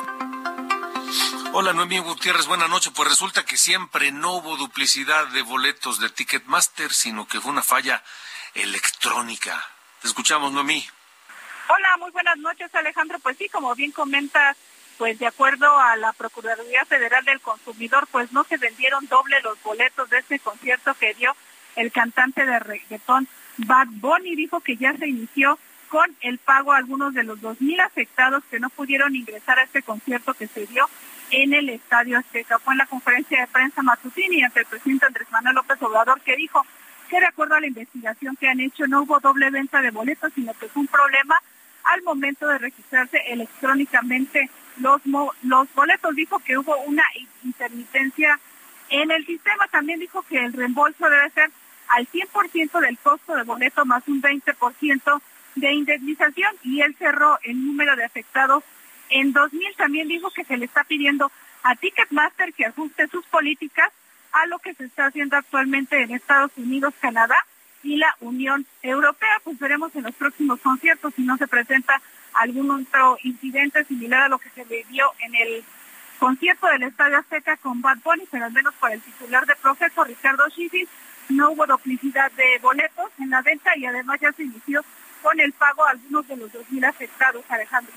Hola, 1.59 1.72
Noemí 1.72 1.98
Gutiérrez, 2.00 2.46
buenas 2.46 2.68
noches. 2.68 2.92
Pues 2.94 3.09
resulta 3.09 3.46
que 3.46 3.57
siempre 3.57 4.12
no 4.12 4.34
hubo 4.34 4.59
duplicidad 4.59 5.26
de 5.28 5.40
boletos 5.40 5.98
de 5.98 6.11
Ticketmaster, 6.11 6.92
sino 6.92 7.26
que 7.26 7.40
fue 7.40 7.50
una 7.50 7.62
falla 7.62 8.02
electrónica. 8.52 9.66
Te 10.02 10.09
escuchamos, 10.09 10.52
Noemí. 10.52 10.86
Hola, 11.68 11.96
muy 11.98 12.11
buenas 12.11 12.36
noches, 12.36 12.74
Alejandro. 12.74 13.18
Pues 13.20 13.38
sí, 13.38 13.48
como 13.48 13.74
bien 13.74 13.90
comentas, 13.90 14.54
pues 14.98 15.18
de 15.18 15.26
acuerdo 15.28 15.78
a 15.78 15.96
la 15.96 16.12
Procuraduría 16.12 16.84
Federal 16.84 17.24
del 17.24 17.40
Consumidor, 17.40 18.07
pues 18.12 18.32
no 18.32 18.44
se 18.44 18.59
vendieron 18.59 19.07
doble 19.07 19.40
los 19.40 19.57
boletos 19.62 20.11
de 20.11 20.18
este 20.18 20.38
concierto 20.38 20.92
que 20.92 21.14
dio 21.14 21.34
el 21.74 21.90
cantante 21.90 22.44
de 22.44 22.59
reggaetón 22.59 23.28
Bad 23.57 23.88
Bunny. 23.92 24.36
Dijo 24.36 24.61
que 24.61 24.76
ya 24.76 24.94
se 24.98 25.09
inició 25.09 25.59
con 25.88 26.14
el 26.20 26.36
pago 26.36 26.74
a 26.74 26.76
algunos 26.76 27.14
de 27.14 27.22
los 27.22 27.40
2.000 27.40 27.80
afectados 27.80 28.44
que 28.50 28.61
no 28.61 28.68
pudieron 28.68 29.16
ingresar 29.16 29.59
a 29.59 29.62
este 29.62 29.82
concierto 29.82 30.34
que 30.34 30.48
se 30.48 30.66
dio 30.66 30.86
en 31.31 31.55
el 31.55 31.68
Estadio 31.68 32.18
Azteca. 32.18 32.59
Fue 32.59 32.74
en 32.74 32.79
la 32.79 32.87
conferencia 32.87 33.41
de 33.41 33.47
prensa 33.47 33.83
matutina 33.83 34.47
ante 34.47 34.61
el 34.61 34.66
presidente 34.66 35.07
Andrés 35.07 35.31
Manuel 35.31 35.57
López 35.57 35.81
Obrador 35.83 36.20
que 36.20 36.37
dijo 36.37 36.64
que 37.09 37.20
de 37.20 37.27
acuerdo 37.27 37.55
a 37.55 37.61
la 37.61 37.66
investigación 37.66 38.37
que 38.37 38.49
han 38.49 38.61
hecho 38.61 38.87
no 38.87 39.03
hubo 39.03 39.20
doble 39.20 39.51
venta 39.51 39.81
de 39.81 39.91
boletos, 39.91 40.33
sino 40.35 40.53
que 40.55 40.68
fue 40.68 40.83
un 40.83 40.89
problema 40.89 41.41
al 41.85 42.03
momento 42.03 42.47
de 42.49 42.59
registrarse 42.59 43.18
electrónicamente 43.29 44.51
los, 44.79 45.01
los 45.43 45.74
boletos. 45.74 46.14
Dijo 46.14 46.39
que 46.41 46.59
hubo 46.59 46.77
una 46.79 47.05
intermitencia 47.45 48.39
en 48.91 49.11
el 49.11 49.24
sistema. 49.24 49.66
También 49.68 50.01
dijo 50.01 50.22
que 50.22 50.39
el 50.39 50.53
reembolso 50.53 51.09
debe 51.09 51.31
ser 51.31 51.51
al 51.89 52.09
100% 52.09 52.81
del 52.81 52.99
costo 52.99 53.35
del 53.35 53.45
boleto 53.45 53.85
más 53.85 54.07
un 54.09 54.20
20% 54.20 55.22
de 55.55 55.72
indemnización 55.72 56.55
y 56.62 56.81
él 56.81 56.95
cerró 56.99 57.39
el 57.45 57.64
número 57.64 57.97
de 57.97 58.05
afectados 58.05 58.64
en 59.11 59.32
2000. 59.32 59.76
También 59.76 60.09
dijo 60.09 60.30
que 60.30 60.44
se 60.44 60.57
le 60.57 60.66
está 60.66 60.84
pidiendo 60.84 61.30
a 61.62 61.74
Ticketmaster 61.74 62.52
que 62.54 62.66
ajuste 62.66 63.09
sus 63.09 63.24
políticas 63.26 63.90
a 64.32 64.46
lo 64.46 64.59
que 64.59 64.74
se 64.74 64.84
está 64.84 65.07
haciendo 65.07 65.36
actualmente 65.36 66.00
en 66.00 66.12
Estados 66.12 66.52
Unidos, 66.57 66.94
Canadá 67.00 67.36
y 67.82 67.96
la 67.96 68.14
Unión 68.20 68.66
Europea. 68.82 69.40
Pues 69.42 69.59
veremos 69.59 69.94
en 69.96 70.04
los 70.04 70.14
próximos 70.14 70.61
conciertos 70.61 71.14
si 71.14 71.22
no 71.22 71.36
se 71.36 71.48
presenta 71.48 72.00
algún 72.34 72.70
otro 72.70 73.18
incidente 73.22 73.84
similar 73.84 74.24
a 74.24 74.28
lo 74.28 74.38
que 74.38 74.50
se 74.50 74.64
vivió 74.64 75.11
en 75.20 75.34
el 75.34 75.64
concierto 76.18 76.66
del 76.66 76.82
Estadio 76.84 77.18
Azteca 77.18 77.57
con 77.57 77.80
Bad 77.80 77.98
Bunny, 78.04 78.24
pero 78.30 78.44
al 78.44 78.52
menos 78.52 78.74
para 78.74 78.94
el 78.94 79.02
titular 79.02 79.46
de 79.46 79.57
Profeco, 79.57 80.04
Ricardo 80.04 80.48
Schifis, 80.50 80.88
no 81.28 81.50
hubo 81.50 81.66
duplicidad 81.66 82.30
de 82.32 82.59
boletos 82.61 83.11
en 83.18 83.30
la 83.30 83.42
venta 83.42 83.76
y 83.76 83.86
además 83.86 84.20
ya 84.20 84.32
se 84.32 84.44
inició 84.44 84.84
con 85.22 85.38
el 85.40 85.52
pago 85.52 85.84
a 85.84 85.90
algunos 85.90 86.26
de 86.28 86.36
los 86.36 86.52
2.000 86.52 86.88
afectados, 86.88 87.44
Alejandro. 87.48 87.92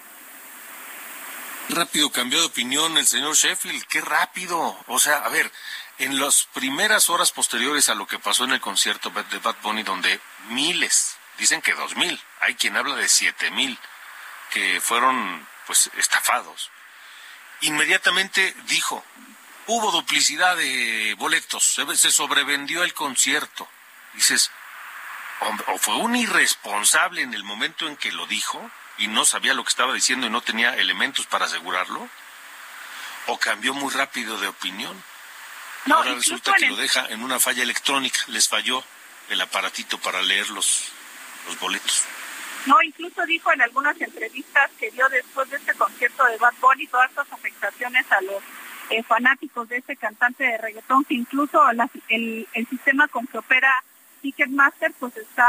Rápido 1.69 2.11
cambió 2.11 2.39
de 2.39 2.47
opinión 2.47 2.97
el 2.97 3.05
señor 3.05 3.35
Sheffield, 3.35 3.85
qué 3.85 4.01
rápido. 4.01 4.75
O 4.87 4.97
sea, 4.97 5.17
a 5.19 5.29
ver, 5.29 5.51
en 5.99 6.19
las 6.19 6.45
primeras 6.45 7.11
horas 7.11 7.31
posteriores 7.31 7.89
a 7.89 7.95
lo 7.95 8.07
que 8.07 8.17
pasó 8.17 8.45
en 8.45 8.53
el 8.53 8.59
concierto 8.59 9.11
de 9.11 9.37
Bad 9.37 9.57
Bunny, 9.61 9.83
donde 9.83 10.19
miles, 10.47 11.15
dicen 11.37 11.61
que 11.61 11.75
dos 11.75 11.95
mil, 11.95 12.19
hay 12.41 12.55
quien 12.55 12.75
habla 12.75 12.95
de 12.95 13.07
siete 13.07 13.51
mil, 13.51 13.77
que 14.49 14.81
fueron 14.81 15.47
pues 15.67 15.91
estafados. 15.95 16.71
Inmediatamente 17.61 18.55
dijo, 18.65 19.05
hubo 19.67 19.91
duplicidad 19.91 20.57
de 20.57 21.13
boletos, 21.19 21.63
se, 21.95 22.11
sobrevendió 22.11 22.83
el 22.83 22.95
concierto. 22.95 23.69
Dices, 24.13 24.49
o 25.67 25.77
fue 25.77 25.97
un 25.97 26.15
irresponsable 26.15 27.21
en 27.21 27.35
el 27.35 27.43
momento 27.43 27.87
en 27.87 27.95
que 27.95 28.11
lo 28.11 28.25
dijo 28.25 28.71
y 28.99 29.07
no 29.07 29.25
sabía 29.25 29.53
lo 29.53 29.63
que 29.63 29.69
estaba 29.69 29.93
diciendo 29.93 30.27
y 30.27 30.29
no 30.29 30.41
tenía 30.41 30.75
elementos 30.75 31.25
para 31.25 31.45
asegurarlo, 31.45 32.07
o 33.27 33.37
cambió 33.39 33.73
muy 33.73 33.91
rápido 33.93 34.37
de 34.39 34.47
opinión. 34.47 35.01
No, 35.85 35.95
Ahora 35.95 36.13
resulta 36.15 36.53
que 36.53 36.67
lo 36.67 36.75
deja 36.75 37.05
en 37.07 37.23
una 37.23 37.39
falla 37.39 37.63
electrónica, 37.63 38.19
les 38.27 38.47
falló 38.47 38.83
el 39.29 39.39
aparatito 39.41 39.97
para 39.99 40.21
leer 40.21 40.49
los, 40.49 40.91
los 41.47 41.59
boletos. 41.59 42.03
No, 42.65 42.81
incluso 42.83 43.25
dijo 43.25 43.51
en 43.53 43.61
algunas 43.61 43.99
entrevistas 44.01 44.69
que 44.77 44.91
dio 44.91 45.07
después 45.09 45.49
de 45.49 45.57
este 45.57 45.73
concierto 45.75 46.25
de 46.25 46.37
Bad 46.37 46.53
Bunny 46.59 46.87
todas 46.87 47.09
estas 47.09 47.31
afectaciones 47.31 48.05
a 48.11 48.19
los 48.21 48.43
eh, 48.89 49.01
fanáticos 49.03 49.69
de 49.69 49.77
este 49.77 49.95
cantante 49.95 50.43
de 50.43 50.57
reggaetón, 50.57 51.05
que 51.05 51.13
incluso 51.13 51.71
la- 51.71 51.89
el, 52.09 52.47
el 52.53 52.67
sistema 52.67 53.07
con 53.07 53.25
que 53.27 53.37
opera 53.37 53.71
Ticketmaster 54.21 54.91
pues 54.99 55.15
está 55.15 55.47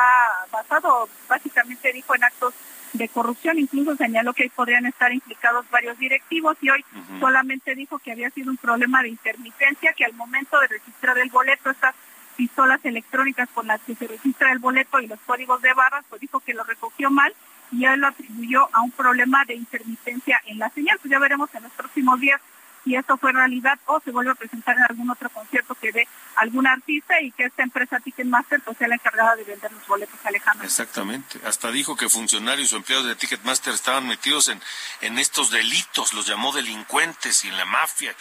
basado, 0.53 1.09
básicamente 1.29 1.93
dijo, 1.93 2.15
en 2.15 2.23
actos 2.23 2.55
de 2.93 3.09
corrupción, 3.09 3.59
incluso 3.59 3.97
señaló 3.97 4.33
que 4.33 4.45
ahí 4.45 4.49
podrían 4.49 4.87
estar 4.87 5.13
implicados 5.13 5.69
varios 5.71 5.99
directivos 5.99 6.57
y 6.61 6.71
hoy 6.71 6.85
solamente 7.19 7.75
dijo 7.75 7.99
que 7.99 8.13
había 8.13 8.31
sido 8.31 8.51
un 8.51 8.57
problema 8.57 9.03
de 9.03 9.09
intermitencia, 9.09 9.93
que 9.93 10.05
al 10.05 10.15
momento 10.15 10.59
de 10.61 10.69
registrar 10.69 11.19
el 11.19 11.31
boleto 11.31 11.71
estas 11.71 11.95
pistolas 12.37 12.81
electrónicas 12.85 13.49
con 13.51 13.67
las 13.67 13.81
que 13.83 13.95
se 13.95 14.07
registra 14.07 14.53
el 14.53 14.59
boleto 14.59 14.99
y 15.01 15.07
los 15.07 15.21
códigos 15.21 15.61
de 15.63 15.75
barras, 15.75 16.05
pues 16.09 16.21
dijo 16.21 16.41
que 16.41 16.55
lo 16.55 16.65
recogió 16.65 17.11
mal 17.11 17.35
y 17.71 17.85
él 17.85 18.01
lo 18.01 18.09
atribuyó 18.09 18.69
a 18.73 18.83
un 18.83 18.91
problema 18.91 19.45
de 19.45 19.55
intermitencia 19.55 20.41
en 20.47 20.59
la 20.59 20.71
señal. 20.71 20.99
Pues 21.01 21.11
ya 21.11 21.19
veremos 21.19 21.55
en 21.55 21.63
los 21.65 21.73
próximos 21.73 22.19
días 22.19 22.41
si 22.85 22.97
esto 22.97 23.17
fue 23.17 23.33
realidad 23.33 23.79
o 23.87 24.01
se 24.01 24.11
vuelve 24.11 24.33
a 24.33 24.35
presentar 24.35 24.77
en 24.77 24.85
algún 24.85 25.11
otro 25.11 25.29
concierto 25.31 25.75
que 25.75 25.93
dé 25.93 26.09
algún 26.37 26.67
artista 26.67 27.21
y 27.21 27.31
que 27.33 27.45
esta 27.45 27.63
empresa 27.63 28.01
Ticketmaster 28.01 28.61
pues 28.61 28.79
sea 28.79 28.89
la 28.89 28.95
encargada 28.95 29.37
de 29.37 29.45
vender 29.45 29.71
los 29.73 29.87
boletos, 29.87 30.19
Alejandro. 30.25 30.67
Exactamente. 30.67 31.41
Hasta 31.45 31.71
dijo 31.71 31.97
que 31.97 32.09
funcionarios 32.09 32.73
o 32.73 32.77
empleados 32.77 33.07
de 33.07 33.17
Ticketmaster 33.17 33.75
estaban 33.75 34.07
metidos 34.07 34.49
en, 34.49 34.61
en 35.03 35.19
estos 35.19 35.51
delitos, 35.51 36.15
los 36.15 36.27
llamó 36.27 36.53
delincuentes 36.53 37.45
y 37.45 37.49
en 37.49 37.57
la 37.57 37.65
mafia. 37.65 38.15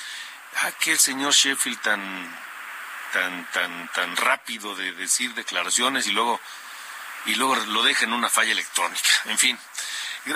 Ah, 0.57 0.71
que 0.79 0.93
el 0.93 0.99
señor 0.99 1.33
Sheffield 1.33 1.79
tan, 1.81 2.35
tan, 3.13 3.45
tan, 3.51 3.87
tan 3.93 4.15
rápido 4.17 4.75
de 4.75 4.91
decir 4.93 5.33
declaraciones 5.35 6.07
y 6.07 6.11
luego, 6.11 6.39
y 7.25 7.35
luego 7.35 7.55
lo 7.55 7.83
deja 7.83 8.05
en 8.05 8.13
una 8.13 8.29
falla 8.29 8.51
electrónica. 8.51 9.09
En 9.25 9.37
fin. 9.37 9.57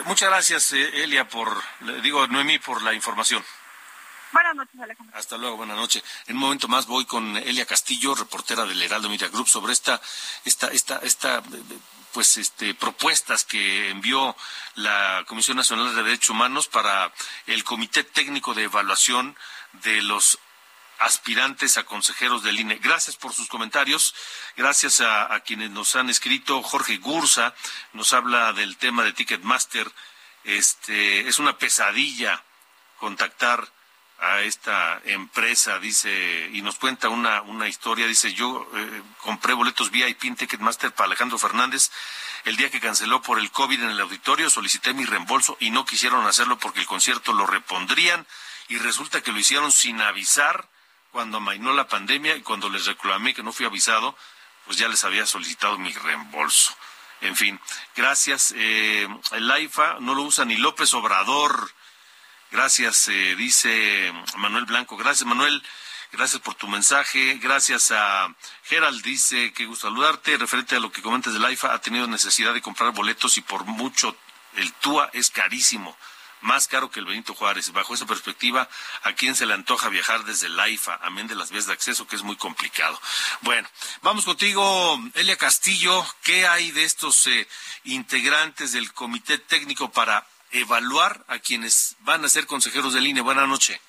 Muchas 0.05 0.29
gracias, 0.29 0.71
eh, 0.73 1.03
Elia, 1.03 1.27
por, 1.27 1.61
digo, 2.01 2.25
Noemí, 2.27 2.57
por 2.57 2.81
la 2.83 2.93
información. 2.93 3.43
Buenas 4.33 4.55
noches. 4.55 4.81
Hasta 5.13 5.37
luego, 5.37 5.57
buenas 5.57 5.77
noches. 5.77 6.03
En 6.25 6.35
un 6.35 6.41
momento 6.41 6.67
más 6.67 6.87
voy 6.87 7.05
con 7.05 7.37
Elia 7.37 7.67
Castillo, 7.67 8.15
reportera 8.15 8.65
del 8.65 8.81
Heraldo 8.81 9.07
Media 9.07 9.27
Group, 9.27 9.47
sobre 9.47 9.73
esta, 9.73 10.01
esta, 10.43 10.67
esta, 10.69 10.97
esta, 11.03 11.43
pues, 12.13 12.37
este, 12.37 12.73
propuestas 12.73 13.45
que 13.45 13.91
envió 13.91 14.35
la 14.73 15.23
Comisión 15.27 15.57
Nacional 15.57 15.95
de 15.95 16.01
Derechos 16.01 16.31
Humanos 16.31 16.67
para 16.67 17.13
el 17.45 17.63
Comité 17.63 18.03
Técnico 18.03 18.55
de 18.55 18.63
Evaluación 18.63 19.37
de 19.83 20.01
los 20.01 20.39
aspirantes 20.97 21.77
a 21.77 21.83
consejeros 21.83 22.41
del 22.41 22.59
INE. 22.59 22.79
Gracias 22.81 23.15
por 23.15 23.33
sus 23.33 23.47
comentarios, 23.47 24.15
gracias 24.57 24.99
a, 25.01 25.31
a 25.31 25.41
quienes 25.41 25.69
nos 25.69 25.95
han 25.95 26.09
escrito. 26.09 26.63
Jorge 26.63 26.97
Gursa 26.97 27.53
nos 27.93 28.13
habla 28.13 28.51
del 28.53 28.77
tema 28.77 29.03
de 29.03 29.13
Ticketmaster. 29.13 29.91
Este, 30.43 31.27
es 31.27 31.37
una 31.37 31.57
pesadilla 31.57 32.43
contactar 32.97 33.71
a 34.19 34.41
esta 34.41 35.01
empresa, 35.05 35.79
dice, 35.79 36.49
y 36.53 36.61
nos 36.61 36.75
cuenta 36.75 37.09
una, 37.09 37.41
una 37.41 37.67
historia, 37.67 38.07
dice, 38.07 38.33
yo 38.33 38.67
eh, 38.73 39.01
compré 39.21 39.53
boletos 39.53 39.91
VIP 39.91 40.25
en 40.25 40.35
Ticketmaster 40.35 40.93
para 40.93 41.07
Alejandro 41.07 41.37
Fernández 41.37 41.91
el 42.45 42.57
día 42.57 42.69
que 42.69 42.81
canceló 42.81 43.21
por 43.21 43.39
el 43.39 43.51
COVID 43.51 43.81
en 43.81 43.89
el 43.91 44.01
auditorio, 44.01 44.49
solicité 44.49 44.93
mi 44.93 45.05
reembolso 45.05 45.55
y 45.61 45.69
no 45.69 45.85
quisieron 45.85 46.25
hacerlo 46.25 46.57
porque 46.57 46.81
el 46.81 46.85
concierto 46.85 47.31
lo 47.31 47.45
repondrían 47.45 48.27
y 48.67 48.77
resulta 48.77 49.21
que 49.21 49.31
lo 49.31 49.39
hicieron 49.39 49.71
sin 49.71 50.01
avisar 50.01 50.67
cuando 51.11 51.37
amainó 51.37 51.71
la 51.71 51.87
pandemia 51.87 52.35
y 52.35 52.41
cuando 52.41 52.69
les 52.69 52.85
reclamé 52.85 53.33
que 53.33 53.43
no 53.43 53.53
fui 53.53 53.65
avisado, 53.65 54.17
pues 54.65 54.77
ya 54.77 54.89
les 54.89 55.03
había 55.05 55.25
solicitado 55.25 55.77
mi 55.77 55.93
reembolso. 55.93 56.75
En 57.21 57.37
fin, 57.37 57.59
gracias. 57.95 58.53
Eh, 58.57 59.07
el 59.31 59.49
AIFA 59.49 59.97
no 60.01 60.13
lo 60.13 60.23
usa 60.23 60.43
ni 60.43 60.57
López 60.57 60.93
Obrador. 60.93 61.71
Gracias, 62.53 63.07
eh, 63.07 63.35
dice 63.35 64.13
Manuel 64.37 64.65
Blanco. 64.65 64.95
Gracias, 64.95 65.27
Manuel. 65.27 65.63
Gracias 66.11 66.39
por 66.39 66.53
tu 66.53 66.67
mensaje. 66.67 67.39
Gracias 67.41 67.89
a 67.89 68.31
Gerald. 68.65 69.01
Dice 69.01 69.51
que 69.53 69.65
gusto 69.65 69.87
saludarte. 69.87 70.37
Referente 70.37 70.75
a 70.75 70.79
lo 70.79 70.91
que 70.91 71.01
comentas 71.01 71.33
del 71.33 71.43
AIFA, 71.43 71.73
ha 71.73 71.81
tenido 71.81 72.05
necesidad 72.05 72.53
de 72.53 72.61
comprar 72.61 72.91
boletos 72.91 73.37
y 73.37 73.41
por 73.41 73.65
mucho 73.65 74.15
el 74.55 74.71
TUA 74.71 75.09
es 75.13 75.31
carísimo. 75.31 75.97
Más 76.41 76.67
caro 76.67 76.91
que 76.91 76.99
el 76.99 77.07
Benito 77.07 77.33
Juárez. 77.33 77.71
Bajo 77.71 77.95
esa 77.95 78.05
perspectiva, 78.05 78.69
¿a 79.01 79.13
quién 79.13 79.33
se 79.33 79.47
le 79.47 79.55
antoja 79.55 79.89
viajar 79.89 80.23
desde 80.23 80.45
el 80.45 80.59
AIFA? 80.59 80.99
Amén 81.01 81.25
de 81.25 81.33
las 81.33 81.49
vías 81.49 81.65
de 81.65 81.73
acceso, 81.73 82.05
que 82.05 82.17
es 82.17 82.21
muy 82.21 82.35
complicado. 82.35 83.01
Bueno, 83.41 83.67
vamos 84.03 84.25
contigo, 84.25 85.01
Elia 85.15 85.37
Castillo. 85.37 86.05
¿Qué 86.21 86.45
hay 86.45 86.69
de 86.69 86.83
estos 86.83 87.25
eh, 87.25 87.47
integrantes 87.85 88.73
del 88.73 88.93
Comité 88.93 89.39
Técnico 89.39 89.91
para 89.91 90.27
evaluar 90.53 91.25
a 91.27 91.39
quienes 91.39 91.97
van 91.99 92.23
a 92.23 92.29
ser 92.29 92.45
consejeros 92.45 92.93
del 92.93 93.07
INE? 93.07 93.21
Buenas 93.21 93.47
noches. 93.47 93.79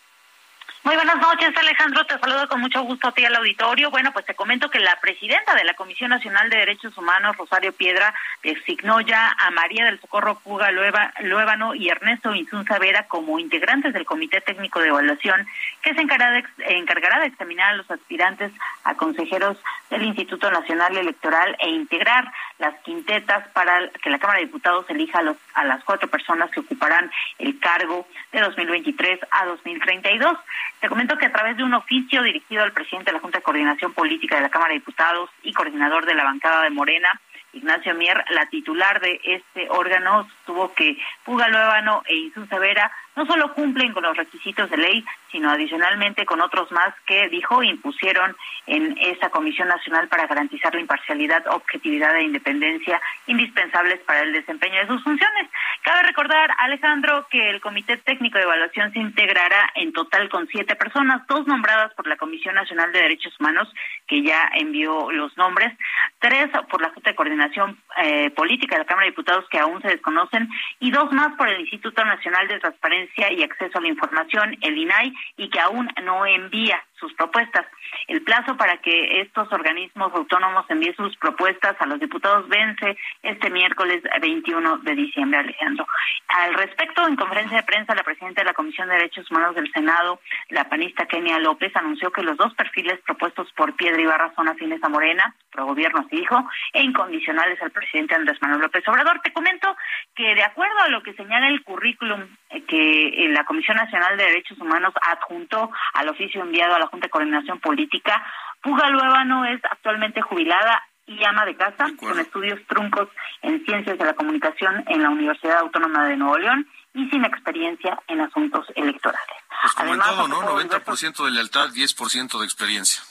Muy 0.84 0.96
buenas 0.96 1.16
noches, 1.16 1.56
Alejandro. 1.56 2.04
Te 2.04 2.18
saludo 2.18 2.46
con 2.46 2.60
mucho 2.60 2.82
gusto 2.82 3.08
a 3.08 3.12
ti 3.12 3.24
al 3.24 3.34
auditorio. 3.36 3.90
Bueno, 3.90 4.12
pues 4.12 4.26
te 4.26 4.34
comento 4.34 4.70
que 4.70 4.80
la 4.80 5.00
presidenta 5.00 5.54
de 5.54 5.64
la 5.64 5.72
Comisión 5.72 6.10
Nacional 6.10 6.50
de 6.50 6.58
Derechos 6.58 6.98
Humanos, 6.98 7.38
Rosario 7.38 7.72
Piedra, 7.72 8.14
designó 8.42 9.00
ya 9.00 9.34
a 9.38 9.50
María 9.50 9.86
del 9.86 9.98
Socorro 9.98 10.38
Puga 10.40 10.70
Luébano 10.70 11.74
y 11.74 11.88
Ernesto 11.88 12.34
Insunza 12.34 12.78
Vera 12.78 13.08
como 13.08 13.38
integrantes 13.38 13.94
del 13.94 14.04
Comité 14.04 14.42
Técnico 14.42 14.78
de 14.80 14.88
Evaluación 14.88 15.46
que 15.80 15.94
se 15.94 16.02
encargará 16.02 17.20
de 17.20 17.26
examinar 17.28 17.72
a 17.72 17.76
los 17.76 17.90
aspirantes 17.90 18.52
a 18.84 18.94
consejeros 18.94 19.56
del 19.88 20.02
Instituto 20.02 20.50
Nacional 20.50 20.98
Electoral 20.98 21.56
e 21.60 21.70
integrar 21.70 22.30
las 22.64 22.80
quintetas 22.80 23.46
para 23.48 23.88
que 23.90 24.10
la 24.10 24.18
Cámara 24.18 24.38
de 24.38 24.46
Diputados 24.46 24.86
elija 24.88 25.18
a, 25.18 25.22
los, 25.22 25.36
a 25.54 25.64
las 25.64 25.84
cuatro 25.84 26.08
personas 26.08 26.50
que 26.50 26.60
ocuparán 26.60 27.10
el 27.38 27.58
cargo 27.58 28.06
de 28.32 28.40
2023 28.40 29.20
a 29.30 29.44
2032. 29.44 30.38
Te 30.80 30.88
comento 30.88 31.18
que 31.18 31.26
a 31.26 31.32
través 31.32 31.56
de 31.56 31.64
un 31.64 31.74
oficio 31.74 32.22
dirigido 32.22 32.62
al 32.62 32.72
presidente 32.72 33.10
de 33.10 33.16
la 33.16 33.20
Junta 33.20 33.38
de 33.38 33.44
Coordinación 33.44 33.92
Política 33.92 34.36
de 34.36 34.42
la 34.42 34.48
Cámara 34.48 34.72
de 34.72 34.78
Diputados 34.78 35.28
y 35.42 35.52
coordinador 35.52 36.06
de 36.06 36.14
la 36.14 36.24
bancada 36.24 36.62
de 36.62 36.70
Morena, 36.70 37.08
Ignacio 37.52 37.94
Mier, 37.94 38.24
la 38.30 38.46
titular 38.46 39.00
de 39.00 39.20
este 39.24 39.68
órgano, 39.70 40.28
tuvo 40.44 40.74
que 40.74 40.96
Puga 41.24 41.48
Luébano 41.48 42.02
e 42.06 42.16
Insunza 42.16 42.58
Vera 42.58 42.90
no 43.16 43.26
solo 43.26 43.54
cumplen 43.54 43.92
con 43.92 44.02
los 44.02 44.16
requisitos 44.16 44.68
de 44.70 44.76
ley, 44.76 45.04
sino 45.30 45.50
adicionalmente 45.50 46.26
con 46.26 46.40
otros 46.40 46.70
más 46.72 46.94
que, 47.06 47.28
dijo, 47.28 47.62
impusieron 47.62 48.36
en 48.66 48.96
esa 49.00 49.30
Comisión 49.30 49.68
Nacional 49.68 50.08
para 50.08 50.26
garantizar 50.26 50.74
la 50.74 50.80
imparcialidad, 50.80 51.46
objetividad 51.48 52.16
e 52.16 52.22
independencia 52.24 53.00
indispensables 53.26 54.00
para 54.00 54.20
el 54.20 54.32
desempeño 54.32 54.80
de 54.80 54.86
sus 54.86 55.02
funciones. 55.02 55.48
Cabe 55.82 56.02
recordar, 56.02 56.50
Alejandro, 56.58 57.26
que 57.30 57.50
el 57.50 57.60
Comité 57.60 57.96
Técnico 57.98 58.38
de 58.38 58.44
Evaluación 58.44 58.92
se 58.92 58.98
integrará 58.98 59.70
en 59.74 59.92
total 59.92 60.28
con 60.28 60.46
siete 60.48 60.76
personas, 60.76 61.26
dos 61.26 61.46
nombradas 61.46 61.92
por 61.94 62.06
la 62.06 62.16
Comisión 62.16 62.54
Nacional 62.54 62.92
de 62.92 63.02
Derechos 63.02 63.38
Humanos, 63.38 63.72
que 64.06 64.22
ya 64.22 64.50
envió 64.54 65.10
los 65.12 65.36
nombres, 65.36 65.76
tres 66.18 66.48
por 66.70 66.80
la 66.80 66.90
Junta 66.90 67.10
de 67.10 67.16
Coordinación 67.16 67.78
eh, 67.98 68.30
Política 68.30 68.76
de 68.76 68.80
la 68.80 68.86
Cámara 68.86 69.06
de 69.06 69.10
Diputados, 69.10 69.48
que 69.50 69.58
aún 69.58 69.80
se 69.82 69.88
desconocen, 69.88 70.48
y 70.80 70.90
dos 70.90 71.12
más 71.12 71.34
por 71.36 71.48
el 71.48 71.60
Instituto 71.60 72.04
Nacional 72.04 72.48
de 72.48 72.60
Transparencia 72.60 73.03
y 73.16 73.42
Acceso 73.42 73.78
a 73.78 73.80
la 73.80 73.88
Información, 73.88 74.56
el 74.60 74.78
INAI, 74.78 75.12
y 75.36 75.48
que 75.50 75.60
aún 75.60 75.88
no 76.02 76.26
envía 76.26 76.82
sus 76.98 77.12
propuestas. 77.14 77.66
El 78.08 78.22
plazo 78.22 78.56
para 78.56 78.78
que 78.78 79.20
estos 79.20 79.52
organismos 79.52 80.12
autónomos 80.14 80.64
envíen 80.68 80.96
sus 80.96 81.16
propuestas 81.16 81.76
a 81.78 81.86
los 81.86 82.00
diputados 82.00 82.48
vence 82.48 82.96
este 83.22 83.50
miércoles 83.50 84.02
21 84.20 84.78
de 84.78 84.94
diciembre, 84.94 85.38
Alejandro. 85.40 85.86
Al 86.28 86.54
respecto, 86.54 87.06
en 87.06 87.16
conferencia 87.16 87.58
de 87.58 87.62
prensa, 87.62 87.94
la 87.94 88.02
presidenta 88.02 88.42
de 88.42 88.46
la 88.46 88.54
Comisión 88.54 88.88
de 88.88 88.94
Derechos 88.94 89.30
Humanos 89.30 89.54
del 89.54 89.70
Senado, 89.72 90.20
la 90.50 90.68
panista 90.68 91.06
Kenia 91.06 91.38
López, 91.38 91.74
anunció 91.76 92.10
que 92.10 92.22
los 92.22 92.36
dos 92.36 92.54
perfiles 92.54 93.00
propuestos 93.04 93.50
por 93.52 93.74
Piedra 93.76 94.00
Ibarra 94.00 94.32
son 94.34 94.48
afines 94.48 94.82
a 94.82 94.88
Morena, 94.88 95.34
pro 95.50 95.66
gobierno 95.66 96.00
así 96.00 96.16
dijo, 96.16 96.48
e 96.72 96.82
incondicionales 96.82 97.60
al 97.62 97.70
presidente 97.70 98.14
Andrés 98.14 98.40
Manuel 98.40 98.62
López 98.62 98.86
Obrador. 98.88 99.20
Te 99.20 99.32
comento 99.32 99.76
que 100.14 100.34
de 100.34 100.42
acuerdo 100.42 100.78
a 100.80 100.88
lo 100.88 101.02
que 101.02 101.14
señala 101.14 101.48
el 101.48 101.62
currículum 101.62 102.26
eh, 102.50 102.64
que 102.64 103.08
eh, 103.08 103.28
la 103.28 103.44
Comisión 103.44 103.76
Nacional 103.76 104.16
de 104.16 104.24
Derechos 104.24 104.58
Humanos 104.58 104.94
adjuntó 105.02 105.70
al 105.94 106.08
oficio 106.08 106.42
enviado 106.42 106.74
a 106.74 106.78
la 106.78 106.88
Junta 106.94 107.06
de 107.06 107.10
Coordinación 107.10 107.58
Política, 107.58 108.24
Puga 108.62 108.88
Luébano 108.88 109.44
es 109.46 109.60
actualmente 109.64 110.22
jubilada 110.22 110.80
y 111.06 111.22
ama 111.24 111.44
de 111.44 111.56
casa, 111.56 111.86
con 111.98 112.18
estudios 112.20 112.60
truncos 112.68 113.08
en 113.42 113.64
ciencias 113.64 113.98
de 113.98 114.04
la 114.04 114.14
comunicación 114.14 114.84
en 114.86 115.02
la 115.02 115.10
Universidad 115.10 115.58
Autónoma 115.58 116.06
de 116.06 116.16
Nuevo 116.16 116.38
León 116.38 116.66
y 116.94 117.10
sin 117.10 117.24
experiencia 117.24 118.00
en 118.06 118.20
asuntos 118.20 118.66
electorales. 118.76 119.36
Pues 119.60 119.72
como 119.72 119.90
Además, 119.90 120.08
en 120.08 120.16
todo, 120.16 120.28
¿no? 120.28 120.38
ocupó 120.38 120.60
90% 120.60 121.24
de 121.24 121.30
lealtad, 121.32 121.68
10% 121.70 122.38
de 122.38 122.44
experiencia. 122.44 123.02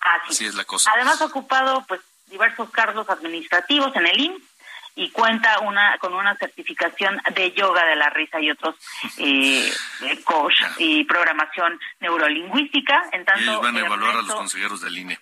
Así. 0.00 0.30
Así 0.30 0.46
es 0.46 0.56
la 0.56 0.64
cosa. 0.64 0.90
Además 0.92 1.22
ha 1.22 1.26
ocupado 1.26 1.84
pues 1.86 2.00
diversos 2.26 2.68
cargos 2.70 3.08
administrativos 3.08 3.94
en 3.94 4.06
el 4.08 4.20
IMSS 4.20 4.55
y 4.96 5.10
cuenta 5.10 5.60
una 5.60 5.98
con 5.98 6.14
una 6.14 6.34
certificación 6.36 7.20
de 7.34 7.52
yoga 7.52 7.84
de 7.84 7.96
la 7.96 8.10
risa 8.10 8.40
y 8.40 8.50
otros 8.50 8.74
eh, 9.18 9.72
eh, 10.02 10.22
coach 10.24 10.54
y 10.78 11.04
programación 11.04 11.78
neurolingüística. 12.00 13.04
En 13.12 13.24
tanto, 13.24 13.42
Ellos 13.42 13.62
van 13.62 13.76
a 13.76 13.80
evaluar 13.80 14.16
a 14.16 14.22
los 14.22 14.34
consejeros 14.34 14.80
del 14.80 14.98
INE. 14.98 15.18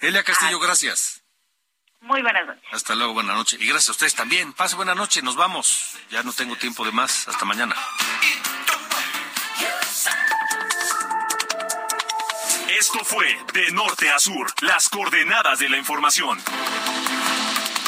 Elia 0.00 0.24
Castillo, 0.24 0.58
gracias. 0.58 1.22
Muy 2.00 2.20
buenas 2.22 2.46
noches. 2.46 2.64
Hasta 2.72 2.96
luego, 2.96 3.12
buena 3.12 3.34
noche. 3.34 3.56
Y 3.60 3.68
gracias 3.68 3.90
a 3.90 3.92
ustedes 3.92 4.14
también. 4.16 4.52
Pase 4.54 4.74
buena 4.74 4.94
noche, 4.94 5.22
nos 5.22 5.36
vamos. 5.36 5.96
Ya 6.10 6.22
no 6.24 6.32
tengo 6.32 6.56
tiempo 6.56 6.84
de 6.84 6.90
más. 6.90 7.28
Hasta 7.28 7.44
mañana. 7.44 7.76
Esto 12.76 13.04
fue 13.04 13.38
De 13.52 13.70
Norte 13.70 14.10
a 14.10 14.18
Sur, 14.18 14.52
las 14.62 14.88
coordenadas 14.88 15.60
de 15.60 15.68
la 15.68 15.76
información. 15.76 16.40